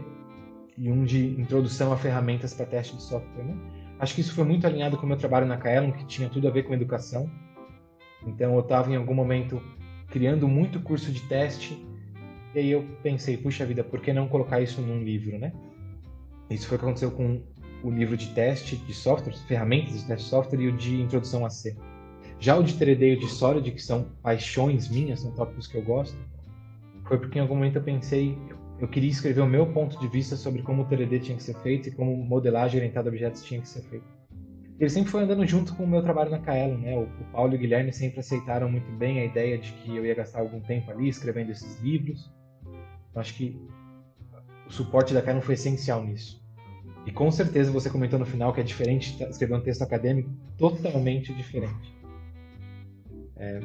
e 0.78 0.90
um 0.90 1.04
de 1.04 1.40
introdução 1.40 1.92
a 1.92 1.96
ferramentas 1.96 2.54
para 2.54 2.66
teste 2.66 2.96
de 2.96 3.02
software. 3.02 3.44
Né? 3.44 3.56
Acho 3.98 4.14
que 4.14 4.20
isso 4.20 4.34
foi 4.34 4.44
muito 4.44 4.66
alinhado 4.66 4.96
com 4.96 5.04
o 5.04 5.08
meu 5.08 5.16
trabalho 5.16 5.46
na 5.46 5.56
Kaelon, 5.56 5.92
que 5.92 6.06
tinha 6.06 6.28
tudo 6.28 6.48
a 6.48 6.50
ver 6.50 6.62
com 6.62 6.74
educação. 6.74 7.30
Então, 8.26 8.54
eu 8.54 8.60
estava 8.60 8.90
em 8.90 8.96
algum 8.96 9.14
momento 9.14 9.60
criando 10.12 10.46
muito 10.46 10.78
curso 10.80 11.10
de 11.10 11.20
teste 11.22 11.82
e 12.54 12.58
aí 12.58 12.70
eu 12.70 12.84
pensei, 13.02 13.36
puxa 13.36 13.64
vida, 13.64 13.82
por 13.82 14.00
que 14.00 14.12
não 14.12 14.28
colocar 14.28 14.60
isso 14.60 14.82
num 14.82 15.02
livro, 15.02 15.38
né? 15.38 15.52
Isso 16.50 16.68
foi 16.68 16.76
o 16.76 16.78
que 16.78 16.84
aconteceu 16.84 17.10
com 17.10 17.42
o 17.82 17.90
livro 17.90 18.14
de 18.16 18.28
teste 18.28 18.76
de 18.76 18.92
software, 18.92 19.34
ferramentas 19.48 19.94
de 19.94 20.06
teste 20.06 20.24
de 20.24 20.30
software 20.30 20.60
e 20.60 20.68
o 20.68 20.76
de 20.76 21.00
introdução 21.00 21.46
a 21.46 21.50
C. 21.50 21.74
Já 22.38 22.56
o 22.56 22.62
de 22.62 22.74
3D 22.74 23.12
e 23.12 23.16
o 23.16 23.20
de 23.20 23.26
Solid, 23.26 23.70
que 23.72 23.82
são 23.82 24.10
paixões 24.22 24.88
minhas, 24.88 25.20
são 25.20 25.32
tópicos 25.32 25.66
que 25.66 25.78
eu 25.78 25.82
gosto, 25.82 26.16
foi 27.06 27.18
porque 27.18 27.38
em 27.38 27.42
algum 27.42 27.54
momento 27.54 27.76
eu 27.76 27.82
pensei, 27.82 28.36
eu 28.78 28.88
queria 28.88 29.10
escrever 29.10 29.40
o 29.40 29.46
meu 29.46 29.66
ponto 29.72 29.98
de 29.98 30.08
vista 30.08 30.36
sobre 30.36 30.62
como 30.62 30.82
o 30.82 30.86
3D 30.86 31.20
tinha 31.20 31.36
que 31.36 31.42
ser 31.42 31.54
feito 31.62 31.88
e 31.88 31.92
como 31.92 32.14
modelagem 32.16 32.78
orientada 32.78 33.08
a 33.08 33.10
objetos 33.10 33.42
tinha 33.44 33.60
que 33.60 33.68
ser 33.68 33.82
feito. 33.82 34.21
Ele 34.78 34.90
sempre 34.90 35.10
foi 35.10 35.22
andando 35.22 35.46
junto 35.46 35.74
com 35.76 35.84
o 35.84 35.86
meu 35.86 36.02
trabalho 36.02 36.30
na 36.30 36.38
Kaelon, 36.38 36.78
né? 36.78 36.96
O, 36.96 37.02
o 37.02 37.24
Paulo 37.32 37.52
e 37.52 37.56
o 37.56 37.58
Guilherme 37.58 37.92
sempre 37.92 38.20
aceitaram 38.20 38.70
muito 38.70 38.90
bem 38.92 39.20
a 39.20 39.24
ideia 39.24 39.58
de 39.58 39.72
que 39.72 39.96
eu 39.96 40.04
ia 40.04 40.14
gastar 40.14 40.40
algum 40.40 40.60
tempo 40.60 40.90
ali 40.90 41.08
escrevendo 41.08 41.50
esses 41.50 41.80
livros. 41.80 42.32
Eu 43.14 43.20
acho 43.20 43.34
que 43.34 43.60
o 44.66 44.72
suporte 44.72 45.14
da 45.14 45.22
Kaelon 45.22 45.40
foi 45.40 45.54
essencial 45.54 46.04
nisso. 46.04 46.42
E 47.04 47.10
com 47.10 47.30
certeza 47.30 47.70
você 47.70 47.90
comentou 47.90 48.18
no 48.18 48.24
final 48.24 48.52
que 48.52 48.60
é 48.60 48.64
diferente 48.64 49.22
escrever 49.24 49.54
um 49.54 49.60
texto 49.60 49.82
acadêmico, 49.82 50.30
totalmente 50.56 51.32
diferente. 51.34 51.92
É, 53.36 53.60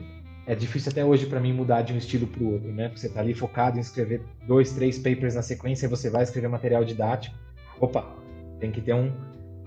é 0.48 0.56
difícil 0.56 0.91
até 0.91 1.06
hoje 1.06 1.28
para 1.28 1.39
mim 1.39 1.54
mudar 1.54 1.82
de 1.84 1.93
um 1.93 1.98
estilo 1.98 2.26
para 2.26 2.43
o 2.43 2.54
outro, 2.54 2.72
né? 2.72 2.89
Você 2.96 3.08
está 3.08 3.20
ali 3.20 3.34
focado 3.34 3.78
em 3.78 3.82
escrever 3.82 4.22
dois, 4.48 4.72
três 4.72 4.98
papers 4.98 5.36
na 5.36 5.41
sequência 5.41 5.86
e 5.86 5.89
você 5.89 6.10
vai 6.10 6.24
escrever 6.24 6.48
material 6.48 6.84
didático. 6.84 7.36
Opa, 7.80 8.15
tem 8.60 8.72
que 8.72 8.82
ter 8.82 8.93
um, 8.93 9.12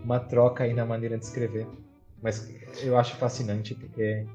uma 0.04 0.18
troca 0.18 0.64
aí 0.64 0.74
na 0.74 0.84
maneira 0.84 1.18
de 1.18 1.24
escrever. 1.24 1.66
Mas 2.22 2.52
eu 2.82 2.98
acho 2.98 3.16
fascinante 3.16 3.74
porque 3.74 4.26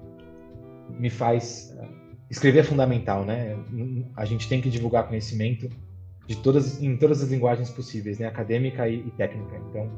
me 0.90 1.10
faz 1.10 1.76
escrever 2.30 2.60
é 2.60 2.64
fundamental, 2.64 3.24
né? 3.26 3.58
A 4.16 4.26
gente 4.26 4.48
tem 4.50 4.62
que 4.62 4.70
divulgar 4.70 5.08
conhecimento 5.08 5.70
de 6.28 6.36
todas 6.38 6.82
em 6.82 6.98
todas 6.98 7.22
as 7.22 7.30
linguagens 7.30 7.70
possíveis, 7.70 8.20
né? 8.20 8.28
Acadêmica 8.28 8.88
e, 8.90 9.00
e 9.00 9.12
técnica. 9.12 9.62
Então, 9.70 9.90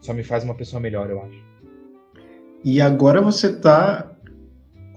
só 0.00 0.12
me 0.12 0.22
faz 0.22 0.44
uma 0.44 0.54
pessoa 0.54 0.80
melhor, 0.80 1.08
eu 1.10 1.22
acho. 1.22 1.38
E 2.64 2.80
agora 2.80 3.22
você 3.22 3.48
está 3.48 4.12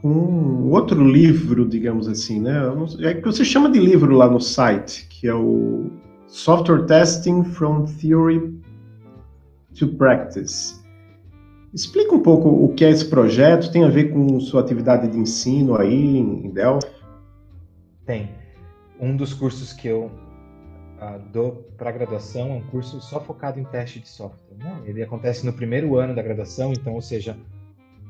com 0.02 0.70
outro 0.70 1.04
livro, 1.04 1.68
digamos 1.68 2.08
assim, 2.08 2.39
né? 2.39 2.58
É 3.02 3.13
que 3.13 3.26
você 3.26 3.46
chama 3.46 3.70
de 3.70 3.80
livro 3.80 4.15
lá 4.15 4.30
no 4.30 4.39
site, 4.39 5.08
que 5.08 5.28
é 5.28 5.34
o 5.34 5.92
Software 6.28 6.86
Testing 6.86 7.44
from 7.44 7.86
Theory 7.86 8.60
to 9.80 9.88
Practice. 9.96 10.78
Explica 11.74 12.13
um 12.13 12.22
pouco 12.22 12.50
o 12.50 12.74
que 12.74 12.84
é 12.84 12.89
esse 12.89 13.06
projeto, 13.06 13.72
tem 13.72 13.84
a 13.84 13.89
ver 13.89 14.12
com 14.12 14.39
sua 14.39 14.62
atividade 14.62 15.08
de 15.08 15.18
ensino 15.18 15.78
aí 15.78 16.18
em 16.18 16.50
Delphi? 16.50 16.89
Tem. 18.06 18.30
Um 19.00 19.15
dos 19.15 19.34
cursos 19.34 19.72
que 19.72 19.88
eu 19.88 20.06
uh, 20.06 21.20
dou 21.32 21.70
para 21.78 21.92
graduação 21.92 22.52
é 22.52 22.54
um 22.56 22.62
curso 22.62 23.00
só 23.00 23.22
focado 23.22 23.60
em 23.60 23.63
teste 23.63 24.00
de 24.00 24.10
software. 24.10 24.58
Né? 24.58 24.82
Ele 24.86 25.02
acontece 25.02 25.46
no 25.46 25.54
primeiro 25.54 25.96
ano 25.96 26.13
da 26.13 26.22
graduação, 26.22 26.74
então, 26.74 26.96
ou 26.96 27.02
seja, 27.02 27.38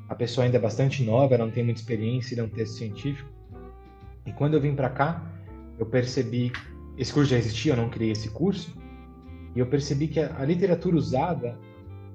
a 0.08 0.16
pessoa 0.16 0.46
ainda 0.46 0.58
é 0.58 0.60
bastante 0.60 1.04
nova, 1.04 1.36
ela 1.36 1.46
não 1.46 1.52
tem 1.52 1.64
muita 1.64 1.82
experiência 1.82 2.36
em 2.36 2.42
um 2.42 2.50
texto 2.50 2.78
científico. 2.78 3.30
E 4.26 4.32
quando 4.32 4.56
eu 4.56 4.62
vim 4.62 4.74
para 4.74 4.90
cá, 4.90 5.22
eu 5.78 5.86
percebi, 5.86 6.52
esse 6.98 7.14
curso 7.14 7.30
já 7.30 7.38
existia, 7.38 7.74
eu 7.74 7.78
não 7.78 7.90
criei 7.90 8.12
esse 8.12 8.30
curso, 8.30 8.76
e 9.56 9.60
eu 9.60 9.68
percebi 9.68 10.08
que 10.08 10.20
a, 10.20 10.40
a 10.40 10.46
literatura 10.46 10.96
usada 10.96 11.58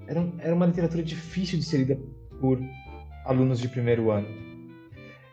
era, 0.06 0.26
era 0.38 0.54
uma 0.54 0.66
literatura 0.66 1.02
difícil 1.02 1.58
de 1.58 1.64
ser 1.64 1.78
lida 1.78 1.98
por 2.40 2.60
alunos 3.24 3.58
de 3.58 3.68
primeiro 3.68 4.10
ano. 4.10 4.28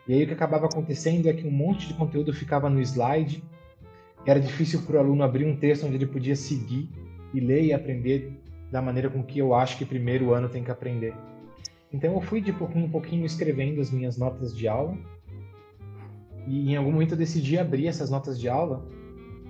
E 0.08 0.14
aí 0.14 0.24
o 0.24 0.26
que 0.26 0.32
acabava 0.32 0.66
acontecendo 0.66 1.28
é 1.28 1.32
que 1.32 1.46
um 1.46 1.50
monte 1.50 1.88
de 1.88 1.94
conteúdo 1.94 2.32
ficava 2.32 2.68
no 2.68 2.80
slide, 2.80 3.42
era 4.26 4.40
difícil 4.40 4.82
para 4.82 4.96
o 4.96 4.98
aluno 5.00 5.22
abrir 5.22 5.44
um 5.44 5.56
texto 5.56 5.86
onde 5.86 5.96
ele 5.96 6.06
podia 6.06 6.36
seguir 6.36 6.88
e 7.34 7.40
ler 7.40 7.64
e 7.64 7.72
aprender 7.72 8.32
da 8.70 8.80
maneira 8.80 9.10
com 9.10 9.22
que 9.22 9.38
eu 9.38 9.54
acho 9.54 9.76
que 9.76 9.84
primeiro 9.84 10.32
ano 10.32 10.48
tem 10.48 10.64
que 10.64 10.70
aprender. 10.70 11.14
Então 11.92 12.14
eu 12.14 12.20
fui 12.20 12.40
de 12.40 12.52
pouquinho 12.52 12.86
em 12.86 12.90
pouquinho 12.90 13.26
escrevendo 13.26 13.80
as 13.80 13.90
minhas 13.90 14.16
notas 14.16 14.56
de 14.56 14.66
aula. 14.66 14.96
E 16.46 16.72
em 16.72 16.76
algum 16.76 16.90
momento 16.90 17.12
eu 17.12 17.18
decidi 17.18 17.58
abrir 17.58 17.86
essas 17.86 18.10
notas 18.10 18.40
de 18.40 18.48
aula, 18.48 18.84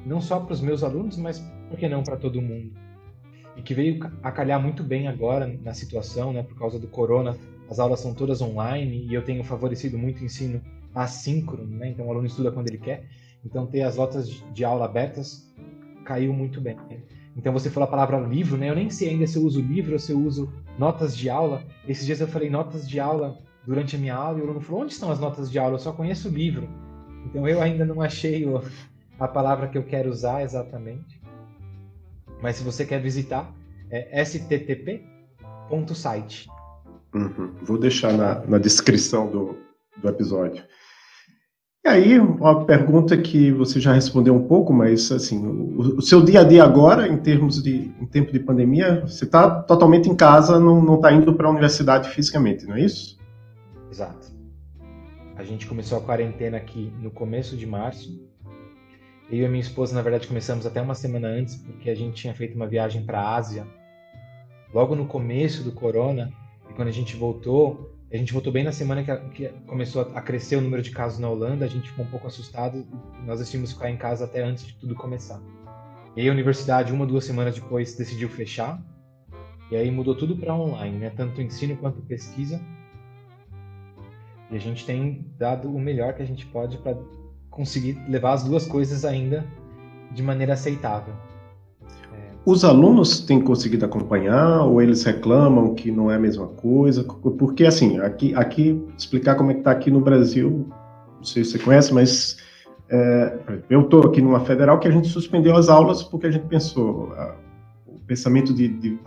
não 0.05 0.21
só 0.21 0.41
para 0.41 0.53
os 0.53 0.61
meus 0.61 0.83
alunos, 0.83 1.17
mas 1.17 1.38
por 1.69 1.79
que 1.79 1.88
não 1.88 2.03
para 2.03 2.17
todo 2.17 2.43
mundo. 2.43 2.73
E 3.57 3.62
que 3.62 3.75
veio 3.75 3.99
a 4.23 4.33
calhar 4.33 4.61
muito 4.61 4.83
bem 4.83 5.09
agora 5.09 5.47
na 5.47 5.75
situação, 5.75 6.33
né, 6.33 6.43
por 6.43 6.57
causa 6.57 6.79
do 6.79 6.88
corona. 6.88 7.37
As 7.71 7.79
aulas 7.79 8.01
são 8.01 8.15
todas 8.15 8.41
online 8.41 9.07
e 9.09 9.15
eu 9.15 9.23
tenho 9.23 9.43
favorecido 9.45 9.99
muito 9.99 10.21
o 10.21 10.25
ensino 10.25 10.61
assíncrono, 10.95 11.77
né? 11.79 11.91
Então 11.91 12.07
o 12.07 12.11
aluno 12.11 12.27
estuda 12.27 12.53
quando 12.53 12.69
ele 12.69 12.79
quer. 12.79 13.05
Então 13.45 13.67
ter 13.67 13.83
as 13.83 13.97
notas 13.97 14.29
de 14.53 14.65
aula 14.65 14.85
abertas 14.85 15.51
caiu 16.05 16.33
muito 16.33 16.61
bem. 16.61 16.76
Então 17.37 17.53
você 17.53 17.70
falou 17.70 17.87
a 17.87 17.91
palavra 17.91 18.18
livro, 18.20 18.57
né? 18.57 18.68
Eu 18.68 18.74
nem 18.74 18.91
sei 18.91 19.11
ainda 19.11 19.26
se 19.26 19.39
eu 19.39 19.43
uso 19.43 19.61
livro 19.61 19.93
ou 19.93 19.99
se 19.99 20.12
eu 20.12 20.20
uso 20.20 20.53
notas 20.79 21.16
de 21.16 21.31
aula. 21.31 21.64
Esses 21.89 22.05
dias 22.05 22.20
eu 22.20 22.29
falei 22.29 22.51
notas 22.51 22.89
de 22.89 23.01
aula 23.01 23.39
durante 23.66 23.97
a 23.97 23.99
minha 23.99 24.14
aula 24.14 24.39
e 24.39 24.43
o 24.43 24.45
aluno 24.45 24.61
falou: 24.61 24.83
onde 24.83 24.93
estão 24.93 25.11
as 25.11 25.18
notas 25.18 25.51
de 25.51 25.59
aula? 25.59 25.74
Eu 25.74 25.79
só 25.79 25.93
conheço 25.93 26.29
o 26.29 26.33
livro. 26.33 26.68
Então 27.26 27.49
eu 27.49 27.61
ainda 27.62 27.85
não 27.85 28.03
achei 28.03 28.45
o, 28.47 28.61
a 29.23 29.29
palavra 29.29 29.68
que 29.68 29.79
eu 29.79 29.85
quero 29.85 30.11
usar 30.11 30.43
exatamente. 30.43 31.23
Mas 32.43 32.57
se 32.57 32.64
você 32.64 32.85
quer 32.85 33.01
visitar, 33.01 33.55
é 33.89 34.20
sttp.site. 34.25 34.99
Uhum. 37.14 37.55
Vou 37.62 37.79
deixar 37.79 38.12
na, 38.12 38.41
na 38.47 38.59
descrição 38.59 39.31
do, 39.31 39.57
do 39.97 40.09
episódio. 40.09 40.64
E 41.85 41.89
aí, 41.89 42.18
uma 42.18 42.64
pergunta 42.64 43.16
que 43.16 43.53
você 43.53 43.79
já 43.81 43.93
respondeu 43.93 44.35
um 44.35 44.47
pouco, 44.49 44.73
mas 44.73 45.12
assim, 45.12 45.47
o, 45.47 45.99
o 45.99 46.03
seu 46.03 46.25
dia 46.25 46.41
a 46.41 46.45
dia 46.45 46.64
agora, 46.64 47.07
em 47.07 47.18
termos 47.18 47.62
de 47.62 47.93
em 48.01 48.07
tempo 48.07 48.33
de 48.33 48.41
pandemia, 48.41 49.03
você 49.07 49.25
está 49.25 49.62
totalmente 49.62 50.09
em 50.09 50.16
casa, 50.16 50.59
não 50.59 50.97
está 50.97 51.12
indo 51.12 51.33
para 51.35 51.47
a 51.47 51.51
universidade 51.51 52.09
fisicamente, 52.09 52.66
não 52.66 52.75
é 52.75 52.81
isso? 52.81 53.16
Exato. 53.89 54.33
A 55.37 55.45
gente 55.45 55.66
começou 55.66 55.99
a 55.99 56.01
quarentena 56.01 56.57
aqui 56.57 56.93
no 57.01 57.11
começo 57.11 57.57
de 57.57 57.66
março. 57.66 58.32
Eu 59.31 59.39
e 59.39 59.45
a 59.47 59.49
minha 59.49 59.62
esposa, 59.62 59.95
na 59.95 60.03
verdade, 60.03 60.29
começamos 60.29 60.66
até 60.66 60.81
uma 60.83 60.95
semana 60.95 61.29
antes, 61.29 61.57
porque 61.57 61.89
a 61.89 61.95
gente 61.95 62.14
tinha 62.14 62.35
feito 62.35 62.55
uma 62.55 62.66
viagem 62.66 63.05
para 63.05 63.20
a 63.20 63.37
Ásia. 63.37 63.66
Logo 64.73 64.95
no 64.95 65.07
começo 65.07 65.62
do 65.62 65.73
corona, 65.73 66.33
e 66.70 66.75
quando 66.75 66.89
a 66.89 66.93
gente 66.93 67.16
voltou, 67.16 67.91
A 68.12 68.16
gente 68.18 68.33
voltou 68.35 68.53
bem 68.53 68.62
na 68.62 68.73
semana 68.73 69.03
que, 69.03 69.16
que, 69.31 69.49
começou 69.66 70.03
a 70.14 70.20
crescer 70.20 70.57
o 70.57 70.61
número 70.61 70.83
de 70.83 70.91
casos 70.91 71.18
na 71.18 71.31
Holanda, 71.31 71.64
a 71.64 71.68
gente 71.68 71.89
ficou 71.89 72.05
um 72.05 72.09
pouco 72.09 72.27
assustado, 72.27 72.87
nós 73.25 73.39
decidimos 73.39 73.73
ficar 73.73 73.91
em 73.91 73.97
casa 73.97 74.27
até 74.27 74.43
antes 74.43 74.66
de 74.66 74.75
tudo 74.75 74.95
começar. 74.95 75.41
E 76.14 76.20
aí 76.20 76.29
a 76.29 76.33
universidade, 76.33 76.93
uma, 76.93 77.07
duas 77.07 77.25
semanas 77.25 77.55
depois, 77.55 77.95
decidiu 77.95 78.29
fechar, 78.29 78.83
e 79.70 79.77
aí 79.77 79.91
mudou 79.91 80.14
tudo 80.14 80.37
para 80.37 80.55
online, 80.55 80.99
né? 80.99 81.11
tanto 81.16 81.41
ensino 81.41 81.75
quanto 81.79 82.03
pesquisa. 82.03 82.61
E 84.51 84.57
a 84.57 84.59
gente 84.59 84.85
tem 84.85 85.25
dado 85.39 85.75
o 85.75 85.81
melhor 85.81 86.12
que 86.12 86.20
a 86.20 86.27
gente 86.27 86.45
pode 86.45 86.77
para 86.77 86.95
conseguir 87.53 87.96
levar 88.09 88.32
as 88.32 88.42
duas 88.42 88.66
coisas 88.66 89.05
ainda 89.05 89.46
de 90.11 90.22
maneira 90.22 90.55
aceitável. 90.55 91.14
Os 92.44 92.64
alunos 92.64 93.20
têm 93.20 93.40
conseguido 93.40 93.84
acompanhar 93.84 94.62
ou 94.62 94.82
eles 94.82 95.05
reclamam 95.05 95.74
que 95.74 95.92
não 95.92 96.11
é 96.11 96.16
a 96.16 96.18
mesma 96.18 96.48
coisa? 96.48 97.05
Porque, 97.05 97.64
assim, 97.64 98.00
aqui, 98.00 98.34
aqui 98.34 98.84
explicar 98.98 99.36
como 99.36 99.53
é 99.53 99.55
que 99.55 99.61
está 99.61 99.70
aqui 99.70 99.92
no 99.92 100.00
Brasil, 100.00 100.66
não 101.18 101.24
sei 101.24 101.44
se 101.44 101.53
você 101.53 101.59
conhece, 101.61 101.94
mas 101.94 102.36
é, 102.90 103.38
eu 103.70 103.82
estou 103.82 104.05
aqui 104.09 104.20
numa 104.20 104.40
federal 104.40 104.80
que 104.80 104.88
a 104.88 104.90
gente 104.90 105.07
suspendeu 105.09 105.55
as 105.55 105.68
aulas 105.68 106.03
porque 106.03 106.26
a 106.26 106.30
gente 106.32 106.46
pensou, 106.48 107.12
a, 107.12 107.36
o 107.86 108.00
pensamento 108.00 108.53
de, 108.53 108.66
de, 108.66 108.98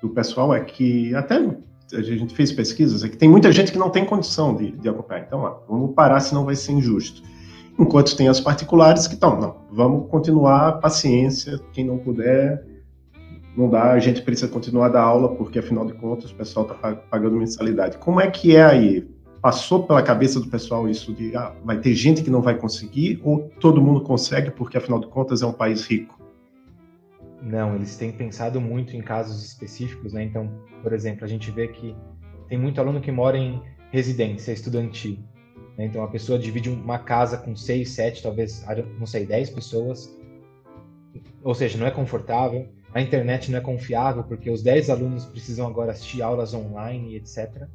do 0.00 0.10
pessoal 0.10 0.54
é 0.54 0.60
que, 0.60 1.12
até 1.16 1.44
a 1.92 2.02
gente 2.02 2.34
fez 2.34 2.52
pesquisas, 2.52 3.02
é 3.04 3.08
que 3.08 3.16
tem 3.16 3.28
muita 3.28 3.50
gente 3.52 3.72
que 3.72 3.78
não 3.78 3.90
tem 3.90 4.04
condição 4.04 4.54
de, 4.54 4.70
de 4.72 4.88
acompanhar. 4.88 5.24
Então, 5.26 5.40
ó, 5.40 5.60
vamos 5.68 5.94
parar, 5.94 6.20
senão 6.20 6.44
vai 6.44 6.56
ser 6.56 6.72
injusto 6.72 7.22
enquanto 7.80 8.14
tem 8.14 8.28
as 8.28 8.38
particulares 8.38 9.06
que 9.06 9.14
estão, 9.14 9.40
não, 9.40 9.56
vamos 9.72 10.08
continuar, 10.10 10.80
paciência, 10.80 11.58
quem 11.72 11.84
não 11.84 11.96
puder, 11.96 12.62
não 13.56 13.68
dá, 13.68 13.92
a 13.92 13.98
gente 13.98 14.22
precisa 14.22 14.48
continuar 14.48 14.86
a 14.86 14.90
dar 14.90 15.02
aula, 15.02 15.34
porque 15.34 15.58
afinal 15.58 15.86
de 15.86 15.94
contas 15.94 16.30
o 16.30 16.34
pessoal 16.34 16.66
está 16.66 16.92
pagando 16.94 17.36
mensalidade. 17.36 17.98
Como 17.98 18.20
é 18.20 18.30
que 18.30 18.54
é 18.54 18.62
aí? 18.62 19.08
Passou 19.40 19.84
pela 19.84 20.02
cabeça 20.02 20.38
do 20.38 20.48
pessoal 20.48 20.88
isso 20.88 21.14
de, 21.14 21.34
ah, 21.34 21.52
vai 21.64 21.78
ter 21.78 21.94
gente 21.94 22.22
que 22.22 22.30
não 22.30 22.42
vai 22.42 22.54
conseguir, 22.54 23.18
ou 23.24 23.50
todo 23.58 23.80
mundo 23.80 24.02
consegue, 24.02 24.50
porque 24.50 24.76
afinal 24.76 25.00
de 25.00 25.06
contas 25.06 25.40
é 25.40 25.46
um 25.46 25.52
país 25.52 25.86
rico? 25.86 26.19
Não, 27.42 27.74
eles 27.74 27.96
têm 27.96 28.12
pensado 28.12 28.60
muito 28.60 28.96
em 28.96 29.00
casos 29.00 29.44
específicos, 29.44 30.12
né? 30.12 30.24
Então, 30.24 30.50
por 30.82 30.92
exemplo, 30.92 31.24
a 31.24 31.28
gente 31.28 31.50
vê 31.50 31.68
que 31.68 31.96
tem 32.48 32.58
muito 32.58 32.80
aluno 32.80 33.00
que 33.00 33.10
mora 33.10 33.38
em 33.38 33.62
residência 33.90 34.52
estudantil. 34.52 35.18
Né? 35.76 35.86
Então 35.86 36.02
a 36.02 36.08
pessoa 36.08 36.38
divide 36.38 36.68
uma 36.68 36.98
casa 36.98 37.38
com 37.38 37.54
seis, 37.56 37.90
sete, 37.90 38.22
talvez, 38.22 38.64
não 38.98 39.06
sei, 39.06 39.24
dez 39.24 39.48
pessoas. 39.48 40.14
Ou 41.42 41.54
seja, 41.54 41.78
não 41.78 41.86
é 41.86 41.90
confortável. 41.90 42.68
A 42.92 43.00
internet 43.00 43.50
não 43.50 43.58
é 43.58 43.62
confiável 43.62 44.24
porque 44.24 44.50
os 44.50 44.62
dez 44.62 44.90
alunos 44.90 45.24
precisam 45.24 45.66
agora 45.66 45.92
assistir 45.92 46.22
aulas 46.22 46.52
online, 46.52 47.16
etc. 47.16 47.68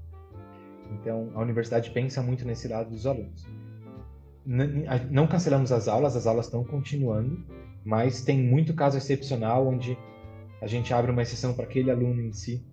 Então 0.91 1.31
a 1.33 1.41
universidade 1.41 1.89
pensa 1.91 2.21
muito 2.21 2.45
nesse 2.45 2.67
lado 2.67 2.89
dos 2.89 3.07
alunos. 3.07 3.47
Não 4.45 5.25
cancelamos 5.25 5.71
as 5.71 5.87
aulas, 5.87 6.15
as 6.15 6.27
aulas 6.27 6.45
estão 6.45 6.63
continuando, 6.63 7.43
mas 7.85 8.23
tem 8.23 8.41
muito 8.41 8.73
caso 8.73 8.97
excepcional 8.97 9.67
onde 9.67 9.97
a 10.61 10.67
gente 10.67 10.93
abre 10.93 11.11
uma 11.11 11.21
exceção 11.21 11.53
para 11.53 11.65
aquele 11.65 11.91
aluno 11.91 12.21
em 12.21 12.33
si. 12.33 12.65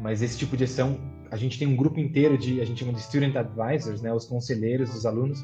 Mas 0.00 0.20
esse 0.20 0.36
tipo 0.36 0.56
de 0.56 0.64
exceção 0.64 0.98
a 1.30 1.36
gente 1.36 1.58
tem 1.58 1.66
um 1.66 1.76
grupo 1.76 1.98
inteiro 1.98 2.36
de, 2.36 2.60
a 2.60 2.64
gente 2.64 2.80
chama 2.80 2.92
de 2.92 3.00
student 3.00 3.34
advisors, 3.36 4.02
né, 4.02 4.12
os 4.12 4.26
conselheiros 4.26 4.90
dos 4.90 5.06
alunos, 5.06 5.42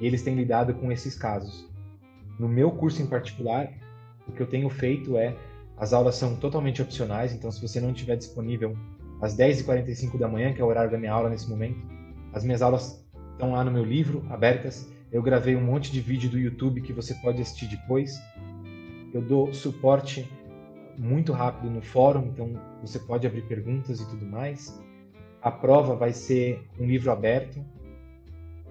eles 0.00 0.22
têm 0.22 0.34
lidado 0.34 0.74
com 0.74 0.90
esses 0.90 1.14
casos. 1.14 1.68
No 2.40 2.48
meu 2.48 2.72
curso 2.72 3.00
em 3.02 3.06
particular, 3.06 3.70
o 4.26 4.32
que 4.32 4.40
eu 4.40 4.48
tenho 4.48 4.68
feito 4.68 5.16
é, 5.16 5.36
as 5.76 5.92
aulas 5.92 6.16
são 6.16 6.34
totalmente 6.34 6.82
opcionais, 6.82 7.32
então 7.32 7.52
se 7.52 7.62
você 7.62 7.80
não 7.80 7.92
estiver 7.92 8.16
disponível 8.16 8.76
às 9.20 9.36
10h45 9.36 10.18
da 10.18 10.26
manhã, 10.26 10.52
que 10.52 10.60
é 10.60 10.64
o 10.64 10.68
horário 10.68 10.90
da 10.90 10.98
minha 10.98 11.12
aula 11.12 11.28
nesse 11.28 11.48
momento, 11.48 11.78
as 12.32 12.42
minhas 12.42 12.60
aulas 12.60 13.04
estão 13.32 13.52
lá 13.52 13.62
no 13.62 13.70
meu 13.70 13.84
livro, 13.84 14.26
abertas. 14.30 14.92
Eu 15.10 15.22
gravei 15.22 15.56
um 15.56 15.64
monte 15.64 15.90
de 15.90 16.00
vídeo 16.00 16.28
do 16.28 16.38
YouTube 16.38 16.82
que 16.82 16.92
você 16.92 17.14
pode 17.14 17.40
assistir 17.40 17.66
depois. 17.66 18.20
Eu 19.12 19.22
dou 19.22 19.52
suporte 19.54 20.30
muito 20.98 21.32
rápido 21.32 21.70
no 21.70 21.80
fórum, 21.80 22.26
então 22.26 22.52
você 22.82 22.98
pode 22.98 23.26
abrir 23.26 23.42
perguntas 23.42 24.00
e 24.00 24.08
tudo 24.08 24.26
mais. 24.26 24.78
A 25.40 25.50
prova 25.50 25.94
vai 25.94 26.12
ser 26.12 26.62
um 26.78 26.84
livro 26.84 27.10
aberto, 27.10 27.64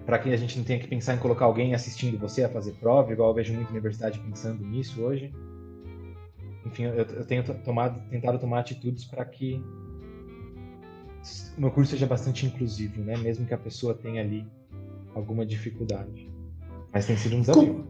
para 0.06 0.18
que 0.18 0.32
a 0.32 0.36
gente 0.36 0.56
não 0.56 0.64
tenha 0.64 0.78
que 0.78 0.86
pensar 0.86 1.14
em 1.14 1.18
colocar 1.18 1.44
alguém 1.44 1.74
assistindo 1.74 2.18
você 2.18 2.44
a 2.44 2.48
fazer 2.48 2.72
prova, 2.74 3.12
igual 3.12 3.30
eu 3.30 3.34
vejo 3.34 3.52
muita 3.52 3.70
universidade 3.70 4.18
pensando 4.20 4.64
nisso 4.64 5.02
hoje. 5.02 5.34
Enfim, 6.64 6.84
eu, 6.84 6.94
eu 6.94 7.26
tenho 7.26 7.42
tomado, 7.42 8.00
tentado 8.08 8.38
tomar 8.38 8.60
atitudes 8.60 9.04
para 9.04 9.24
que 9.24 9.62
o 11.56 11.60
meu 11.60 11.70
curso 11.70 11.90
seja 11.90 12.06
bastante 12.06 12.46
inclusivo, 12.46 13.02
né? 13.02 13.16
Mesmo 13.16 13.44
que 13.44 13.54
a 13.54 13.58
pessoa 13.58 13.92
tenha 13.92 14.22
ali 14.22 14.46
alguma 15.14 15.44
dificuldade. 15.44 16.28
Mas 16.92 17.06
tem 17.06 17.16
sido 17.16 17.36
um 17.36 17.40
desafio. 17.40 17.86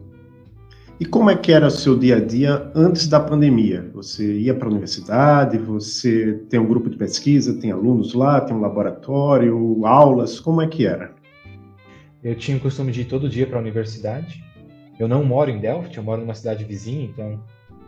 E 0.99 1.05
como 1.05 1.29
é 1.29 1.35
que 1.37 1.53
era 1.53 1.67
o 1.67 1.71
seu 1.71 1.97
dia 1.97 2.17
a 2.17 2.19
dia 2.19 2.69
antes 2.75 3.07
da 3.07 3.21
pandemia? 3.21 3.89
Você 3.93 4.39
ia 4.39 4.53
para 4.53 4.67
a 4.67 4.71
universidade, 4.71 5.57
você 5.57 6.33
tem 6.49 6.59
um 6.59 6.67
grupo 6.67 6.89
de 6.89 6.97
pesquisa, 6.97 7.57
tem 7.57 7.71
alunos 7.71 8.13
lá, 8.13 8.41
tem 8.41 8.53
um 8.53 8.59
laboratório, 8.59 9.85
aulas, 9.85 10.41
como 10.41 10.61
é 10.61 10.67
que 10.67 10.85
era? 10.85 11.15
Eu 12.21 12.35
tinha 12.35 12.57
o 12.57 12.59
costume 12.59 12.91
de 12.91 13.01
ir 13.01 13.05
todo 13.05 13.29
dia 13.29 13.47
para 13.47 13.57
a 13.57 13.61
universidade. 13.61 14.43
Eu 14.99 15.07
não 15.07 15.23
moro 15.23 15.49
em 15.49 15.61
Delft, 15.61 15.95
eu 15.95 16.03
moro 16.03 16.19
numa 16.19 16.35
cidade 16.35 16.65
vizinha, 16.65 17.05
então 17.05 17.41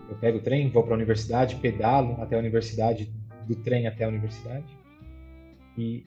eu 0.10 0.16
pego 0.16 0.38
o 0.38 0.42
trem, 0.42 0.70
vou 0.70 0.84
para 0.84 0.94
a 0.94 0.96
universidade, 0.96 1.58
pedalo 1.58 2.16
até 2.22 2.38
a 2.38 2.40
universidade, 2.40 3.12
do 3.46 3.56
trem 3.56 3.88
até 3.88 4.06
a 4.06 4.08
universidade. 4.08 4.66
E 5.78 6.06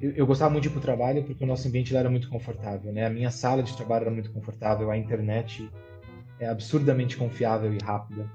eu, 0.00 0.12
eu 0.12 0.26
gostava 0.26 0.50
muito 0.50 0.62
de 0.62 0.68
ir 0.68 0.72
para 0.72 0.78
o 0.78 0.82
trabalho 0.82 1.24
porque 1.24 1.44
o 1.44 1.46
nosso 1.46 1.66
ambiente 1.68 1.92
lá 1.92 2.00
era 2.00 2.10
muito 2.10 2.28
confortável, 2.28 2.92
né? 2.92 3.06
A 3.06 3.10
minha 3.10 3.30
sala 3.30 3.62
de 3.62 3.76
trabalho 3.76 4.02
era 4.02 4.10
muito 4.10 4.32
confortável, 4.32 4.90
a 4.90 4.96
internet 4.96 5.68
é 6.38 6.48
absurdamente 6.48 7.16
confiável 7.16 7.72
e 7.72 7.78
rápida. 7.82 8.30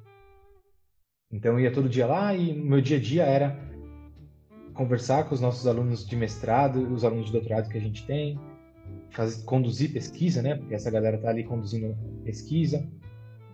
Então 1.31 1.53
eu 1.53 1.61
ia 1.61 1.71
todo 1.71 1.87
dia 1.87 2.05
lá 2.05 2.35
e 2.35 2.53
meu 2.53 2.81
dia 2.81 2.97
a 2.97 2.99
dia 2.99 3.23
era 3.23 3.57
conversar 4.73 5.25
com 5.25 5.35
os 5.35 5.41
nossos 5.41 5.67
alunos 5.67 6.05
de 6.05 6.15
mestrado, 6.15 6.93
os 6.93 7.05
alunos 7.05 7.27
de 7.27 7.31
doutorado 7.31 7.69
que 7.69 7.77
a 7.77 7.81
gente 7.81 8.05
tem, 8.05 8.39
fazer, 9.11 9.43
conduzir 9.45 9.93
pesquisa, 9.93 10.41
né? 10.41 10.55
Porque 10.55 10.73
essa 10.73 10.91
galera 10.91 11.17
tá 11.17 11.29
ali 11.29 11.43
conduzindo 11.43 11.95
pesquisa, 12.23 12.87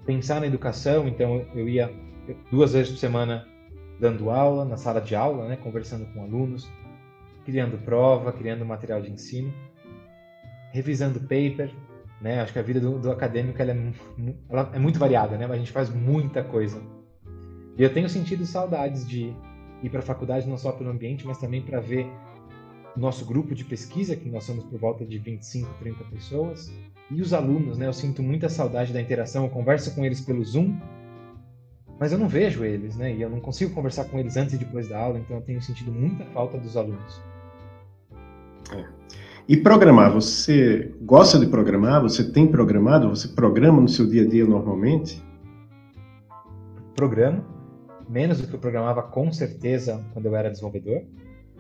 pensar 0.06 0.40
na 0.40 0.48
educação. 0.48 1.08
Então 1.08 1.46
eu 1.54 1.68
ia 1.68 1.94
duas 2.52 2.74
vezes 2.74 2.92
por 2.92 2.98
semana 2.98 3.48
dando 4.00 4.30
aula 4.30 4.66
na 4.66 4.78
sala 4.78 5.02
de 5.02 5.16
aula, 5.16 5.48
né? 5.48 5.58
Conversando 5.58 6.06
com 6.14 6.24
alunos, 6.24 6.70
criando 7.48 7.78
prova, 7.78 8.34
criando 8.34 8.66
material 8.66 9.02
de 9.02 9.10
ensino, 9.10 9.54
revisando 10.74 11.18
paper, 11.22 11.74
né? 12.20 12.42
Acho 12.42 12.52
que 12.52 12.60
a 12.60 12.62
vida 12.62 12.78
do, 12.78 13.00
do 13.00 13.10
acadêmico 13.10 13.62
ela 13.62 13.72
é, 13.72 13.94
ela 14.50 14.72
é, 14.74 14.80
muito 14.80 15.00
variada, 15.00 15.38
né? 15.38 15.48
Mas 15.48 15.56
a 15.56 15.60
gente 15.60 15.72
faz 15.72 15.90
muita 15.90 16.44
coisa. 16.44 16.82
E 17.78 17.82
eu 17.82 17.94
tenho 17.94 18.10
sentido 18.10 18.46
saudades 18.46 19.08
de 19.08 19.34
ir 19.82 19.90
para 19.90 20.00
a 20.00 20.04
faculdade 20.04 20.46
não 20.46 20.58
só 20.58 20.74
pelo 20.74 20.90
ambiente, 20.90 21.26
mas 21.26 21.38
também 21.38 21.62
para 21.62 21.80
ver 21.80 22.06
nosso 22.98 23.24
grupo 23.24 23.56
de 23.56 23.64
pesquisa, 23.64 24.14
que 24.14 24.28
nós 24.28 24.44
somos 24.44 24.66
por 24.66 24.78
volta 24.78 25.06
de 25.06 25.18
25, 25.18 25.74
30 25.80 26.04
pessoas, 26.06 26.70
e 27.10 27.22
os 27.22 27.32
alunos, 27.32 27.78
né? 27.78 27.88
Eu 27.88 27.94
sinto 27.94 28.22
muita 28.22 28.50
saudade 28.50 28.92
da 28.92 29.00
interação, 29.00 29.46
eu 29.46 29.50
converso 29.50 29.96
com 29.96 30.04
eles 30.04 30.20
pelo 30.20 30.44
Zoom, 30.44 30.78
mas 31.98 32.12
eu 32.12 32.18
não 32.18 32.28
vejo 32.28 32.66
eles, 32.66 32.98
né? 32.98 33.16
E 33.16 33.22
eu 33.22 33.30
não 33.30 33.40
consigo 33.40 33.74
conversar 33.74 34.04
com 34.06 34.20
eles 34.20 34.36
antes 34.36 34.56
e 34.56 34.58
depois 34.58 34.90
da 34.90 35.00
aula, 35.00 35.18
então 35.18 35.38
eu 35.38 35.44
tenho 35.44 35.62
sentido 35.62 35.94
muita 35.94 36.26
falta 36.26 36.58
dos 36.58 36.76
alunos. 36.76 37.22
É. 38.74 38.86
E 39.48 39.56
programar, 39.56 40.12
você 40.12 40.94
gosta 41.02 41.40
de 41.40 41.48
programar? 41.48 42.02
Você 42.02 42.32
tem 42.32 42.48
programado? 42.48 43.10
Você 43.10 43.30
programa 43.30 43.80
no 43.80 43.88
seu 43.88 44.06
dia 44.06 44.24
a 44.24 44.28
dia 44.28 44.46
normalmente? 44.46 45.24
Programo, 46.96 47.46
menos 48.10 48.42
do 48.42 48.48
que 48.48 48.54
eu 48.54 48.60
programava 48.60 49.04
com 49.04 49.32
certeza 49.32 50.04
quando 50.14 50.26
eu 50.26 50.36
era 50.36 50.50
desenvolvedor, 50.50 51.04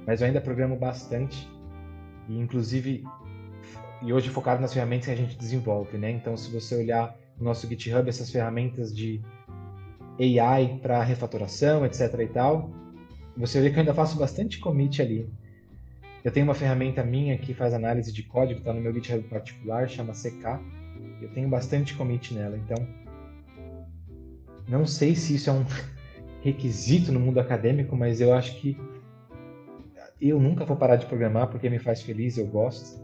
mas 0.06 0.20
eu 0.20 0.28
ainda 0.28 0.42
programo 0.42 0.76
bastante 0.76 1.50
e 2.28 2.38
inclusive 2.38 3.06
e 4.02 4.14
hoje 4.14 4.30
focado 4.30 4.62
nas 4.62 4.74
ferramentas 4.74 5.06
que 5.06 5.12
a 5.12 5.16
gente 5.16 5.38
desenvolve, 5.38 5.98
né? 5.98 6.12
Então, 6.12 6.38
se 6.38 6.52
você 6.52 6.76
olhar 6.76 7.16
no 7.38 7.46
nosso 7.46 7.68
GitHub 7.68 8.08
essas 8.08 8.30
ferramentas 8.30 8.94
de 8.94 9.22
AI 10.20 10.80
para 10.82 11.02
refatoração, 11.04 11.86
etc 11.86 12.14
e 12.20 12.28
tal, 12.28 12.72
você 13.36 13.62
vê 13.62 13.70
que 13.70 13.76
eu 13.76 13.80
ainda 13.80 13.94
faço 13.94 14.18
bastante 14.18 14.60
commit 14.60 15.02
ali. 15.02 15.30
Eu 16.28 16.34
tenho 16.34 16.46
uma 16.46 16.54
ferramenta 16.54 17.02
minha 17.06 17.38
que 17.38 17.54
faz 17.54 17.74
análise 17.74 18.12
de 18.12 18.22
código, 18.22 18.60
está 18.60 18.74
no 18.74 18.82
meu 18.82 18.94
GitHub 18.94 19.24
particular, 19.30 19.88
chama 19.88 20.12
CK. 20.12 20.60
Eu 21.22 21.30
tenho 21.30 21.48
bastante 21.48 21.96
commit 21.96 22.34
nela, 22.34 22.58
então 22.58 22.86
não 24.68 24.86
sei 24.86 25.16
se 25.16 25.36
isso 25.36 25.50
é 25.50 25.54
um 25.54 25.64
requisito 26.44 27.14
no 27.14 27.20
mundo 27.22 27.40
acadêmico, 27.40 27.96
mas 27.96 28.20
eu 28.20 28.34
acho 28.34 28.60
que 28.60 28.78
eu 30.20 30.38
nunca 30.38 30.66
vou 30.66 30.76
parar 30.76 30.98
de 30.98 31.06
programar 31.06 31.48
porque 31.48 31.70
me 31.70 31.80
faz 31.80 32.02
feliz, 32.02 32.38
eu 32.38 32.48
gosto. 32.48 33.02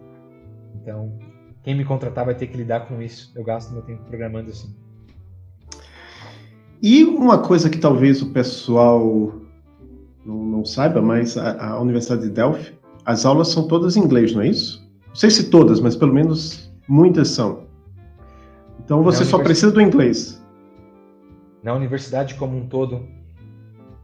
Então, 0.81 1.17
quem 1.63 1.75
me 1.75 1.85
contratar 1.85 2.25
vai 2.25 2.35
ter 2.35 2.47
que 2.47 2.57
lidar 2.57 2.89
com 2.89 3.01
isso. 3.01 3.31
Eu 3.37 3.45
gasto 3.45 3.71
meu 3.71 3.83
tempo 3.83 4.03
programando 4.03 4.49
assim. 4.49 4.75
E 6.81 7.05
uma 7.05 7.41
coisa 7.41 7.69
que 7.69 7.77
talvez 7.77 8.21
o 8.21 8.33
pessoal 8.33 9.31
não, 10.25 10.43
não 10.43 10.65
saiba, 10.65 11.01
mas 11.01 11.37
a, 11.37 11.69
a, 11.69 11.79
Universidade 11.79 12.23
de 12.23 12.29
Delphi, 12.29 12.82
as 13.05 13.25
aulas 13.25 13.49
são 13.49 13.67
todas 13.67 13.97
em 13.97 14.01
inglês, 14.01 14.33
não 14.33 14.41
é 14.41 14.47
isso? 14.47 14.83
Não 15.07 15.15
sei 15.15 15.29
se 15.29 15.49
todas, 15.49 15.79
mas 15.79 15.95
pelo 15.95 16.13
menos 16.13 16.71
muitas 16.87 17.29
são. 17.29 17.67
Então 18.83 19.03
você 19.03 19.23
só 19.23 19.39
precisa 19.39 19.71
do 19.71 19.81
inglês. 19.81 20.43
Na 21.61 21.73
universidade 21.73 22.35
como 22.35 22.57
um 22.57 22.67
todo, 22.67 23.07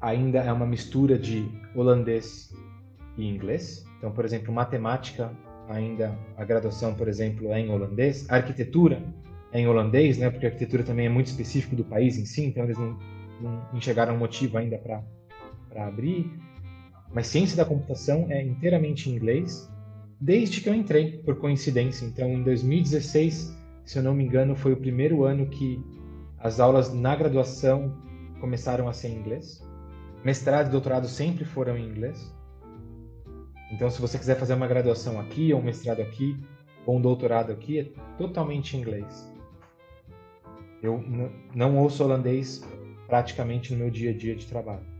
ainda 0.01 0.39
é 0.39 0.51
uma 0.51 0.65
mistura 0.65 1.17
de 1.17 1.49
holandês 1.75 2.53
e 3.17 3.27
inglês. 3.27 3.85
Então, 3.97 4.11
por 4.11 4.23
exemplo, 4.23 4.53
matemática, 4.53 5.31
ainda 5.67 6.17
a 6.37 6.45
graduação, 6.45 6.93
por 6.93 7.07
exemplo, 7.07 7.51
é 7.51 7.59
em 7.59 7.69
holandês. 7.69 8.25
A 8.29 8.35
arquitetura 8.35 9.03
é 9.51 9.59
em 9.59 9.67
holandês, 9.67 10.17
né? 10.17 10.29
Porque 10.29 10.45
a 10.45 10.49
arquitetura 10.49 10.83
também 10.83 11.07
é 11.07 11.09
muito 11.09 11.27
específico 11.27 11.75
do 11.75 11.83
país 11.83 12.17
em 12.17 12.25
si, 12.25 12.45
então 12.45 12.63
eles 12.63 12.77
não, 12.77 12.97
não 13.41 13.61
enxergaram 13.73 14.17
motivo 14.17 14.57
ainda 14.57 14.77
para 14.77 15.85
abrir. 15.85 16.31
Mas 17.13 17.27
ciência 17.27 17.57
da 17.57 17.65
computação 17.65 18.27
é 18.29 18.43
inteiramente 18.43 19.09
em 19.09 19.15
inglês, 19.15 19.69
desde 20.19 20.61
que 20.61 20.69
eu 20.69 20.75
entrei, 20.75 21.17
por 21.19 21.35
coincidência. 21.37 22.05
Então, 22.05 22.29
em 22.29 22.43
2016, 22.43 23.57
se 23.85 23.97
eu 23.97 24.03
não 24.03 24.13
me 24.13 24.23
engano, 24.23 24.55
foi 24.55 24.73
o 24.73 24.77
primeiro 24.77 25.23
ano 25.23 25.47
que 25.47 25.83
as 26.37 26.59
aulas 26.59 26.93
na 26.93 27.15
graduação 27.15 27.97
começaram 28.39 28.87
a 28.87 28.93
ser 28.93 29.09
em 29.09 29.17
inglês. 29.17 29.63
Mestrado 30.23 30.67
e 30.67 30.71
doutorado 30.71 31.07
sempre 31.07 31.45
foram 31.45 31.77
em 31.77 31.89
inglês. 31.89 32.33
Então, 33.71 33.89
se 33.89 34.01
você 34.01 34.17
quiser 34.17 34.35
fazer 34.35 34.53
uma 34.53 34.67
graduação 34.67 35.19
aqui, 35.19 35.53
ou 35.53 35.59
um 35.59 35.63
mestrado 35.63 36.01
aqui, 36.01 36.37
ou 36.85 36.97
um 36.97 37.01
doutorado 37.01 37.51
aqui, 37.51 37.79
é 37.79 37.83
totalmente 38.17 38.75
em 38.75 38.81
inglês. 38.81 39.31
Eu 40.81 41.03
não 41.53 41.77
ouço 41.77 42.03
holandês 42.03 42.63
praticamente 43.07 43.73
no 43.73 43.79
meu 43.79 43.89
dia 43.89 44.11
a 44.11 44.13
dia 44.13 44.35
de 44.35 44.45
trabalho. 44.45 44.98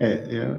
É, 0.00 0.12
é, 0.12 0.58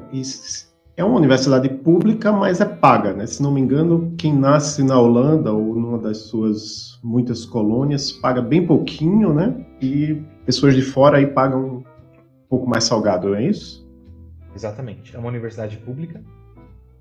é 0.95 1.03
uma 1.03 1.17
universidade 1.17 1.67
pública, 1.69 2.31
mas 2.31 2.61
é 2.61 2.65
paga, 2.65 3.13
né? 3.13 3.25
Se 3.25 3.41
não 3.41 3.51
me 3.51 3.59
engano, 3.59 4.13
quem 4.17 4.33
nasce 4.33 4.83
na 4.83 4.99
Holanda 4.99 5.51
ou 5.51 5.75
numa 5.75 5.97
das 5.97 6.17
suas 6.17 6.99
muitas 7.03 7.45
colônias 7.45 8.11
paga 8.11 8.41
bem 8.41 8.65
pouquinho, 8.65 9.33
né? 9.33 9.65
E 9.81 10.21
pessoas 10.45 10.75
de 10.75 10.81
fora 10.81 11.17
aí 11.17 11.27
pagam 11.27 11.77
um 11.77 11.83
pouco 12.47 12.69
mais 12.69 12.83
salgado, 12.83 13.29
não 13.29 13.35
é 13.35 13.47
isso? 13.47 13.83
Exatamente. 14.55 15.15
É 15.15 15.19
uma 15.19 15.29
universidade 15.29 15.77
pública, 15.77 16.21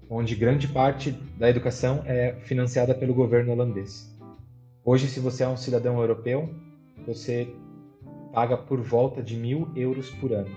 onde 0.08 0.34
grande 0.34 0.66
parte 0.68 1.12
da 1.38 1.50
educação 1.50 2.02
é 2.06 2.34
financiada 2.44 2.94
pelo 2.94 3.12
governo 3.12 3.52
holandês. 3.52 4.10
Hoje, 4.84 5.06
se 5.06 5.20
você 5.20 5.44
é 5.44 5.48
um 5.48 5.56
cidadão 5.56 6.00
europeu, 6.00 6.48
você 7.06 7.48
paga 8.32 8.56
por 8.56 8.80
volta 8.80 9.22
de 9.22 9.36
mil 9.36 9.68
euros 9.76 10.10
por 10.10 10.32
ano. 10.32 10.50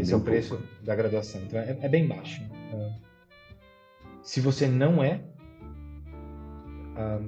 É 0.00 0.02
Esse 0.02 0.14
é 0.14 0.16
o 0.16 0.20
preço 0.20 0.56
pouco. 0.56 0.84
da 0.84 0.94
graduação. 0.94 1.42
Então 1.42 1.58
é, 1.58 1.76
é 1.80 1.88
bem 1.88 2.06
baixo. 2.08 2.42
Uh, 2.72 2.92
se 4.22 4.40
você 4.40 4.66
não 4.66 5.02
é 5.02 5.22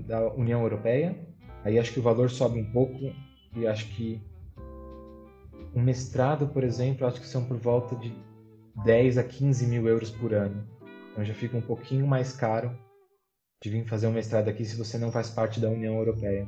da 0.06 0.32
União 0.34 0.62
Europeia, 0.62 1.16
aí 1.64 1.78
acho 1.78 1.92
que 1.92 2.00
o 2.00 2.02
valor 2.02 2.30
sobe 2.30 2.60
um 2.60 2.72
pouco 2.72 3.12
e 3.56 3.66
acho 3.66 3.88
que 3.94 4.20
um 5.74 5.82
mestrado, 5.82 6.48
por 6.48 6.62
exemplo, 6.62 7.06
acho 7.06 7.20
que 7.20 7.26
são 7.26 7.44
por 7.44 7.56
volta 7.56 7.96
de 7.96 8.14
10 8.84 9.18
a 9.18 9.24
15 9.24 9.66
mil 9.66 9.88
euros 9.88 10.10
por 10.10 10.34
ano. 10.34 10.66
Então 11.10 11.24
já 11.24 11.34
fica 11.34 11.56
um 11.56 11.62
pouquinho 11.62 12.06
mais 12.06 12.32
caro 12.34 12.76
de 13.62 13.70
vir 13.70 13.86
fazer 13.86 14.06
um 14.06 14.12
mestrado 14.12 14.48
aqui 14.48 14.64
se 14.64 14.76
você 14.76 14.98
não 14.98 15.12
faz 15.12 15.30
parte 15.30 15.60
da 15.60 15.68
União 15.68 15.94
Europeia. 15.96 16.46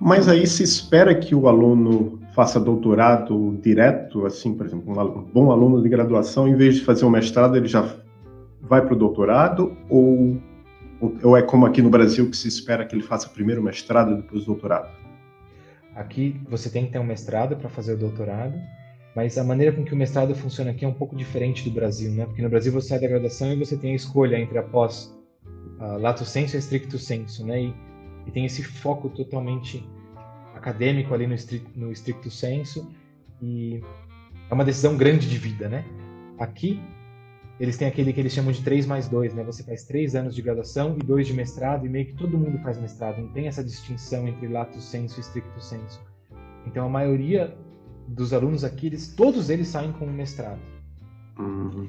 Mas 0.00 0.28
aí 0.28 0.46
se 0.46 0.62
espera 0.62 1.14
que 1.14 1.34
o 1.34 1.48
aluno 1.48 2.20
faça 2.34 2.58
doutorado 2.58 3.58
direto, 3.62 4.26
assim, 4.26 4.54
por 4.54 4.66
exemplo, 4.66 4.92
um 4.92 5.22
bom 5.22 5.50
aluno 5.50 5.82
de 5.82 5.88
graduação, 5.88 6.48
em 6.48 6.54
vez 6.54 6.76
de 6.76 6.80
fazer 6.82 7.04
um 7.04 7.10
mestrado, 7.10 7.56
ele 7.56 7.68
já 7.68 7.96
vai 8.60 8.82
para 8.82 8.94
o 8.94 8.96
doutorado? 8.96 9.76
Ou, 9.88 10.40
ou 11.22 11.36
é 11.36 11.42
como 11.42 11.66
aqui 11.66 11.82
no 11.82 11.90
Brasil, 11.90 12.28
que 12.30 12.36
se 12.36 12.48
espera 12.48 12.84
que 12.84 12.94
ele 12.94 13.02
faça 13.02 13.28
primeiro 13.28 13.60
o 13.60 13.64
mestrado 13.64 14.12
e 14.12 14.16
depois 14.16 14.44
o 14.44 14.46
doutorado? 14.46 14.88
Aqui 15.94 16.40
você 16.48 16.70
tem 16.70 16.86
que 16.86 16.92
ter 16.92 16.98
um 16.98 17.04
mestrado 17.04 17.54
para 17.56 17.68
fazer 17.68 17.94
o 17.94 17.98
doutorado, 17.98 18.54
mas 19.14 19.36
a 19.36 19.44
maneira 19.44 19.76
com 19.76 19.84
que 19.84 19.92
o 19.92 19.96
mestrado 19.96 20.34
funciona 20.34 20.70
aqui 20.70 20.86
é 20.86 20.88
um 20.88 20.94
pouco 20.94 21.14
diferente 21.14 21.68
do 21.68 21.70
Brasil, 21.70 22.10
né? 22.12 22.24
Porque 22.24 22.40
no 22.40 22.48
Brasil 22.48 22.72
você 22.72 22.88
sai 22.88 23.00
da 23.00 23.08
graduação 23.08 23.52
e 23.52 23.56
você 23.56 23.76
tem 23.76 23.92
a 23.92 23.96
escolha 23.96 24.38
entre 24.38 24.56
a 24.56 24.62
pós 24.62 25.14
uh, 25.78 25.98
lato 25.98 26.24
senso 26.24 26.56
e 26.56 26.60
stricto 26.60 26.98
senso, 26.98 27.44
né? 27.44 27.64
E, 27.64 27.74
e, 28.26 28.30
tem 28.30 28.44
esse 28.44 28.62
foco 28.62 29.08
totalmente 29.08 29.84
acadêmico 30.54 31.12
ali 31.12 31.26
no, 31.26 31.34
estricto, 31.34 31.70
no 31.74 31.90
estricto 31.90 32.30
senso 32.30 32.90
e 33.40 33.82
é 34.50 34.54
uma 34.54 34.64
decisão 34.64 34.96
grande 34.96 35.28
de 35.28 35.38
vida, 35.38 35.68
né? 35.68 35.84
Aqui 36.38 36.80
eles 37.60 37.76
têm 37.76 37.86
aquele 37.86 38.12
que 38.12 38.20
eles 38.20 38.32
chamam 38.32 38.50
de 38.50 38.62
3 38.62 38.86
mais 38.86 39.08
2, 39.08 39.34
né? 39.34 39.44
Você 39.44 39.62
faz 39.62 39.84
três 39.84 40.14
anos 40.14 40.34
de 40.34 40.42
graduação 40.42 40.96
e 41.00 41.04
dois 41.04 41.26
de 41.26 41.32
mestrado, 41.32 41.86
e 41.86 41.88
meio 41.88 42.06
que 42.06 42.14
todo 42.14 42.36
mundo 42.36 42.58
faz 42.58 42.78
mestrado, 42.78 43.20
não 43.20 43.28
tem 43.28 43.46
essa 43.46 43.62
distinção 43.62 44.26
entre 44.26 44.48
lato 44.48 44.80
senso 44.80 45.20
e 45.20 45.22
stricto 45.22 45.60
senso. 45.60 46.00
Então 46.66 46.86
a 46.86 46.88
maioria 46.88 47.56
dos 48.08 48.32
alunos 48.32 48.64
aqui, 48.64 48.86
eles, 48.86 49.14
todos 49.14 49.48
eles 49.48 49.68
saem 49.68 49.92
com 49.92 50.06
um 50.06 50.12
mestrado. 50.12 50.60
Uhum. 51.38 51.88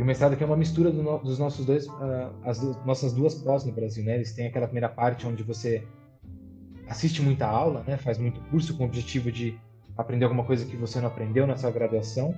E 0.00 0.02
o 0.02 0.06
mestrado 0.06 0.32
aqui 0.32 0.42
é 0.42 0.46
uma 0.46 0.56
mistura 0.56 0.90
do 0.90 1.02
no, 1.02 1.18
dos 1.18 1.38
nossos 1.38 1.66
dois, 1.66 1.86
uh, 1.86 2.32
as 2.42 2.58
nossas 2.86 3.12
duas 3.12 3.34
pós 3.34 3.66
no 3.66 3.72
Brasil, 3.72 4.02
né? 4.02 4.14
Eles 4.14 4.32
têm 4.32 4.46
aquela 4.46 4.64
primeira 4.66 4.88
parte 4.88 5.26
onde 5.26 5.42
você 5.42 5.86
assiste 6.88 7.20
muita 7.20 7.46
aula, 7.46 7.84
né? 7.86 7.98
Faz 7.98 8.16
muito 8.16 8.40
curso 8.44 8.74
com 8.78 8.84
o 8.84 8.86
objetivo 8.86 9.30
de 9.30 9.60
aprender 9.98 10.24
alguma 10.24 10.42
coisa 10.42 10.64
que 10.64 10.74
você 10.74 10.98
não 11.02 11.08
aprendeu 11.08 11.46
na 11.46 11.54
sua 11.54 11.70
graduação. 11.70 12.34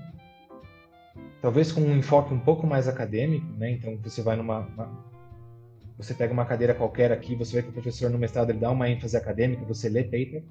Talvez 1.40 1.70
com 1.70 1.82
um 1.82 1.96
enfoque 1.96 2.34
um 2.34 2.40
pouco 2.40 2.66
mais 2.66 2.88
acadêmico, 2.88 3.46
né? 3.56 3.70
Então 3.70 3.96
você 4.02 4.22
vai 4.22 4.34
numa 4.34 4.66
uma, 4.66 5.06
você 5.96 6.14
pega 6.14 6.32
uma 6.32 6.44
cadeira 6.44 6.74
qualquer 6.74 7.12
aqui, 7.12 7.36
você 7.36 7.54
vê 7.54 7.62
que 7.62 7.68
o 7.68 7.72
professor 7.72 8.10
no 8.10 8.18
mestrado 8.18 8.50
ele 8.50 8.58
dá 8.58 8.72
uma 8.72 8.90
ênfase 8.90 9.16
acadêmica, 9.16 9.64
você 9.64 9.88
lê 9.88 10.02
paper. 10.02 10.42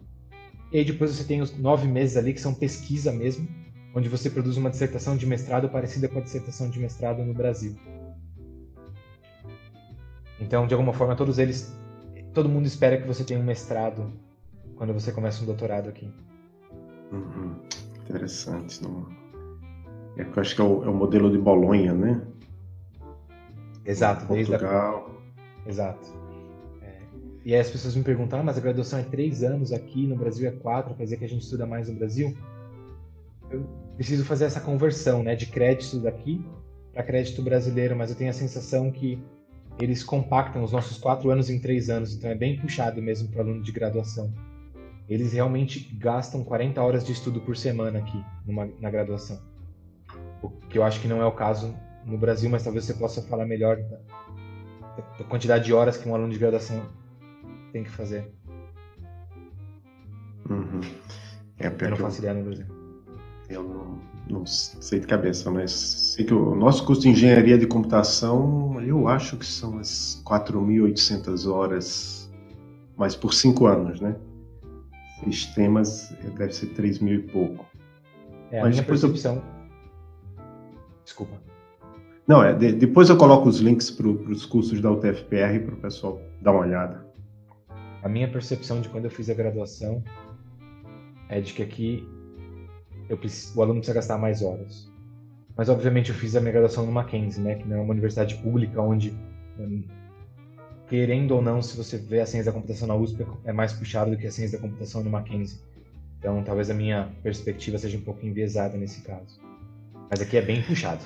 E 0.71 0.77
aí 0.77 0.85
depois 0.85 1.11
você 1.11 1.25
tem 1.25 1.41
os 1.41 1.53
nove 1.57 1.89
meses 1.89 2.15
ali 2.15 2.33
que 2.33 2.39
são 2.39 2.53
pesquisa 2.53 3.11
mesmo, 3.11 3.45
onde 3.93 4.07
você 4.07 4.29
produz 4.29 4.57
uma 4.57 4.69
dissertação 4.69 5.17
de 5.17 5.25
mestrado 5.25 5.69
parecida 5.69 6.07
com 6.07 6.19
a 6.19 6.21
dissertação 6.21 6.69
de 6.69 6.79
mestrado 6.79 7.23
no 7.23 7.33
Brasil. 7.33 7.75
Então, 10.39 10.65
de 10.65 10.73
alguma 10.73 10.93
forma, 10.93 11.15
todos 11.15 11.37
eles, 11.37 11.77
todo 12.33 12.49
mundo 12.49 12.65
espera 12.65 12.97
que 12.97 13.07
você 13.07 13.23
tenha 13.23 13.39
um 13.39 13.43
mestrado 13.43 14.11
quando 14.75 14.93
você 14.93 15.11
começa 15.11 15.43
um 15.43 15.45
doutorado 15.45 15.89
aqui. 15.89 16.11
Uhum. 17.11 17.55
Interessante. 18.03 18.81
Não... 18.81 19.05
É, 20.17 20.23
eu 20.23 20.41
acho 20.41 20.55
que 20.55 20.61
é 20.61 20.63
o, 20.63 20.83
é 20.83 20.89
o, 20.89 20.93
modelo 20.93 21.29
de 21.29 21.37
Bolonha, 21.37 21.93
né? 21.93 22.21
Exato, 23.85 24.25
desde 24.25 24.51
Portugal. 24.51 25.11
A... 25.65 25.69
Exato. 25.69 26.07
É. 26.81 27.01
E 27.45 27.53
aí 27.53 27.59
as 27.59 27.69
pessoas 27.69 27.95
me 27.95 28.03
perguntam, 28.03 28.39
ah, 28.39 28.43
mas 28.43 28.57
a 28.57 28.61
graduação 28.61 28.99
é 28.99 29.03
três 29.03 29.43
anos 29.43 29.71
aqui, 29.71 30.07
no 30.07 30.15
Brasil 30.15 30.47
é 30.47 30.51
quatro, 30.51 30.95
quer 30.95 31.03
dizer 31.03 31.17
que 31.17 31.25
a 31.25 31.29
gente 31.29 31.43
estuda 31.43 31.65
mais 31.65 31.87
no 31.87 31.95
Brasil? 31.95 32.35
eu 33.51 33.65
preciso 33.95 34.25
fazer 34.25 34.45
essa 34.45 34.59
conversão, 34.59 35.23
né, 35.23 35.35
de 35.35 35.45
crédito 35.45 35.99
daqui 35.99 36.45
para 36.93 37.03
crédito 37.03 37.41
brasileiro, 37.41 37.95
mas 37.95 38.09
eu 38.09 38.15
tenho 38.15 38.29
a 38.29 38.33
sensação 38.33 38.91
que 38.91 39.21
eles 39.79 40.03
compactam 40.03 40.63
os 40.63 40.71
nossos 40.71 40.97
quatro 40.97 41.29
anos 41.29 41.49
em 41.49 41.59
três 41.59 41.89
anos, 41.89 42.13
então 42.13 42.29
é 42.29 42.35
bem 42.35 42.57
puxado 42.59 43.01
mesmo 43.01 43.29
para 43.29 43.41
aluno 43.41 43.61
de 43.61 43.71
graduação. 43.71 44.33
Eles 45.07 45.33
realmente 45.33 45.93
gastam 45.95 46.43
40 46.43 46.81
horas 46.81 47.05
de 47.05 47.11
estudo 47.11 47.41
por 47.41 47.57
semana 47.57 47.99
aqui 47.99 48.23
numa, 48.45 48.69
na 48.79 48.89
graduação, 48.89 49.41
o 50.41 50.49
que 50.49 50.77
eu 50.77 50.83
acho 50.83 50.99
que 50.99 51.07
não 51.07 51.21
é 51.21 51.25
o 51.25 51.31
caso 51.31 51.75
no 52.05 52.17
Brasil, 52.17 52.49
mas 52.49 52.63
talvez 52.63 52.85
você 52.85 52.93
possa 52.93 53.21
falar 53.21 53.45
melhor 53.45 53.77
da, 53.77 53.97
da 55.19 55.23
quantidade 55.25 55.65
de 55.65 55.73
horas 55.73 55.97
que 55.97 56.07
um 56.07 56.15
aluno 56.15 56.31
de 56.31 56.39
graduação 56.39 56.89
tem 57.71 57.83
que 57.83 57.89
fazer. 57.89 58.31
Uhum. 60.49 60.81
É, 61.59 61.67
eu 61.67 61.89
não 61.89 61.97
faço 61.97 62.19
ideia 62.19 62.33
no 62.33 62.43
Brasil. 62.43 62.80
Eu 63.51 63.63
não, 63.63 63.99
não, 64.29 64.45
sei 64.45 65.01
de 65.01 65.07
cabeça, 65.07 65.51
mas 65.51 65.71
sei 65.71 66.23
que 66.23 66.33
o 66.33 66.55
nosso 66.55 66.85
curso 66.85 67.01
de 67.01 67.09
engenharia 67.09 67.57
de 67.57 67.67
computação, 67.67 68.81
eu 68.81 69.09
acho 69.09 69.35
que 69.35 69.45
são 69.45 69.77
as 69.77 70.23
4.800 70.25 71.51
horas, 71.51 72.31
mas 72.95 73.13
por 73.13 73.33
cinco 73.33 73.65
anos, 73.65 73.99
né? 73.99 74.15
Sistemas 75.25 76.15
deve 76.37 76.53
ser 76.53 76.67
3 76.67 76.99
mil 76.99 77.15
e 77.15 77.19
pouco. 77.23 77.65
É, 78.51 78.59
a 78.59 78.63
mas 78.63 78.75
minha 78.75 78.87
percepção. 78.87 79.35
Eu... 79.35 79.43
Desculpa. 81.03 81.35
Não, 82.25 82.41
é, 82.41 82.53
de, 82.53 82.71
depois 82.71 83.09
eu 83.09 83.17
coloco 83.17 83.49
os 83.49 83.59
links 83.59 83.91
para 83.91 84.07
os 84.07 84.45
cursos 84.45 84.79
da 84.79 84.89
UTFPR 84.89 85.59
para 85.65 85.73
o 85.73 85.77
pessoal 85.77 86.21
dar 86.41 86.51
uma 86.51 86.61
olhada. 86.61 87.05
A 88.01 88.07
minha 88.07 88.31
percepção 88.31 88.79
de 88.79 88.87
quando 88.87 89.05
eu 89.05 89.11
fiz 89.11 89.29
a 89.29 89.33
graduação 89.33 90.01
é 91.27 91.41
de 91.41 91.53
que 91.53 91.61
aqui 91.61 92.07
preciso, 93.17 93.57
o 93.57 93.61
aluno 93.61 93.79
precisa 93.79 93.95
gastar 93.95 94.17
mais 94.17 94.41
horas. 94.41 94.89
Mas, 95.55 95.69
obviamente, 95.69 96.09
eu 96.09 96.15
fiz 96.15 96.35
a 96.35 96.39
minha 96.39 96.51
graduação 96.51 96.85
no 96.85 96.91
Mackenzie, 96.91 97.41
né, 97.41 97.55
que 97.55 97.67
não 97.67 97.77
é 97.77 97.81
uma 97.81 97.91
universidade 97.91 98.35
pública 98.35 98.81
onde, 98.81 99.13
hum, 99.59 99.83
querendo 100.87 101.31
ou 101.31 101.41
não, 101.41 101.61
se 101.61 101.75
você 101.75 101.97
vê 101.97 102.21
a 102.21 102.25
ciência 102.25 102.51
da 102.51 102.55
computação 102.55 102.87
na 102.87 102.95
USP, 102.95 103.25
é 103.45 103.51
mais 103.51 103.73
puxado 103.73 104.11
do 104.11 104.17
que 104.17 104.27
a 104.27 104.31
ciência 104.31 104.57
da 104.57 104.61
computação 104.61 105.03
no 105.03 105.09
Mackenzie. 105.09 105.59
Então, 106.19 106.43
talvez 106.43 106.69
a 106.69 106.73
minha 106.73 107.09
perspectiva 107.23 107.77
seja 107.77 107.97
um 107.97 108.01
pouco 108.01 108.25
enviesada 108.25 108.77
nesse 108.77 109.01
caso. 109.01 109.39
Mas 110.09 110.21
aqui 110.21 110.37
é 110.37 110.41
bem 110.41 110.61
puxado. 110.61 111.03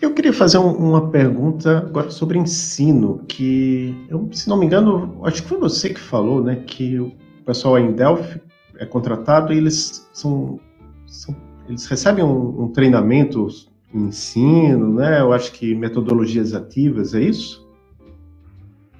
Eu 0.00 0.12
queria 0.12 0.32
fazer 0.32 0.58
um, 0.58 0.72
uma 0.72 1.10
pergunta 1.10 1.78
agora 1.78 2.10
sobre 2.10 2.38
ensino, 2.38 3.24
que, 3.26 4.06
eu, 4.08 4.28
se 4.32 4.48
não 4.48 4.56
me 4.56 4.66
engano, 4.66 5.20
acho 5.24 5.42
que 5.42 5.48
foi 5.48 5.58
você 5.58 5.90
que 5.90 6.00
falou, 6.00 6.42
né, 6.42 6.62
que 6.66 6.98
o 6.98 7.12
pessoal 7.44 7.78
em 7.78 7.92
Delphi 7.92 8.40
é 8.78 8.86
contratado 8.86 9.52
e 9.52 9.56
eles 9.56 10.08
são, 10.12 10.60
são 11.06 11.34
eles 11.68 11.86
recebem 11.86 12.24
um, 12.24 12.64
um 12.64 12.72
treinamento 12.72 13.48
em 13.92 14.06
ensino, 14.06 14.94
né? 14.94 15.20
Eu 15.20 15.32
acho 15.32 15.52
que 15.52 15.74
metodologias 15.74 16.52
ativas, 16.54 17.14
é 17.14 17.20
isso? 17.20 17.64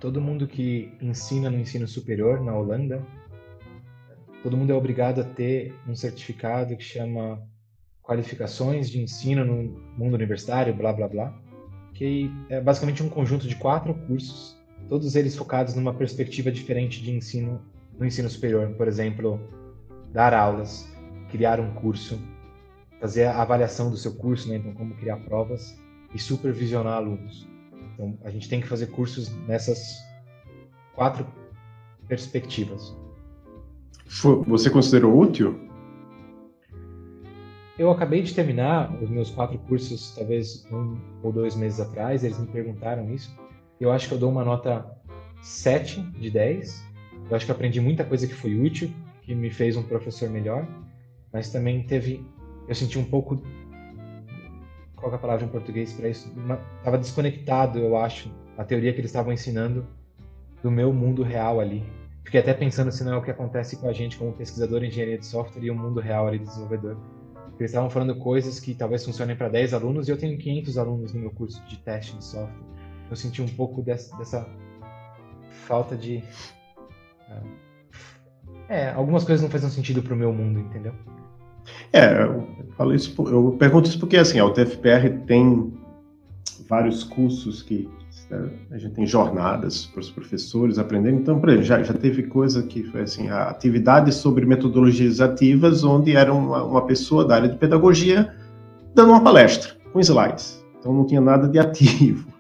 Todo 0.00 0.20
mundo 0.20 0.46
que 0.46 0.92
ensina 1.00 1.50
no 1.50 1.58
ensino 1.58 1.88
superior 1.88 2.42
na 2.42 2.56
Holanda, 2.56 3.02
todo 4.42 4.56
mundo 4.56 4.70
é 4.70 4.74
obrigado 4.74 5.20
a 5.20 5.24
ter 5.24 5.74
um 5.88 5.94
certificado 5.94 6.76
que 6.76 6.84
chama 6.84 7.42
qualificações 8.02 8.90
de 8.90 9.00
ensino 9.00 9.44
no 9.44 9.80
mundo 9.96 10.14
universitário, 10.14 10.74
blá 10.74 10.92
blá 10.92 11.08
blá, 11.08 11.34
que 11.94 12.30
é 12.50 12.60
basicamente 12.60 13.02
um 13.02 13.08
conjunto 13.08 13.48
de 13.48 13.56
quatro 13.56 13.94
cursos, 13.94 14.56
todos 14.88 15.16
eles 15.16 15.34
focados 15.34 15.74
numa 15.74 15.94
perspectiva 15.94 16.52
diferente 16.52 17.02
de 17.02 17.10
ensino 17.10 17.60
no 17.98 18.04
ensino 18.04 18.28
superior, 18.28 18.68
por 18.74 18.88
exemplo, 18.88 19.40
dar 20.14 20.32
aulas, 20.32 20.88
criar 21.28 21.58
um 21.58 21.74
curso, 21.74 22.18
fazer 23.00 23.24
a 23.24 23.42
avaliação 23.42 23.90
do 23.90 23.96
seu 23.96 24.14
curso, 24.14 24.48
né? 24.48 24.56
então 24.56 24.72
como 24.72 24.94
criar 24.94 25.16
provas 25.16 25.76
e 26.14 26.18
supervisionar 26.18 26.94
alunos. 26.94 27.46
Então 27.92 28.16
a 28.22 28.30
gente 28.30 28.48
tem 28.48 28.60
que 28.60 28.68
fazer 28.68 28.86
cursos 28.86 29.28
nessas 29.48 29.98
quatro 30.94 31.26
perspectivas. 32.06 32.96
Você 34.46 34.70
considerou 34.70 35.18
útil? 35.18 35.58
Eu 37.76 37.90
acabei 37.90 38.22
de 38.22 38.32
terminar 38.32 38.94
os 39.02 39.10
meus 39.10 39.30
quatro 39.30 39.58
cursos, 39.58 40.14
talvez 40.14 40.64
um 40.70 40.96
ou 41.24 41.32
dois 41.32 41.56
meses 41.56 41.80
atrás, 41.80 42.22
eles 42.22 42.38
me 42.38 42.46
perguntaram 42.46 43.12
isso. 43.12 43.34
Eu 43.80 43.90
acho 43.90 44.06
que 44.06 44.14
eu 44.14 44.18
dou 44.18 44.30
uma 44.30 44.44
nota 44.44 44.86
7 45.42 46.00
de 46.00 46.30
10. 46.30 46.84
Eu 47.28 47.36
acho 47.36 47.44
que 47.44 47.50
aprendi 47.50 47.80
muita 47.80 48.04
coisa 48.04 48.28
que 48.28 48.34
foi 48.34 48.54
útil, 48.54 48.92
que 49.24 49.34
me 49.34 49.50
fez 49.50 49.76
um 49.76 49.82
professor 49.82 50.28
melhor, 50.28 50.66
mas 51.32 51.50
também 51.50 51.82
teve. 51.82 52.24
Eu 52.68 52.74
senti 52.74 52.98
um 52.98 53.04
pouco. 53.04 53.42
Qual 54.96 55.12
é 55.12 55.16
a 55.16 55.18
palavra 55.18 55.44
em 55.44 55.48
português 55.48 55.92
para 55.92 56.08
isso? 56.08 56.32
Estava 56.78 56.96
desconectado, 56.96 57.78
eu 57.78 57.96
acho, 57.96 58.30
a 58.56 58.64
teoria 58.64 58.92
que 58.92 59.00
eles 59.00 59.10
estavam 59.10 59.32
ensinando 59.32 59.86
do 60.62 60.70
meu 60.70 60.92
mundo 60.92 61.22
real 61.22 61.60
ali. 61.60 61.84
Fiquei 62.24 62.40
até 62.40 62.54
pensando 62.54 62.90
se 62.90 63.04
não 63.04 63.12
é 63.12 63.16
o 63.18 63.22
que 63.22 63.30
acontece 63.30 63.76
com 63.76 63.86
a 63.86 63.92
gente 63.92 64.16
como 64.16 64.32
pesquisador 64.32 64.82
em 64.82 64.88
engenharia 64.88 65.18
de 65.18 65.26
software 65.26 65.62
e 65.62 65.70
o 65.70 65.74
mundo 65.74 66.00
real 66.00 66.26
ali, 66.26 66.38
desenvolvedor 66.38 66.96
eles 67.58 67.70
estavam 67.70 67.88
falando 67.88 68.16
coisas 68.16 68.58
que 68.58 68.74
talvez 68.74 69.04
funcionem 69.04 69.36
para 69.36 69.48
10 69.48 69.74
alunos 69.74 70.08
e 70.08 70.10
eu 70.10 70.16
tenho 70.16 70.36
500 70.36 70.78
alunos 70.78 71.12
no 71.12 71.20
meu 71.20 71.30
curso 71.30 71.64
de 71.66 71.76
teste 71.78 72.16
de 72.16 72.24
software. 72.24 72.64
Eu 73.08 73.16
senti 73.16 73.42
um 73.42 73.48
pouco 73.48 73.82
dessa, 73.82 74.16
dessa 74.16 74.48
falta 75.66 75.96
de. 75.96 76.24
Uh, 77.28 77.63
é, 78.68 78.90
algumas 78.90 79.24
coisas 79.24 79.42
não 79.42 79.50
fazem 79.50 79.70
sentido 79.70 80.02
para 80.02 80.14
o 80.14 80.16
meu 80.16 80.32
mundo, 80.32 80.58
entendeu? 80.60 80.92
É, 81.92 82.22
eu 82.22 82.46
falo 82.76 82.94
isso, 82.94 83.14
eu 83.28 83.56
pergunto 83.58 83.88
isso 83.88 83.98
porque 83.98 84.16
assim, 84.16 84.38
a 84.38 84.44
UTFPR 84.44 85.24
tem 85.26 85.72
vários 86.68 87.04
cursos 87.04 87.62
que 87.62 87.88
né? 88.30 88.48
A 88.70 88.78
gente 88.78 88.94
tem 88.94 89.06
jornadas 89.06 89.86
para 89.86 90.00
os 90.00 90.10
professores 90.10 90.78
aprenderem. 90.78 91.18
Então, 91.18 91.38
por 91.38 91.48
exemplo, 91.48 91.66
já, 91.66 91.82
já 91.82 91.94
teve 91.94 92.24
coisa 92.24 92.62
que 92.62 92.82
foi 92.84 93.02
assim, 93.02 93.28
atividades 93.28 94.16
sobre 94.16 94.46
metodologias 94.46 95.20
ativas, 95.20 95.84
onde 95.84 96.16
era 96.16 96.32
uma, 96.32 96.62
uma 96.64 96.86
pessoa 96.86 97.24
da 97.26 97.36
área 97.36 97.48
de 97.48 97.56
pedagogia 97.56 98.34
dando 98.94 99.10
uma 99.10 99.22
palestra 99.22 99.72
com 99.92 100.00
slides. 100.00 100.64
Então, 100.78 100.92
não 100.92 101.06
tinha 101.06 101.20
nada 101.20 101.48
de 101.48 101.58
ativo. 101.58 102.32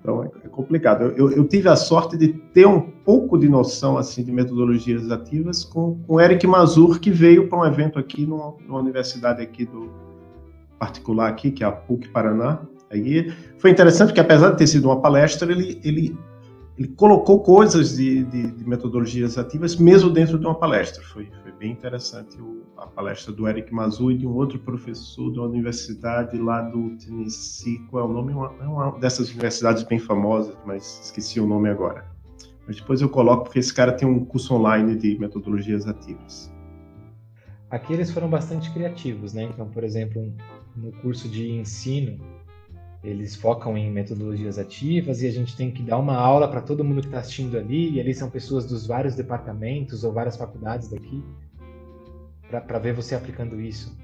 Então, 0.00 0.24
é, 0.24 0.30
é 0.44 0.48
complicado. 0.48 1.12
Eu, 1.16 1.30
eu, 1.30 1.44
tive 1.46 1.68
a 1.68 1.76
sorte 1.76 2.16
de 2.16 2.28
ter 2.28 2.66
um 2.66 2.80
pouco 2.80 3.38
de 3.38 3.48
noção 3.48 3.96
assim 3.96 4.22
de 4.24 4.32
metodologias 4.32 5.10
ativas 5.10 5.64
com 5.64 5.98
o 6.06 6.20
Eric 6.20 6.46
Mazur, 6.46 7.00
que 7.00 7.10
veio 7.10 7.48
para 7.48 7.58
um 7.58 7.64
evento 7.64 7.98
aqui 7.98 8.26
numa, 8.26 8.54
numa 8.66 8.80
universidade 8.80 9.42
aqui 9.42 9.64
do 9.64 9.90
particular 10.78 11.28
aqui, 11.28 11.50
que 11.50 11.64
é 11.64 11.66
a 11.66 11.72
PUC 11.72 12.08
Paraná, 12.08 12.60
Aí 12.90 13.32
foi 13.58 13.70
interessante 13.70 14.08
porque, 14.08 14.20
apesar 14.20 14.50
de 14.50 14.58
ter 14.58 14.66
sido 14.66 14.86
uma 14.86 15.00
palestra, 15.00 15.50
ele, 15.50 15.80
ele, 15.84 16.18
ele 16.78 16.88
colocou 16.88 17.40
coisas 17.40 17.96
de, 17.96 18.22
de, 18.24 18.52
de 18.52 18.64
metodologias 18.68 19.36
ativas 19.36 19.74
mesmo 19.74 20.10
dentro 20.10 20.38
de 20.38 20.46
uma 20.46 20.54
palestra. 20.54 21.02
Foi, 21.02 21.28
foi 21.42 21.50
bem 21.50 21.72
interessante 21.72 22.40
o, 22.40 22.62
a 22.76 22.86
palestra 22.86 23.32
do 23.32 23.48
Eric 23.48 23.74
Mazu 23.74 24.12
e 24.12 24.18
de 24.18 24.24
um 24.24 24.32
outro 24.32 24.60
professor 24.60 25.32
da 25.32 25.42
universidade 25.42 26.38
lá 26.38 26.62
do 26.62 26.96
Tennessee. 26.98 27.80
Qual 27.90 28.04
é 28.04 28.08
o 28.08 28.12
nome? 28.12 28.32
Uma, 28.32 28.54
é 28.60 28.64
uma 28.64 28.98
dessas 29.00 29.28
universidades 29.30 29.82
bem 29.82 29.98
famosas, 29.98 30.56
mas 30.64 31.00
esqueci 31.02 31.40
o 31.40 31.46
nome 31.48 31.68
agora. 31.68 32.06
Mas 32.64 32.76
depois 32.76 33.00
eu 33.00 33.08
coloco 33.08 33.44
porque 33.44 33.58
esse 33.58 33.74
cara 33.74 33.92
tem 33.92 34.06
um 34.06 34.24
curso 34.24 34.54
online 34.54 34.94
de 34.94 35.18
metodologias 35.18 35.84
ativas. 35.84 36.52
Aqui 37.70 37.92
eles 37.92 38.10
foram 38.12 38.30
bastante 38.30 38.70
criativos, 38.72 39.34
né? 39.34 39.42
Então, 39.42 39.68
por 39.68 39.82
exemplo, 39.82 40.32
no 40.76 40.92
curso 40.92 41.28
de 41.28 41.50
ensino, 41.50 42.20
eles 43.02 43.36
focam 43.36 43.78
em 43.78 43.90
metodologias 43.90 44.58
ativas 44.58 45.22
e 45.22 45.26
a 45.26 45.30
gente 45.30 45.56
tem 45.56 45.70
que 45.70 45.82
dar 45.82 45.98
uma 45.98 46.16
aula 46.16 46.48
para 46.48 46.60
todo 46.60 46.84
mundo 46.84 47.00
que 47.00 47.06
está 47.06 47.20
assistindo 47.20 47.56
ali, 47.56 47.90
e 47.90 48.00
ali 48.00 48.12
são 48.12 48.28
pessoas 48.28 48.66
dos 48.66 48.86
vários 48.86 49.14
departamentos 49.14 50.02
ou 50.02 50.12
várias 50.12 50.36
faculdades 50.36 50.88
daqui, 50.88 51.22
para 52.50 52.78
ver 52.78 52.94
você 52.94 53.14
aplicando 53.14 53.60
isso. 53.60 53.96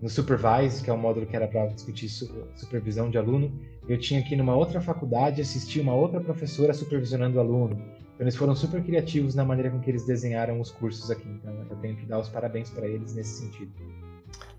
No 0.00 0.10
Supervise, 0.10 0.84
que 0.84 0.90
é 0.90 0.92
o 0.92 0.98
módulo 0.98 1.26
que 1.26 1.34
era 1.34 1.48
para 1.48 1.66
discutir 1.68 2.08
supervisão 2.08 3.10
de 3.10 3.16
aluno, 3.16 3.50
eu 3.88 3.98
tinha 3.98 4.20
aqui 4.20 4.36
numa 4.36 4.54
outra 4.54 4.80
faculdade 4.80 5.40
assistir 5.40 5.80
uma 5.80 5.94
outra 5.94 6.20
professora 6.20 6.74
supervisionando 6.74 7.38
o 7.38 7.40
aluno. 7.40 7.74
Então 8.14 8.24
eles 8.24 8.36
foram 8.36 8.54
super 8.54 8.82
criativos 8.82 9.34
na 9.34 9.44
maneira 9.44 9.70
com 9.70 9.80
que 9.80 9.90
eles 9.90 10.06
desenharam 10.06 10.60
os 10.60 10.70
cursos 10.70 11.10
aqui. 11.10 11.28
Então 11.28 11.52
eu 11.70 11.76
tenho 11.76 11.96
que 11.96 12.04
dar 12.04 12.18
os 12.18 12.28
parabéns 12.28 12.68
para 12.70 12.86
eles 12.86 13.14
nesse 13.14 13.42
sentido. 13.42 13.72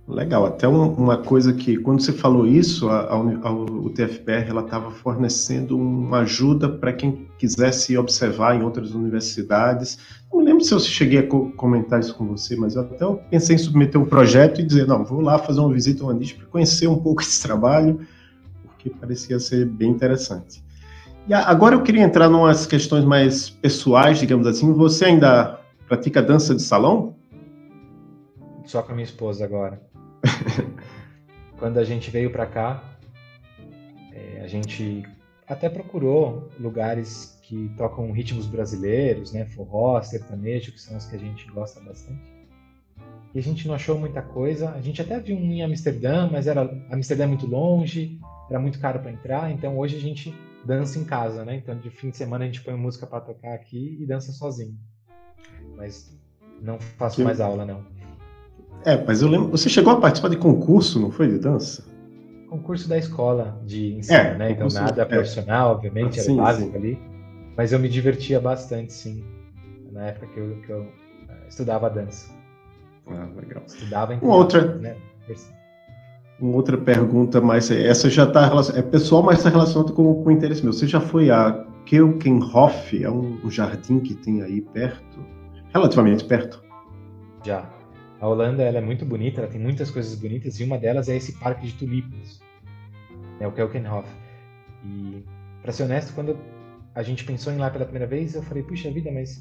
Legal, 0.08 0.46
até 0.46 0.66
uma 0.66 1.18
coisa 1.18 1.52
que 1.52 1.76
quando 1.76 2.02
você 2.02 2.14
falou 2.14 2.48
isso, 2.48 2.88
a, 2.88 3.02
a, 3.02 3.16
a 3.16 3.52
UTFPR 3.52 4.48
ela 4.48 4.62
estava 4.62 4.90
fornecendo 4.90 5.78
uma 5.78 6.20
ajuda 6.20 6.70
para 6.70 6.94
quem 6.94 7.28
quisesse 7.38 7.98
observar 7.98 8.56
em 8.56 8.64
outras 8.64 8.92
universidades. 8.92 10.00
Não 10.32 10.40
lembro 10.40 10.64
se 10.64 10.74
eu 10.74 10.80
cheguei 10.80 11.20
a 11.20 11.28
co 11.28 11.52
comentar 11.58 12.00
isso 12.00 12.16
com 12.16 12.26
você, 12.26 12.56
mas 12.56 12.76
eu 12.76 12.84
até 12.84 13.06
pensei 13.30 13.58
em 13.58 13.60
submeter 13.60 14.00
um 14.00 14.06
projeto 14.06 14.62
e 14.62 14.64
dizer, 14.64 14.88
não, 14.88 15.04
vou 15.04 15.20
lá 15.20 15.38
fazer 15.40 15.60
uma 15.60 15.74
visita 15.74 16.06
ao 16.06 16.10
Andis 16.10 16.32
para 16.32 16.46
conhecer 16.46 16.88
um 16.88 17.00
pouco 17.00 17.20
esse 17.24 17.42
trabalho, 17.42 18.00
porque 18.64 18.90
parecia 18.90 19.38
ser 19.42 19.66
bem 19.66 19.92
interessante. 19.92 20.64
E 21.28 21.34
agora 21.34 21.76
eu 21.76 21.84
queria 21.84 22.04
entrar 22.04 22.32
em 22.32 22.34
umas 22.34 22.66
questões 22.66 23.04
mais 23.04 23.50
pessoais, 23.50 24.20
digamos 24.20 24.48
assim. 24.48 24.72
Você 24.72 25.04
ainda 25.04 25.60
pratica 25.86 26.24
dança 26.24 26.56
de 26.56 26.62
salão? 26.62 27.14
Só 28.68 28.82
com 28.82 28.92
a 28.92 28.96
minha 28.96 29.06
esposa 29.06 29.46
agora. 29.46 29.82
Quando 31.58 31.80
a 31.80 31.84
gente 31.84 32.12
veio 32.12 32.32
para 32.32 32.46
cá, 32.46 32.84
é, 34.14 34.42
a 34.42 34.48
gente 34.48 35.04
até 35.48 35.70
procurou 35.70 36.50
lugares 36.60 37.40
que 37.44 37.72
tocam 37.78 38.12
ritmos 38.12 38.46
brasileiros, 38.46 39.32
né, 39.32 39.46
forró, 39.46 40.02
sertanejo, 40.02 40.72
que 40.74 40.82
são 40.82 40.98
os 40.98 41.06
que 41.06 41.16
a 41.16 41.20
gente 41.20 41.50
gosta 41.52 41.80
bastante. 41.80 42.38
E 43.34 43.40
a 43.40 43.42
gente 43.42 43.68
não 43.68 43.76
achou 43.76 43.98
muita 43.98 44.22
coisa. 44.22 44.72
A 44.72 44.82
gente 44.82 45.02
até 45.02 45.20
viu 45.20 45.38
um 45.38 45.52
em 45.52 45.62
Amsterdã, 45.62 46.30
mas 46.30 46.48
era 46.48 46.62
Amsterdã 46.92 47.24
é 47.24 47.28
muito 47.28 47.46
longe, 47.46 48.20
era 48.50 48.60
muito 48.60 48.80
caro 48.80 49.00
para 49.00 49.12
entrar. 49.12 49.52
Então 49.52 49.78
hoje 49.78 49.96
a 49.96 50.00
gente 50.00 50.34
dança 50.66 51.00
em 51.00 51.06
casa, 51.06 51.46
né? 51.46 51.56
Então 51.56 51.78
de 51.78 51.90
fim 51.90 52.10
de 52.10 52.18
semana 52.18 52.44
a 52.44 52.48
gente 52.48 52.62
põe 52.62 52.74
música 52.76 53.06
para 53.06 53.22
tocar 53.22 53.54
aqui 53.54 53.98
e 54.00 54.06
dança 54.06 54.32
sozinho. 54.32 54.78
Mas 55.76 56.18
não 56.62 56.80
faço 56.80 57.24
mais 57.24 57.40
aula 57.40 57.66
não. 57.66 57.97
É, 58.88 59.04
mas 59.06 59.22
eu 59.22 59.28
lembro. 59.28 59.50
Você 59.50 59.68
chegou 59.68 59.92
a 59.92 60.00
participar 60.00 60.30
de 60.30 60.38
concurso, 60.38 60.98
não 60.98 61.12
foi? 61.12 61.28
De 61.28 61.38
dança? 61.38 61.84
Concurso 62.50 62.88
da 62.88 62.98
escola 62.98 63.62
de 63.66 63.96
ensino, 63.96 64.18
é, 64.18 64.38
né? 64.38 64.52
Então 64.52 64.70
nada 64.70 65.02
é. 65.02 65.06
profissional, 65.06 65.74
obviamente, 65.74 66.18
era 66.18 66.26
sim, 66.26 66.38
básico 66.38 66.72
sim. 66.72 66.78
ali. 66.78 67.00
Mas 67.58 67.74
eu 67.74 67.80
me 67.80 67.90
divertia 67.90 68.40
bastante, 68.40 68.94
sim. 68.94 69.26
Na 69.92 70.06
época 70.06 70.28
que 70.28 70.40
eu, 70.40 70.62
que 70.66 70.70
eu 70.70 70.80
uh, 70.84 70.88
estudava 71.50 71.90
dança. 71.90 72.32
Ah, 73.08 73.28
legal. 73.36 73.62
Estudava 73.68 74.14
em 74.14 74.20
Uma 74.22 74.36
outra. 74.38 74.76
Né? 74.78 74.96
Uma 76.40 76.56
outra 76.56 76.78
pergunta, 76.78 77.42
mas 77.42 77.70
essa 77.70 78.10
já 78.10 78.24
está 78.24 78.50
é 78.74 78.82
pessoal, 78.82 79.22
mas 79.22 79.40
está 79.40 79.50
relacionada 79.50 79.92
com, 79.92 80.24
com 80.24 80.30
o 80.30 80.32
interesse 80.32 80.64
meu. 80.64 80.72
Você 80.72 80.88
já 80.88 81.02
foi 81.02 81.30
a 81.30 81.66
Keukenhof? 81.86 83.04
É 83.04 83.10
um, 83.10 83.38
um 83.44 83.52
jardim 83.52 84.00
que 84.00 84.16
tem 84.16 84.42
aí 84.44 84.62
perto, 84.62 85.20
relativamente 85.74 86.24
perto? 86.24 86.64
Já. 87.44 87.77
A 88.20 88.28
Holanda 88.28 88.64
ela 88.64 88.80
é 88.80 88.82
muito 88.82 89.06
bonita, 89.06 89.42
ela 89.42 89.50
tem 89.50 89.62
muitas 89.62 89.92
coisas 89.92 90.16
bonitas 90.16 90.60
e 90.60 90.64
uma 90.64 90.78
delas 90.78 91.08
é 91.08 91.16
esse 91.16 91.34
parque 91.34 91.68
de 91.68 91.74
tulipas, 91.74 92.40
né, 93.40 93.48
o 93.48 93.52
Kelkenhof. 93.52 94.08
E, 94.84 95.24
para 95.62 95.72
ser 95.72 95.84
honesto, 95.84 96.14
quando 96.16 96.38
a 96.96 97.04
gente 97.04 97.24
pensou 97.24 97.54
em 97.54 97.58
ir 97.58 97.60
lá 97.60 97.70
pela 97.70 97.86
primeira 97.86 98.08
vez, 98.08 98.34
eu 98.34 98.42
falei, 98.42 98.64
puxa 98.64 98.90
vida, 98.90 99.12
mas 99.12 99.40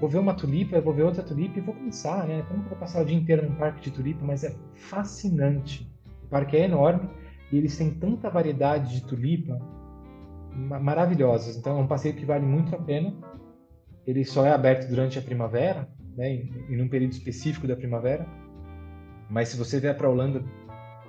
vou 0.00 0.08
ver 0.08 0.18
uma 0.18 0.34
tulipa, 0.34 0.80
vou 0.80 0.94
ver 0.94 1.02
outra 1.02 1.22
tulipa 1.22 1.58
e 1.58 1.62
vou 1.62 1.74
pensar, 1.74 2.28
né? 2.28 2.44
Como 2.48 2.60
que 2.60 2.66
eu 2.66 2.70
vou 2.70 2.78
passar 2.78 3.02
o 3.02 3.04
dia 3.04 3.16
inteiro 3.16 3.48
num 3.48 3.56
parque 3.56 3.80
de 3.80 3.90
tulipa? 3.90 4.24
Mas 4.24 4.44
é 4.44 4.54
fascinante. 4.74 5.90
O 6.24 6.28
parque 6.28 6.56
é 6.56 6.64
enorme 6.64 7.08
e 7.50 7.56
eles 7.56 7.76
têm 7.76 7.90
tanta 7.90 8.30
variedade 8.30 8.94
de 8.94 9.06
tulipa 9.06 9.58
maravilhosas. 10.54 11.56
Então 11.56 11.78
é 11.78 11.80
um 11.80 11.86
passeio 11.86 12.14
que 12.14 12.24
vale 12.24 12.46
muito 12.46 12.74
a 12.74 12.78
pena. 12.78 13.14
Ele 14.06 14.24
só 14.24 14.46
é 14.46 14.52
aberto 14.52 14.88
durante 14.88 15.18
a 15.18 15.22
primavera, 15.22 15.88
né? 16.16 16.40
Em, 16.68 16.80
um 16.80 16.88
período 16.88 17.12
específico 17.12 17.66
da 17.66 17.76
primavera. 17.76 18.26
Mas 19.28 19.48
se 19.48 19.56
você 19.56 19.80
vier 19.80 19.96
para 19.96 20.06
a 20.06 20.10
Holanda, 20.10 20.42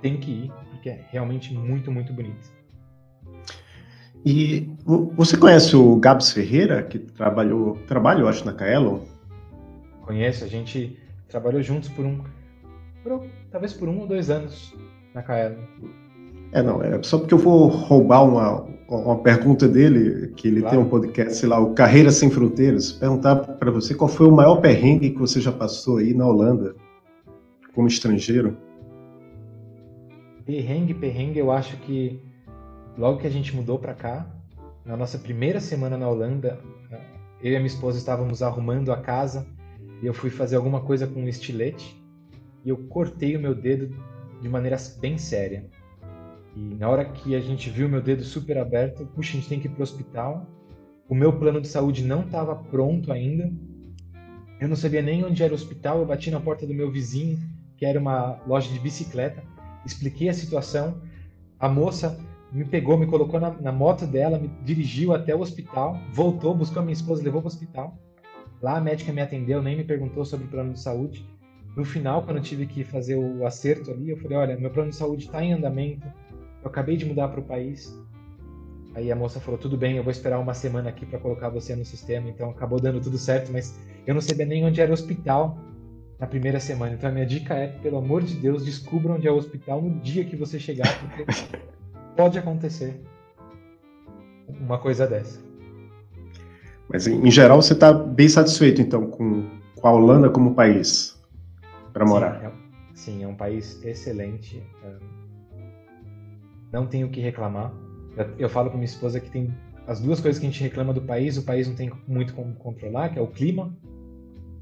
tem 0.02 0.18
que 0.18 0.30
ir, 0.30 0.52
porque 0.70 0.90
é 0.90 1.04
realmente 1.10 1.52
muito, 1.54 1.90
muito 1.90 2.12
bonito. 2.12 2.52
E 4.24 4.68
você 5.14 5.36
conhece 5.36 5.76
o 5.76 5.96
Gabs 5.96 6.32
Ferreira, 6.32 6.82
que 6.82 6.98
trabalhou, 6.98 7.76
trabalha, 7.86 8.20
eu 8.20 8.28
acho, 8.28 8.44
na 8.44 8.52
Kaelon? 8.52 9.00
Conheço, 10.02 10.44
a 10.44 10.48
gente 10.48 10.98
trabalhou 11.28 11.62
juntos 11.62 11.88
por 11.90 12.04
um, 12.04 12.20
por, 13.02 13.24
talvez 13.50 13.72
por 13.72 13.88
um 13.88 14.00
ou 14.00 14.06
dois 14.06 14.28
anos 14.28 14.74
na 15.14 15.22
Kaelon. 15.22 15.62
É, 16.52 16.62
não, 16.62 16.82
é 16.82 17.00
só 17.02 17.18
porque 17.18 17.34
eu 17.34 17.38
vou 17.38 17.68
roubar 17.68 18.24
uma, 18.24 18.66
uma 18.88 19.18
pergunta 19.18 19.68
dele, 19.68 20.32
que 20.34 20.48
ele 20.48 20.60
claro. 20.60 20.76
tem 20.76 20.84
um 20.84 20.88
podcast, 20.88 21.34
sei 21.34 21.48
lá, 21.48 21.60
o 21.60 21.74
Carreira 21.74 22.10
Sem 22.10 22.30
Fronteiras, 22.30 22.90
perguntar 22.90 23.36
para 23.36 23.70
você 23.70 23.94
qual 23.94 24.08
foi 24.08 24.26
o 24.26 24.32
maior 24.32 24.60
perrengue 24.60 25.10
que 25.10 25.18
você 25.18 25.40
já 25.40 25.52
passou 25.52 25.98
aí 25.98 26.14
na 26.14 26.26
Holanda, 26.26 26.74
como 27.74 27.86
estrangeiro. 27.86 28.56
Perrengue, 30.46 30.94
perrengue, 30.94 31.38
eu 31.38 31.52
acho 31.52 31.76
que 31.78 32.18
logo 32.96 33.18
que 33.18 33.26
a 33.26 33.30
gente 33.30 33.54
mudou 33.54 33.78
para 33.78 33.92
cá, 33.92 34.26
na 34.86 34.96
nossa 34.96 35.18
primeira 35.18 35.60
semana 35.60 35.98
na 35.98 36.08
Holanda, 36.08 36.58
eu 37.42 37.52
e 37.52 37.56
a 37.56 37.58
minha 37.58 37.66
esposa 37.66 37.98
estávamos 37.98 38.42
arrumando 38.42 38.90
a 38.90 38.96
casa 38.96 39.46
e 40.02 40.06
eu 40.06 40.14
fui 40.14 40.30
fazer 40.30 40.56
alguma 40.56 40.80
coisa 40.80 41.06
com 41.06 41.20
um 41.20 41.28
estilete 41.28 42.02
e 42.64 42.70
eu 42.70 42.76
cortei 42.88 43.36
o 43.36 43.40
meu 43.40 43.54
dedo 43.54 43.94
de 44.40 44.48
maneira 44.48 44.78
bem 44.98 45.18
séria. 45.18 45.66
E 46.58 46.74
na 46.74 46.88
hora 46.88 47.04
que 47.04 47.36
a 47.36 47.40
gente 47.40 47.70
viu 47.70 47.88
meu 47.88 48.02
dedo 48.02 48.24
super 48.24 48.58
aberto, 48.58 49.06
puxa, 49.14 49.30
a 49.30 49.40
gente 49.40 49.48
tem 49.48 49.60
que 49.60 49.68
ir 49.68 49.70
pro 49.70 49.82
hospital. 49.82 50.44
O 51.08 51.14
meu 51.14 51.32
plano 51.32 51.60
de 51.60 51.68
saúde 51.68 52.04
não 52.04 52.22
estava 52.22 52.56
pronto 52.56 53.12
ainda. 53.12 53.50
Eu 54.60 54.68
não 54.68 54.74
sabia 54.74 55.00
nem 55.00 55.24
onde 55.24 55.42
era 55.42 55.52
o 55.52 55.54
hospital. 55.54 56.00
Eu 56.00 56.06
bati 56.06 56.30
na 56.30 56.40
porta 56.40 56.66
do 56.66 56.74
meu 56.74 56.90
vizinho, 56.90 57.38
que 57.76 57.86
era 57.86 57.98
uma 57.98 58.40
loja 58.44 58.72
de 58.72 58.80
bicicleta. 58.80 59.42
Expliquei 59.86 60.28
a 60.28 60.34
situação. 60.34 61.00
A 61.60 61.68
moça 61.68 62.18
me 62.52 62.64
pegou, 62.64 62.98
me 62.98 63.06
colocou 63.06 63.38
na, 63.38 63.50
na, 63.50 63.70
moto 63.70 64.04
dela, 64.06 64.38
me 64.38 64.48
dirigiu 64.64 65.14
até 65.14 65.34
o 65.34 65.40
hospital, 65.40 66.00
voltou, 66.12 66.54
buscou 66.54 66.80
a 66.80 66.84
minha 66.84 66.94
esposa, 66.94 67.22
levou 67.22 67.40
para 67.40 67.48
o 67.48 67.52
hospital. 67.52 67.96
Lá 68.60 68.78
a 68.78 68.80
médica 68.80 69.12
me 69.12 69.20
atendeu, 69.20 69.62
nem 69.62 69.76
me 69.76 69.84
perguntou 69.84 70.24
sobre 70.24 70.46
o 70.46 70.50
plano 70.50 70.72
de 70.72 70.80
saúde. 70.80 71.24
No 71.76 71.84
final, 71.84 72.22
quando 72.24 72.38
eu 72.38 72.42
tive 72.42 72.66
que 72.66 72.82
fazer 72.82 73.14
o 73.14 73.46
acerto 73.46 73.92
ali, 73.92 74.10
eu 74.10 74.16
falei: 74.16 74.36
olha, 74.36 74.56
meu 74.56 74.70
plano 74.70 74.90
de 74.90 74.96
saúde 74.96 75.26
está 75.26 75.44
em 75.44 75.52
andamento, 75.52 76.06
eu 76.62 76.68
acabei 76.68 76.96
de 76.96 77.04
mudar 77.04 77.28
para 77.28 77.40
o 77.40 77.44
país. 77.44 77.96
Aí 78.94 79.12
a 79.12 79.16
moça 79.16 79.40
falou: 79.40 79.58
tudo 79.58 79.76
bem, 79.76 79.96
eu 79.96 80.02
vou 80.02 80.10
esperar 80.10 80.38
uma 80.38 80.54
semana 80.54 80.88
aqui 80.88 81.06
para 81.06 81.18
colocar 81.18 81.48
você 81.48 81.74
no 81.76 81.84
sistema. 81.84 82.28
Então 82.28 82.50
acabou 82.50 82.80
dando 82.80 83.00
tudo 83.00 83.18
certo, 83.18 83.52
mas 83.52 83.78
eu 84.06 84.14
não 84.14 84.20
sabia 84.20 84.46
nem 84.46 84.64
onde 84.64 84.80
era 84.80 84.90
o 84.90 84.94
hospital 84.94 85.58
na 86.18 86.26
primeira 86.26 86.58
semana. 86.58 86.94
Então 86.94 87.08
a 87.08 87.12
minha 87.12 87.26
dica 87.26 87.54
é: 87.54 87.68
pelo 87.68 87.98
amor 87.98 88.22
de 88.22 88.34
Deus, 88.34 88.64
descubra 88.64 89.12
onde 89.12 89.28
é 89.28 89.30
o 89.30 89.36
hospital 89.36 89.80
no 89.80 90.00
dia 90.00 90.24
que 90.24 90.36
você 90.36 90.58
chegar, 90.58 90.88
porque 91.00 91.24
pode 92.16 92.38
acontecer 92.38 93.00
uma 94.48 94.78
coisa 94.78 95.06
dessa. 95.06 95.40
Mas 96.88 97.06
em 97.06 97.30
geral 97.30 97.60
você 97.60 97.74
está 97.74 97.92
bem 97.92 98.28
satisfeito 98.28 98.80
então 98.80 99.10
com, 99.10 99.46
com 99.76 99.88
a 99.88 99.92
Holanda 99.92 100.30
como 100.30 100.54
país 100.54 101.22
para 101.92 102.04
morar? 102.06 102.40
Sim 102.40 102.46
é, 102.46 102.52
sim, 102.94 103.24
é 103.24 103.28
um 103.28 103.34
país 103.34 103.82
excelente. 103.84 104.62
É, 104.82 105.17
não 106.72 106.86
tenho 106.86 107.06
o 107.06 107.10
que 107.10 107.20
reclamar. 107.20 107.72
Eu, 108.16 108.26
eu 108.38 108.48
falo 108.48 108.68
para 108.68 108.78
minha 108.78 108.86
esposa 108.86 109.20
que 109.20 109.30
tem 109.30 109.54
as 109.86 110.00
duas 110.00 110.20
coisas 110.20 110.38
que 110.38 110.46
a 110.46 110.50
gente 110.50 110.62
reclama 110.62 110.92
do 110.92 111.00
país, 111.00 111.36
o 111.38 111.44
país 111.44 111.66
não 111.66 111.74
tem 111.74 111.90
muito 112.06 112.34
como 112.34 112.54
controlar, 112.54 113.08
que 113.08 113.18
é 113.18 113.22
o 113.22 113.26
clima, 113.26 113.74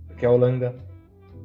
porque 0.07 0.25
a 0.25 0.31
Holanda 0.31 0.77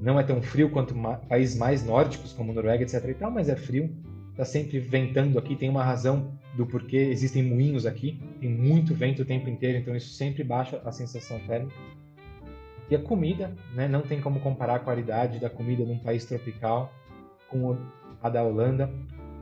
não 0.02 0.20
é 0.20 0.24
tão 0.24 0.42
frio 0.42 0.70
quanto 0.70 0.96
países 1.28 1.58
mais 1.58 1.84
nórdicos 1.84 2.34
como 2.34 2.54
Noruega, 2.54 2.84
etc. 2.84 3.04
E 3.08 3.14
tal, 3.14 3.32
mas 3.32 3.50
é 3.50 3.56
frio 3.56 3.90
está 4.32 4.46
sempre 4.46 4.80
ventando 4.80 5.38
aqui, 5.38 5.56
tem 5.56 5.70
uma 5.70 5.84
razão 5.84 6.32
do 6.56 6.66
porquê 6.66 6.98
existem 6.98 7.44
moinhos 7.44 7.86
aqui, 7.86 8.20
tem 8.40 8.50
muito 8.50 8.96
vento 8.96 9.22
o 9.22 9.26
tempo 9.26 9.50
inteiro, 9.50 9.78
então 9.78 9.96
isso 9.96 10.14
sempre 10.14 10.44
baixa 10.44 10.82
a 10.84 10.92
sensação 10.92 11.40
térmica. 11.40 11.76
E 12.90 12.96
a 12.96 13.00
comida, 13.00 13.56
né, 13.74 13.88
não 13.88 14.02
tem 14.02 14.20
como 14.20 14.40
comparar 14.40 14.76
a 14.76 14.80
qualidade 14.80 15.40
da 15.40 15.50
comida 15.50 15.86
num 15.86 15.98
país 15.98 16.26
tropical 16.26 16.92
com 17.50 17.78
a 18.22 18.30
da 18.30 18.44
Holanda. 18.44 18.92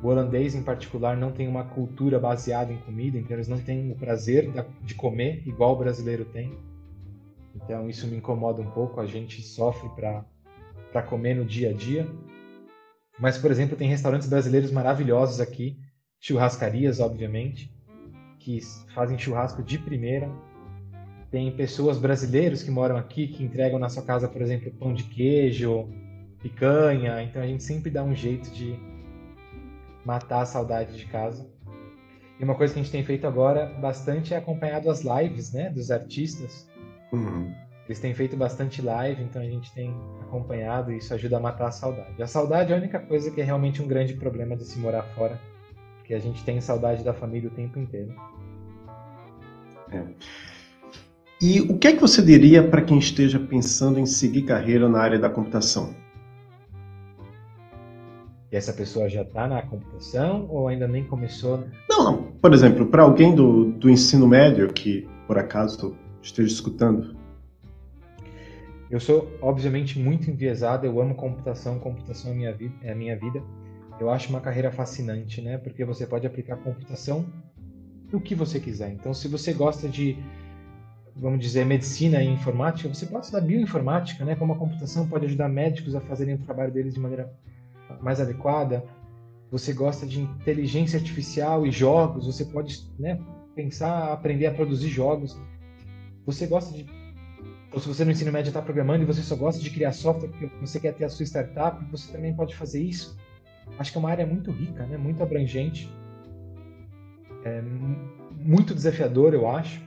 O 0.02 0.08
holandês, 0.08 0.56
em 0.56 0.64
particular, 0.64 1.18
não 1.18 1.32
tem 1.32 1.48
uma 1.48 1.66
cultura 1.66 2.20
baseada 2.20 2.72
em 2.72 2.78
comida, 2.78 3.18
então 3.18 3.36
eles 3.36 3.50
não 3.50 3.60
têm 3.60 3.92
o 3.92 3.96
prazer 3.96 4.50
de 4.82 4.96
comer 4.96 5.44
igual 5.46 5.74
o 5.74 5.78
brasileiro 5.78 6.24
tem. 6.26 6.58
Então 7.54 7.90
isso 7.90 8.08
me 8.08 8.16
incomoda 8.16 8.62
um 8.62 8.72
pouco, 8.72 9.02
a 9.02 9.06
gente 9.06 9.42
sofre 9.42 9.90
para 9.90 11.02
comer 11.02 11.36
no 11.36 11.44
dia 11.44 11.72
a 11.72 11.74
dia. 11.74 12.08
Mas, 13.20 13.38
por 13.38 13.52
exemplo, 13.52 13.76
tem 13.76 13.90
restaurantes 13.90 14.30
brasileiros 14.30 14.72
maravilhosos 14.72 15.42
aqui, 15.42 15.78
churrascarias, 16.22 17.02
obviamente, 17.02 17.70
que 18.40 18.60
fazem 18.96 19.18
churrasco 19.18 19.62
de 19.62 19.78
primeira. 19.78 20.32
Tem 21.30 21.52
pessoas 21.52 21.98
brasileiros 21.98 22.64
que 22.64 22.72
moram 22.72 22.96
aqui 22.96 23.28
que 23.28 23.44
entregam 23.44 23.78
na 23.78 23.90
sua 23.90 24.04
casa, 24.04 24.30
por 24.30 24.42
exemplo, 24.42 24.72
pão 24.72 24.94
de 24.94 25.04
queijo, 25.04 25.90
picanha. 26.42 27.22
Então 27.22 27.42
a 27.42 27.46
gente 27.46 27.64
sempre 27.64 27.92
dá 27.92 28.02
um 28.02 28.16
jeito 28.16 28.50
de 28.52 28.80
matar 30.06 30.42
a 30.42 30.46
saudade 30.46 30.98
de 30.98 31.06
casa. 31.06 31.50
E 32.40 32.44
uma 32.44 32.56
coisa 32.56 32.74
que 32.74 32.80
a 32.80 32.84
gente 32.84 32.92
tem 32.92 33.04
feito 33.04 33.28
agora 33.28 33.66
bastante 33.82 34.34
é 34.34 34.38
acompanhado 34.38 34.90
as 34.90 35.02
lives, 35.02 35.52
né, 35.52 35.70
dos 35.70 35.92
artistas. 35.92 36.70
Uhum. 37.12 37.54
Eles 37.86 38.00
têm 38.00 38.14
feito 38.14 38.38
bastante 38.38 38.82
live, 38.82 39.24
então 39.24 39.42
a 39.42 39.46
gente 39.46 39.74
tem 39.74 39.94
acompanhado 40.22 40.92
e 40.92 40.98
isso 40.98 41.14
ajuda 41.14 41.38
a 41.38 41.40
matar 41.40 41.68
a 41.68 41.72
saudade. 41.72 42.22
A 42.22 42.28
saudade 42.28 42.72
é 42.72 42.76
a 42.76 42.78
única 42.78 43.00
coisa 43.00 43.32
que 43.32 43.42
é 43.42 43.44
realmente 43.44 43.82
um 43.82 43.88
grande 43.88 44.14
problema 44.14 44.56
de 44.56 44.64
se 44.64 44.78
morar 44.78 45.04
fora, 45.16 45.40
porque 45.98 46.14
a 46.14 46.20
gente 46.20 46.44
tem 46.44 46.62
saudade 46.62 47.04
da 47.04 47.14
família 47.14 47.50
o 47.50 47.54
tempo 47.54 47.80
inteiro. 47.80 48.14
É. 49.92 50.04
E 51.42 51.62
o 51.62 51.78
que 51.78 51.88
é 51.88 51.94
que 51.94 52.00
você 52.00 52.22
diria 52.22 52.68
para 52.68 52.82
quem 52.82 53.00
esteja 53.00 53.40
pensando 53.40 54.00
em 54.00 54.06
seguir 54.06 54.44
carreira 54.44 54.88
na 54.88 55.00
área 55.00 55.18
da 55.18 55.30
computação? 55.30 55.96
E 58.52 58.56
essa 58.56 58.74
pessoa 58.74 59.08
já 59.08 59.22
está 59.22 59.48
na 59.48 59.62
computação 59.62 60.48
ou 60.50 60.68
ainda 60.68 60.88
nem 60.88 61.04
começou? 61.04 61.64
Não, 61.90 62.04
não. 62.04 62.24
Por 62.42 62.54
exemplo, 62.54 62.88
para 62.88 63.04
alguém 63.04 63.36
do, 63.36 63.72
do 63.72 63.90
ensino 63.90 64.28
médio 64.28 64.68
que 64.74 65.08
por 65.28 65.38
acaso 65.38 65.96
esteja 66.22 66.52
escutando, 66.52 67.16
eu 68.90 69.00
sou, 69.00 69.32
obviamente, 69.40 70.00
muito 70.00 70.32
enviesado, 70.32 70.84
eu 70.84 71.00
amo 71.00 71.14
computação, 71.14 71.78
computação 71.78 72.32
é, 72.32 72.34
minha 72.34 72.58
é 72.82 72.92
a 72.92 72.96
minha 72.96 73.16
vida. 73.16 73.44
Eu 74.00 74.10
acho 74.10 74.30
uma 74.30 74.42
carreira 74.42 74.72
fascinante, 74.72 75.42
né? 75.42 75.60
Porque 75.60 75.86
você 75.86 76.08
pode 76.08 76.26
aplicar 76.26 76.58
computação 76.58 77.24
no 78.12 78.20
que 78.20 78.34
você 78.34 78.60
quiser. 78.60 78.92
Então, 78.92 79.14
se 79.14 79.28
você 79.28 79.54
gosta 79.54 79.88
de, 79.88 80.18
vamos 81.16 81.40
dizer, 81.40 81.66
medicina 81.66 82.24
e 82.24 82.28
informática, 82.28 82.90
você 82.90 83.06
pode 83.06 83.26
estudar 83.26 83.42
bioinformática, 83.42 84.26
né? 84.26 84.36
Como 84.36 84.54
a 84.54 84.58
computação 84.58 85.08
pode 85.08 85.28
ajudar 85.28 85.50
médicos 85.50 85.94
a 85.94 86.02
fazerem 86.02 86.34
o 86.34 86.40
trabalho 86.40 86.72
deles 86.72 86.96
de 86.96 87.00
maneira 87.00 87.32
mais 88.02 88.20
adequada. 88.20 88.84
Você 89.52 89.74
gosta 89.74 90.06
de 90.06 90.22
inteligência 90.22 91.00
artificial 91.00 91.66
e 91.66 91.72
jogos, 91.72 92.26
você 92.26 92.46
pode 92.46 92.88
né, 93.00 93.20
pensar, 93.56 94.14
aprender 94.14 94.46
a 94.46 94.54
produzir 94.54 94.90
jogos. 94.90 95.40
Você 96.26 96.46
gosta 96.46 96.76
de 96.76 96.86
ou 97.72 97.80
se 97.80 97.88
você 97.88 98.04
no 98.04 98.12
ensino 98.12 98.32
médio 98.32 98.50
está 98.50 98.62
programando 98.62 99.04
e 99.04 99.06
você 99.06 99.22
só 99.22 99.36
gosta 99.36 99.62
de 99.62 99.70
criar 99.70 99.92
software 99.92 100.30
porque 100.30 100.50
você 100.60 100.80
quer 100.80 100.94
ter 100.94 101.06
a 101.06 101.10
sua 101.10 101.24
startup, 101.26 101.84
você 101.92 102.12
também 102.12 102.34
pode 102.34 102.56
fazer 102.56 102.82
isso. 102.82 103.16
Acho 103.78 103.92
que 103.92 103.98
é 103.98 104.00
uma 104.00 104.10
área 104.10 104.26
muito 104.26 104.52
rica, 104.52 104.86
né? 104.88 104.98
muito 104.98 105.22
abrangente, 105.22 105.88
é 107.46 107.62
muito 108.32 108.74
desafiador, 108.74 109.34
eu 109.34 109.48
acho, 109.48 109.82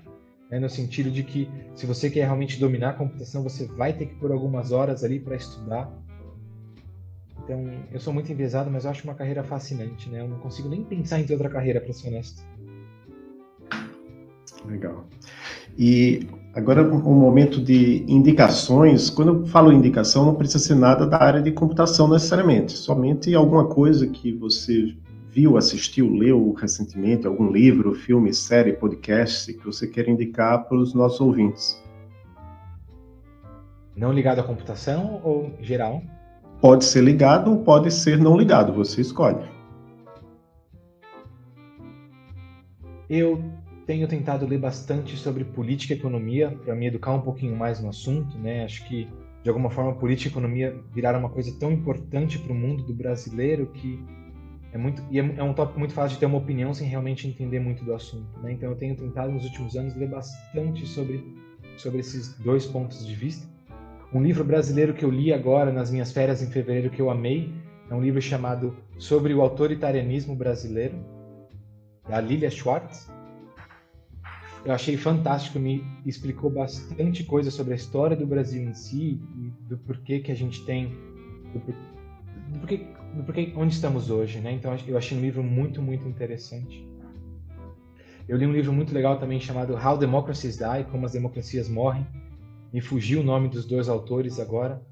né? 0.48 0.60
no 0.60 0.68
sentido 0.68 1.10
de 1.10 1.24
que 1.24 1.50
se 1.74 1.84
você 1.84 2.08
quer 2.08 2.24
realmente 2.24 2.60
dominar 2.60 2.90
a 2.90 2.94
computação, 2.94 3.42
você 3.42 3.66
vai 3.66 3.92
ter 3.92 4.06
que 4.06 4.14
pôr 4.14 4.30
algumas 4.30 4.70
horas 4.70 5.02
ali 5.02 5.18
para 5.18 5.34
estudar. 5.34 5.92
Então, 7.44 7.70
eu 7.90 7.98
sou 7.98 8.12
muito 8.12 8.30
enviesado, 8.30 8.70
mas 8.70 8.84
eu 8.84 8.90
acho 8.90 9.04
uma 9.04 9.14
carreira 9.14 9.42
fascinante, 9.42 10.08
né? 10.08 10.20
Eu 10.20 10.28
não 10.28 10.38
consigo 10.38 10.68
nem 10.68 10.84
pensar 10.84 11.20
em 11.20 11.24
ter 11.24 11.32
outra 11.32 11.48
carreira, 11.48 11.80
para 11.80 11.92
ser 11.92 12.08
honesto. 12.08 12.42
Legal. 14.64 15.04
E 15.76 16.28
agora 16.54 16.82
um 16.82 17.14
momento 17.14 17.60
de 17.60 18.04
indicações. 18.06 19.10
Quando 19.10 19.40
eu 19.40 19.46
falo 19.46 19.72
indicação, 19.72 20.24
não 20.24 20.34
precisa 20.34 20.62
ser 20.62 20.74
nada 20.74 21.06
da 21.06 21.20
área 21.20 21.42
de 21.42 21.50
computação 21.50 22.08
necessariamente, 22.08 22.72
somente 22.72 23.34
alguma 23.34 23.66
coisa 23.66 24.06
que 24.06 24.32
você 24.32 24.94
viu, 25.30 25.56
assistiu, 25.56 26.12
leu 26.12 26.52
recentemente, 26.52 27.26
algum 27.26 27.50
livro, 27.50 27.94
filme, 27.94 28.32
série, 28.34 28.74
podcast 28.74 29.52
que 29.52 29.64
você 29.64 29.86
quer 29.86 30.08
indicar 30.08 30.68
para 30.68 30.76
os 30.76 30.94
nossos 30.94 31.20
ouvintes. 31.20 31.82
Não 33.96 34.12
ligado 34.12 34.40
à 34.40 34.42
computação 34.42 35.20
ou 35.24 35.52
geral? 35.60 36.02
Pode 36.62 36.84
ser 36.84 37.02
ligado 37.02 37.50
ou 37.50 37.64
pode 37.64 37.90
ser 37.90 38.16
não 38.16 38.36
ligado, 38.36 38.72
você 38.72 39.00
escolhe. 39.00 39.44
Eu 43.10 43.42
tenho 43.84 44.06
tentado 44.06 44.46
ler 44.46 44.60
bastante 44.60 45.16
sobre 45.16 45.42
política 45.42 45.92
e 45.92 45.96
economia 45.96 46.56
para 46.64 46.72
me 46.76 46.86
educar 46.86 47.14
um 47.14 47.20
pouquinho 47.20 47.56
mais 47.56 47.80
no 47.80 47.88
assunto, 47.88 48.38
né? 48.38 48.62
Acho 48.62 48.86
que 48.86 49.08
de 49.42 49.48
alguma 49.48 49.70
forma 49.70 49.92
política 49.94 50.28
e 50.28 50.30
economia 50.30 50.80
viraram 50.94 51.18
uma 51.18 51.30
coisa 51.30 51.52
tão 51.58 51.72
importante 51.72 52.38
para 52.38 52.52
o 52.52 52.54
mundo 52.54 52.84
do 52.84 52.94
brasileiro 52.94 53.66
que 53.74 53.98
é 54.72 54.78
muito 54.78 55.02
e 55.10 55.18
é, 55.18 55.34
é 55.38 55.42
um 55.42 55.52
tópico 55.52 55.80
muito 55.80 55.94
fácil 55.94 56.14
de 56.14 56.20
ter 56.20 56.26
uma 56.26 56.38
opinião 56.38 56.72
sem 56.72 56.86
realmente 56.86 57.26
entender 57.26 57.58
muito 57.58 57.84
do 57.84 57.92
assunto, 57.92 58.38
né? 58.40 58.52
Então 58.52 58.70
eu 58.70 58.76
tenho 58.76 58.94
tentado 58.94 59.32
nos 59.32 59.42
últimos 59.42 59.74
anos 59.74 59.96
ler 59.96 60.10
bastante 60.10 60.86
sobre 60.86 61.24
sobre 61.76 61.98
esses 61.98 62.38
dois 62.38 62.66
pontos 62.66 63.04
de 63.04 63.16
vista. 63.16 63.50
Um 64.14 64.22
livro 64.22 64.44
brasileiro 64.44 64.94
que 64.94 65.04
eu 65.04 65.10
li 65.10 65.32
agora 65.32 65.72
nas 65.72 65.90
minhas 65.90 66.12
férias 66.12 66.42
em 66.42 66.50
fevereiro 66.50 66.90
que 66.90 67.00
eu 67.00 67.10
amei 67.10 67.52
é 67.90 67.94
um 67.94 68.00
livro 68.00 68.20
chamado 68.20 68.76
Sobre 68.98 69.32
o 69.34 69.40
Autoritarianismo 69.40 70.34
Brasileiro, 70.34 70.96
da 72.08 72.20
Lilia 72.20 72.50
Schwartz 72.50 73.10
eu 74.64 74.72
achei 74.72 74.96
fantástico, 74.96 75.58
me 75.58 75.84
explicou 76.06 76.48
bastante 76.48 77.24
coisa 77.24 77.50
sobre 77.50 77.72
a 77.72 77.76
história 77.76 78.16
do 78.16 78.24
Brasil 78.24 78.62
em 78.62 78.72
si 78.72 79.20
e 79.36 79.52
do 79.68 79.76
porquê 79.76 80.20
que 80.20 80.30
a 80.30 80.36
gente 80.36 80.64
tem, 80.64 80.86
do, 81.52 81.58
do 82.52 82.58
porquê, 82.60 82.86
do 83.12 83.24
porquê 83.24 83.52
onde 83.56 83.74
estamos 83.74 84.08
hoje, 84.08 84.38
né? 84.38 84.52
Então 84.52 84.76
eu 84.86 84.96
achei 84.96 85.18
um 85.18 85.20
livro 85.20 85.42
muito, 85.42 85.82
muito 85.82 86.06
interessante. 86.06 86.86
Eu 88.28 88.36
li 88.36 88.46
um 88.46 88.52
livro 88.52 88.72
muito 88.72 88.94
legal 88.94 89.18
também 89.18 89.40
chamado 89.40 89.74
How 89.74 89.98
Democracies 89.98 90.56
Die, 90.56 90.84
Como 90.92 91.06
as 91.06 91.12
Democracias 91.12 91.68
Morrem. 91.68 92.06
Me 92.72 92.80
fugiu 92.80 93.20
o 93.20 93.24
nome 93.24 93.48
dos 93.48 93.66
dois 93.66 93.88
autores 93.88 94.40
agora, 94.40 94.82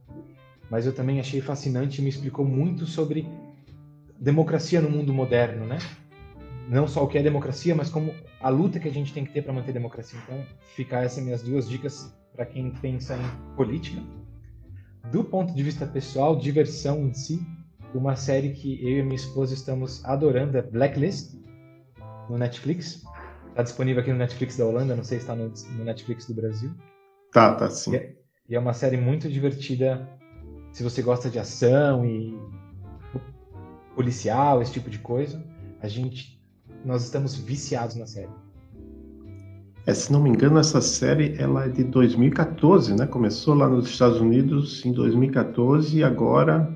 mas 0.71 0.87
eu 0.87 0.93
também 0.93 1.19
achei 1.19 1.41
fascinante 1.41 2.01
e 2.01 2.05
me 2.05 2.11
explicou 2.11 2.45
muito 2.45 2.87
sobre 2.87 3.27
democracia 4.19 4.81
no 4.81 4.91
mundo 4.91 5.15
moderno, 5.15 5.67
né? 5.67 5.79
não 6.71 6.87
só 6.87 7.03
o 7.03 7.09
que 7.09 7.19
é 7.19 7.23
democracia, 7.23 7.75
mas 7.75 7.91
como 7.91 8.15
a 8.41 8.49
luta 8.49 8.79
que 8.79 8.87
a 8.87 8.93
gente 8.93 9.13
tem 9.13 9.25
que 9.25 9.33
ter 9.33 9.43
para 9.43 9.53
manter 9.53 9.71
a 9.73 9.75
democracia. 9.75 10.17
Então, 10.25 10.47
ficar 10.77 11.05
essas 11.05 11.23
minhas 11.23 11.43
duas 11.43 11.69
dicas 11.69 12.15
para 12.33 12.47
quem 12.47 12.71
pensa 12.71 13.17
em 13.17 13.57
política. 13.57 14.01
Do 15.11 15.25
ponto 15.25 15.53
de 15.53 15.63
vista 15.65 15.85
pessoal, 15.85 16.39
diversão 16.39 17.09
em 17.09 17.13
si, 17.13 17.45
uma 17.93 18.15
série 18.15 18.51
que 18.51 18.81
eu 18.85 19.01
e 19.01 19.03
minha 19.03 19.17
esposa 19.17 19.53
estamos 19.53 20.05
adorando 20.05 20.57
é 20.57 20.63
Blacklist, 20.63 21.35
no 22.29 22.39
Netflix. 22.39 23.03
Está 23.49 23.65
disponível 23.65 24.01
aqui 24.01 24.13
no 24.13 24.19
Netflix 24.19 24.57
da 24.57 24.65
Holanda, 24.65 24.95
não 24.95 25.03
sei 25.03 25.19
se 25.19 25.25
está 25.25 25.35
no, 25.35 25.53
no, 25.77 25.85
Netflix 25.85 26.27
do 26.27 26.35
Brasil. 26.35 26.73
Tá, 27.33 27.55
tá 27.55 27.71
sim. 27.71 27.93
E 27.93 27.97
é, 27.97 28.15
e 28.49 28.55
é 28.57 28.59
uma 28.59 28.73
série 28.73 28.97
muito 28.97 29.29
divertida 29.29 30.09
se 30.73 30.83
você 30.83 31.03
gosta 31.03 31.29
de 31.29 31.39
ação 31.39 32.05
e 32.05 32.37
policial, 33.95 34.63
esse 34.63 34.73
tipo 34.73 34.91
de 34.91 34.99
coisa. 34.99 35.43
A 35.81 35.89
gente 35.89 36.41
nós 36.85 37.05
estamos 37.05 37.37
viciados 37.37 37.97
na 37.97 38.07
série. 38.07 38.31
É, 39.87 39.95
se 39.95 40.13
não 40.13 40.23
me 40.23 40.31
engano, 40.31 40.59
essa 40.59 40.81
série 40.81 41.35
ela 41.39 41.65
é 41.65 41.69
de 41.69 41.85
2014, 41.85 42.95
né? 42.95 43.07
Começou 43.07 43.55
lá 43.55 43.69
nos 43.69 43.89
Estados 43.89 44.21
Unidos 44.21 44.85
em 44.85 44.93
2014 44.93 45.99
e 45.99 46.05
agora, 46.05 46.73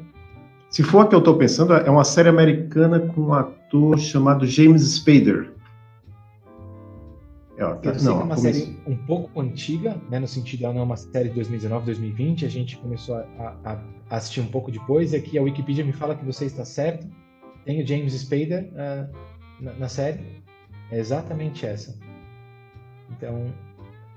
se 0.71 0.83
for 0.83 1.01
a 1.01 1.07
que 1.07 1.15
eu 1.15 1.19
estou 1.19 1.37
pensando, 1.37 1.75
é 1.75 1.91
uma 1.91 2.05
série 2.05 2.29
americana 2.29 3.01
com 3.01 3.23
um 3.23 3.35
ator 3.35 3.99
chamado 3.99 4.47
James 4.47 4.83
Spader. 4.83 5.54
É, 7.57 7.75
tá, 7.75 7.91
eu 7.91 7.99
sei 7.99 8.09
não, 8.09 8.17
que 8.17 8.23
é 8.23 8.25
uma 8.25 8.35
comece... 8.35 8.61
série 8.61 8.79
um 8.87 8.97
pouco 8.97 9.41
antiga, 9.41 9.97
né, 10.11 10.19
no 10.19 10.27
sentido 10.27 10.65
ela 10.65 10.75
não 10.75 10.81
é 10.81 10.85
uma 10.85 10.97
série 10.97 11.29
de 11.29 11.35
2019, 11.37 11.87
2020, 11.87 12.45
a 12.45 12.49
gente 12.49 12.77
começou 12.79 13.17
a, 13.17 13.57
a, 13.65 13.73
a, 13.73 14.17
assistir 14.17 14.41
um 14.41 14.47
pouco 14.47 14.73
depois, 14.73 15.13
e 15.13 15.17
aqui 15.17 15.39
a 15.39 15.43
Wikipedia 15.43 15.85
me 15.85 15.93
fala 15.93 16.17
que 16.17 16.25
você 16.25 16.47
está 16.47 16.65
certo, 16.65 17.07
tem 17.65 17.83
o 17.83 17.87
James 17.87 18.13
Spader, 18.13 18.71
uh, 18.73 19.09
na, 19.61 19.73
na 19.75 19.89
série 19.89 20.21
é 20.91 20.99
exatamente 20.99 21.65
essa. 21.65 21.97
Então, 23.11 23.47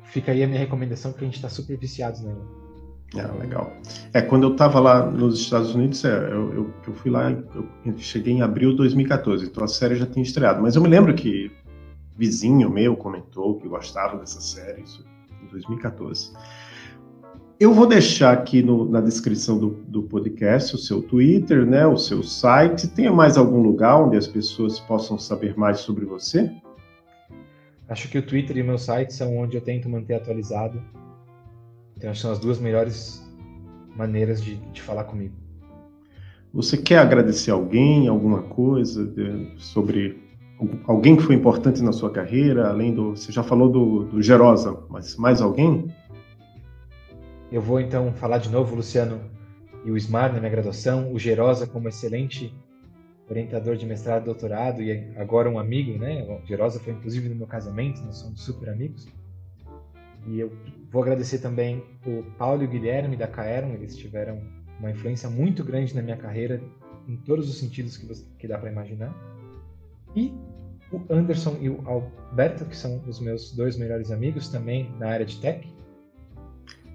fica 0.04 0.32
aí 0.32 0.44
a 0.44 0.48
minha 0.48 0.60
recomendação, 0.60 1.12
porque 1.12 1.26
a 1.26 1.28
gente 1.28 1.38
está 1.38 1.50
super 1.50 1.78
viciados 1.78 2.22
nela. 2.22 2.58
Ah, 3.16 3.32
legal. 3.40 3.72
É, 4.14 4.22
quando 4.22 4.44
eu 4.44 4.52
estava 4.52 4.80
lá 4.80 5.10
nos 5.10 5.40
Estados 5.40 5.74
Unidos, 5.74 6.04
é, 6.04 6.10
eu, 6.10 6.54
eu, 6.54 6.74
eu, 6.86 6.94
fui 6.94 7.10
lá, 7.10 7.32
eu 7.32 7.98
cheguei 7.98 8.34
em 8.34 8.42
abril 8.42 8.72
de 8.72 8.78
2014, 8.78 9.46
então 9.46 9.64
a 9.64 9.68
série 9.68 9.96
já 9.96 10.06
tinha 10.06 10.24
estreado. 10.24 10.62
Mas 10.62 10.76
eu 10.76 10.82
me 10.82 10.90
lembro 10.90 11.14
que 11.16 11.50
vizinho 12.18 12.70
meu 12.70 12.96
comentou 12.96 13.60
que 13.60 13.68
gostava 13.68 14.18
dessa 14.18 14.42
série, 14.42 14.82
isso 14.82 15.06
em 15.44 15.48
2014. 15.48 16.34
Eu 17.60 17.74
vou 17.74 17.88
deixar 17.88 18.34
aqui 18.34 18.62
no, 18.62 18.88
na 18.88 19.02
descrição 19.02 19.58
do, 19.58 19.70
do, 19.88 20.04
podcast 20.04 20.76
o 20.76 20.78
seu 20.78 21.02
Twitter, 21.02 21.66
né, 21.66 21.88
o 21.88 21.98
seu 21.98 22.22
site. 22.22 22.88
Tem 22.88 23.10
mais 23.10 23.36
algum 23.36 23.62
lugar 23.62 24.00
onde 24.00 24.16
as 24.16 24.28
pessoas 24.28 24.80
possam 24.80 25.18
saber 25.18 25.58
mais 25.58 25.80
sobre 25.80 26.06
você? 26.06 26.52
Acho 27.90 28.10
que 28.10 28.18
o 28.18 28.22
Twitter 28.22 28.58
e 28.58 28.62
o 28.62 28.66
meu 28.66 28.78
site 28.78 29.14
são 29.14 29.38
onde 29.38 29.58
eu 29.58 29.62
tento 29.62 29.90
manter 29.90 30.16
atualizado. 30.16 30.80
Então, 31.96 32.14
são 32.14 32.32
as 32.32 32.38
duas 32.38 32.60
melhores 32.60 33.28
maneiras 33.96 34.40
de, 34.42 34.58
de 34.58 34.82
falar 34.82 35.06
comigo. 35.06 35.34
Você 36.54 36.78
quer 36.78 37.00
agradecer 37.00 37.50
alguém, 37.50 38.08
alguma 38.08 38.44
coisa 38.44 39.04
de, 39.04 39.52
sobre 39.58 40.27
alguém 40.86 41.16
que 41.16 41.24
foi 41.24 41.36
importante 41.36 41.82
na 41.82 41.92
sua 41.92 42.10
carreira, 42.12 42.68
além 42.70 42.94
do. 42.94 43.12
Você 43.12 43.32
já 43.32 43.44
falou 43.44 43.70
do, 43.70 44.06
do 44.06 44.22
Gerosa, 44.22 44.78
mas 44.90 45.16
mais 45.16 45.42
alguém? 45.42 45.94
Eu 47.52 47.62
vou 47.62 47.80
então 47.80 48.12
falar 48.14 48.40
de 48.40 48.50
novo, 48.50 48.76
Luciano 48.76 49.20
e 49.86 49.92
o 49.92 49.98
Smar 49.98 50.34
na 50.34 50.40
minha 50.40 50.52
graduação, 50.52 51.14
o 51.14 51.20
Gerosa 51.20 51.66
como 51.66 51.88
excelente 51.88 52.54
orientador 53.30 53.76
de 53.76 53.86
mestrado 53.86 54.24
e 54.24 54.26
doutorado 54.26 54.82
e 54.82 55.12
agora 55.18 55.50
um 55.50 55.60
amigo, 55.60 55.98
né? 55.98 56.24
O 56.24 56.46
Gerosa 56.46 56.80
foi 56.80 56.94
inclusive 56.94 57.30
no 57.30 57.36
meu 57.36 57.48
casamento, 57.48 58.02
nós 58.02 58.18
somos 58.18 58.42
super 58.42 58.70
amigos. 58.70 59.08
E 60.28 60.40
eu 60.40 60.52
vou 60.92 61.02
agradecer 61.02 61.40
também 61.40 61.84
o 62.06 62.24
Paulo 62.38 62.64
e 62.64 62.66
o 62.66 62.70
Guilherme 62.70 63.16
da 63.16 63.28
Caeron, 63.28 63.74
eles 63.74 63.96
tiveram 63.96 64.42
uma 64.80 64.92
influência 64.92 65.30
muito 65.30 65.64
grande 65.64 65.96
na 65.96 66.02
minha 66.02 66.18
carreira 66.18 66.62
em 67.08 67.16
todos 67.16 67.50
os 67.50 67.58
sentidos 67.58 67.98
que, 67.98 68.06
você, 68.06 68.26
que 68.38 68.48
dá 68.48 68.58
para 68.58 68.70
imaginar. 68.70 69.16
E 70.16 70.34
o 70.92 71.02
Anderson 71.10 71.58
e 71.60 71.70
o 71.70 71.84
Alberto, 71.88 72.66
que 72.66 72.76
são 72.76 73.02
os 73.08 73.20
meus 73.20 73.52
dois 73.52 73.78
melhores 73.78 74.12
amigos 74.12 74.50
também 74.50 74.92
na 74.98 75.10
área 75.10 75.26
de 75.26 75.40
tech 75.40 75.68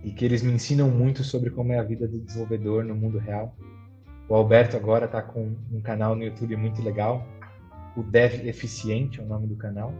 e 0.04 0.10
que 0.10 0.24
eles 0.24 0.42
me 0.42 0.52
ensinam 0.52 0.90
muito 0.90 1.22
sobre 1.22 1.50
como 1.50 1.72
é 1.72 1.78
a 1.78 1.82
vida 1.82 2.08
do 2.08 2.18
desenvolvedor 2.18 2.84
no 2.84 2.94
mundo 2.94 3.18
real. 3.18 3.54
O 4.28 4.34
Alberto 4.34 4.76
agora 4.76 5.06
está 5.06 5.22
com 5.22 5.54
um 5.70 5.80
canal 5.80 6.16
no 6.16 6.24
YouTube 6.24 6.56
muito 6.56 6.82
legal, 6.82 7.26
o 7.96 8.02
Dev 8.02 8.46
Eficiente 8.46 9.20
é 9.20 9.22
o 9.22 9.26
nome 9.26 9.46
do 9.46 9.56
canal, 9.56 9.92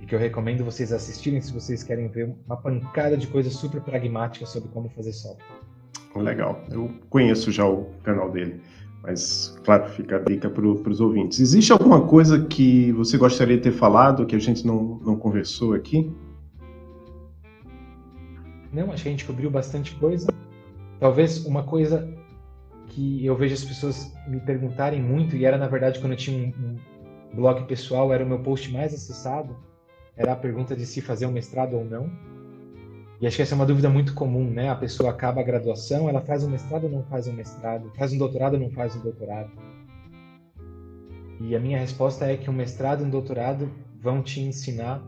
e 0.00 0.06
que 0.06 0.14
eu 0.14 0.18
recomendo 0.18 0.64
vocês 0.64 0.92
assistirem 0.92 1.40
se 1.40 1.52
vocês 1.52 1.82
querem 1.82 2.08
ver 2.08 2.34
uma 2.46 2.56
pancada 2.56 3.16
de 3.16 3.26
coisas 3.26 3.54
super 3.54 3.80
pragmáticas 3.80 4.50
sobre 4.50 4.68
como 4.68 4.88
fazer 4.90 5.12
software. 5.12 5.44
Legal, 6.16 6.62
eu 6.70 6.88
conheço 7.10 7.50
já 7.50 7.66
o 7.66 7.86
canal 8.04 8.30
dele, 8.30 8.60
mas 9.04 9.54
claro, 9.62 9.86
fica 9.90 10.16
a 10.16 10.18
dica 10.18 10.48
para 10.48 10.66
os 10.66 11.00
ouvintes. 11.00 11.38
Existe 11.38 11.70
alguma 11.72 12.06
coisa 12.06 12.46
que 12.46 12.90
você 12.92 13.18
gostaria 13.18 13.56
de 13.56 13.62
ter 13.62 13.72
falado 13.72 14.24
que 14.24 14.34
a 14.34 14.38
gente 14.38 14.66
não, 14.66 14.98
não 15.04 15.14
conversou 15.14 15.74
aqui? 15.74 16.10
Não, 18.72 18.90
acho 18.90 19.02
que 19.02 19.08
a 19.10 19.12
gente 19.12 19.26
cobriu 19.26 19.50
bastante 19.50 19.94
coisa. 19.96 20.32
Talvez 20.98 21.44
uma 21.44 21.62
coisa 21.64 22.10
que 22.88 23.24
eu 23.26 23.36
vejo 23.36 23.52
as 23.52 23.64
pessoas 23.64 24.10
me 24.26 24.40
perguntarem 24.40 25.02
muito, 25.02 25.36
e 25.36 25.44
era 25.44 25.58
na 25.58 25.68
verdade 25.68 26.00
quando 26.00 26.12
eu 26.12 26.18
tinha 26.18 26.38
um, 26.38 26.76
um 27.32 27.36
blog 27.36 27.64
pessoal, 27.64 28.10
era 28.10 28.24
o 28.24 28.26
meu 28.26 28.38
post 28.38 28.72
mais 28.72 28.94
acessado, 28.94 29.54
era 30.16 30.32
a 30.32 30.36
pergunta 30.36 30.74
de 30.74 30.86
se 30.86 31.02
fazer 31.02 31.26
um 31.26 31.32
mestrado 31.32 31.76
ou 31.76 31.84
não. 31.84 32.10
E 33.24 33.26
acho 33.26 33.36
que 33.36 33.42
essa 33.42 33.54
é 33.54 33.56
uma 33.56 33.64
dúvida 33.64 33.88
muito 33.88 34.12
comum, 34.12 34.50
né? 34.50 34.68
A 34.68 34.74
pessoa 34.74 35.08
acaba 35.08 35.40
a 35.40 35.42
graduação, 35.42 36.10
ela 36.10 36.20
faz 36.20 36.44
um 36.44 36.50
mestrado 36.50 36.84
ou 36.84 36.90
não 36.90 37.02
faz 37.04 37.26
um 37.26 37.32
mestrado? 37.32 37.90
Faz 37.96 38.12
um 38.12 38.18
doutorado 38.18 38.52
ou 38.52 38.60
não 38.60 38.70
faz 38.70 38.94
um 38.94 39.00
doutorado? 39.00 39.50
E 41.40 41.56
a 41.56 41.58
minha 41.58 41.78
resposta 41.78 42.26
é 42.26 42.36
que 42.36 42.50
um 42.50 42.52
mestrado 42.52 43.02
e 43.02 43.06
um 43.06 43.08
doutorado 43.08 43.70
vão 43.98 44.22
te 44.22 44.42
ensinar 44.42 45.02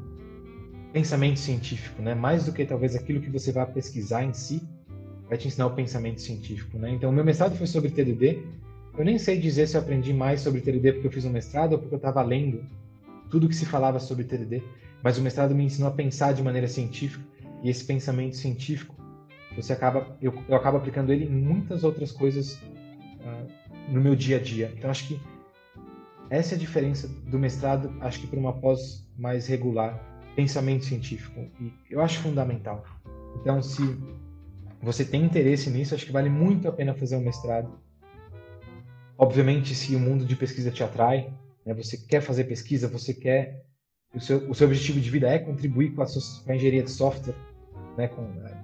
pensamento 0.94 1.38
científico, 1.38 2.00
né? 2.00 2.14
Mais 2.14 2.46
do 2.46 2.54
que 2.54 2.64
talvez 2.64 2.96
aquilo 2.96 3.20
que 3.20 3.28
você 3.28 3.52
vai 3.52 3.66
pesquisar 3.66 4.24
em 4.24 4.32
si, 4.32 4.66
vai 5.28 5.36
te 5.36 5.48
ensinar 5.48 5.66
o 5.66 5.74
pensamento 5.74 6.22
científico, 6.22 6.78
né? 6.78 6.90
Então, 6.92 7.12
meu 7.12 7.22
mestrado 7.22 7.54
foi 7.54 7.66
sobre 7.66 7.90
TDD. 7.90 8.42
Eu 8.96 9.04
nem 9.04 9.18
sei 9.18 9.38
dizer 9.38 9.68
se 9.68 9.76
eu 9.76 9.82
aprendi 9.82 10.14
mais 10.14 10.40
sobre 10.40 10.62
TDD 10.62 10.92
porque 10.92 11.08
eu 11.08 11.12
fiz 11.12 11.26
um 11.26 11.30
mestrado 11.30 11.74
ou 11.74 11.78
porque 11.80 11.94
eu 11.94 11.98
estava 11.98 12.22
lendo 12.22 12.64
tudo 13.30 13.46
que 13.46 13.54
se 13.54 13.66
falava 13.66 14.00
sobre 14.00 14.24
TDD, 14.24 14.62
mas 15.02 15.18
o 15.18 15.22
mestrado 15.22 15.54
me 15.54 15.64
ensinou 15.64 15.90
a 15.90 15.94
pensar 15.94 16.32
de 16.32 16.42
maneira 16.42 16.66
científica 16.66 17.22
e 17.66 17.68
esse 17.68 17.84
pensamento 17.84 18.36
científico, 18.36 18.94
você 19.56 19.72
acaba 19.72 20.16
eu, 20.22 20.32
eu 20.48 20.54
acabo 20.54 20.76
aplicando 20.76 21.12
ele 21.12 21.24
em 21.24 21.30
muitas 21.30 21.82
outras 21.82 22.12
coisas 22.12 22.54
uh, 22.54 23.92
no 23.92 24.00
meu 24.00 24.14
dia 24.14 24.36
a 24.36 24.40
dia. 24.40 24.72
Então, 24.76 24.88
acho 24.88 25.08
que 25.08 25.20
essa 26.30 26.54
é 26.54 26.56
a 26.56 26.58
diferença 26.60 27.08
do 27.08 27.40
mestrado, 27.40 27.92
acho 28.00 28.20
que 28.20 28.28
para 28.28 28.38
uma 28.38 28.52
pós 28.52 29.04
mais 29.18 29.48
regular 29.48 30.00
pensamento 30.36 30.84
científico. 30.84 31.40
E 31.60 31.72
eu 31.90 32.00
acho 32.00 32.20
fundamental. 32.20 32.84
Então, 33.40 33.60
se 33.60 33.82
você 34.80 35.04
tem 35.04 35.24
interesse 35.24 35.68
nisso, 35.68 35.92
acho 35.92 36.06
que 36.06 36.12
vale 36.12 36.30
muito 36.30 36.68
a 36.68 36.72
pena 36.72 36.94
fazer 36.94 37.16
um 37.16 37.20
mestrado. 37.20 37.80
Obviamente, 39.18 39.74
se 39.74 39.96
o 39.96 39.98
mundo 39.98 40.24
de 40.24 40.36
pesquisa 40.36 40.70
te 40.70 40.84
atrai, 40.84 41.32
né, 41.64 41.74
você 41.74 41.96
quer 41.96 42.20
fazer 42.20 42.44
pesquisa, 42.44 42.86
você 42.86 43.12
quer. 43.12 43.66
O 44.14 44.20
seu, 44.20 44.48
o 44.48 44.54
seu 44.54 44.68
objetivo 44.68 45.00
de 45.00 45.10
vida 45.10 45.28
é 45.28 45.38
contribuir 45.38 45.92
com 45.94 46.00
a, 46.00 46.06
com 46.06 46.52
a 46.52 46.54
engenharia 46.54 46.84
de 46.84 46.90
software, 46.90 47.34
né, 47.96 48.08
com, 48.08 48.22
é, 48.22 48.54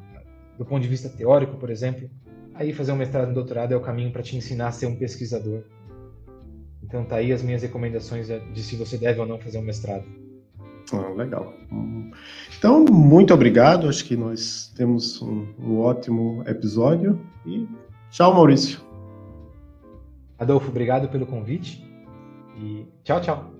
do 0.58 0.64
ponto 0.64 0.82
de 0.82 0.88
vista 0.88 1.08
teórico, 1.08 1.56
por 1.56 1.70
exemplo, 1.70 2.08
aí 2.54 2.72
fazer 2.72 2.92
um 2.92 2.96
mestrado 2.96 3.28
e 3.28 3.30
um 3.30 3.34
doutorado 3.34 3.72
é 3.72 3.76
o 3.76 3.80
caminho 3.80 4.12
para 4.12 4.22
te 4.22 4.36
ensinar 4.36 4.68
a 4.68 4.72
ser 4.72 4.86
um 4.86 4.96
pesquisador. 4.96 5.62
Então 6.82 7.04
tá 7.04 7.16
aí 7.16 7.32
as 7.32 7.42
minhas 7.42 7.62
recomendações 7.62 8.28
de 8.28 8.62
se 8.62 8.76
você 8.76 8.98
deve 8.98 9.18
ou 9.20 9.26
não 9.26 9.38
fazer 9.38 9.58
um 9.58 9.62
mestrado. 9.62 10.04
Ah, 10.92 11.08
legal. 11.16 11.54
Então, 12.58 12.84
muito 12.84 13.32
obrigado. 13.32 13.88
Acho 13.88 14.04
que 14.04 14.16
nós 14.16 14.70
temos 14.76 15.22
um, 15.22 15.46
um 15.58 15.80
ótimo 15.80 16.42
episódio. 16.46 17.18
E 17.46 17.66
tchau, 18.10 18.34
Maurício. 18.34 18.80
Adolfo, 20.38 20.68
obrigado 20.68 21.08
pelo 21.08 21.24
convite. 21.24 21.82
E 22.58 22.86
tchau, 23.04 23.20
tchau. 23.20 23.51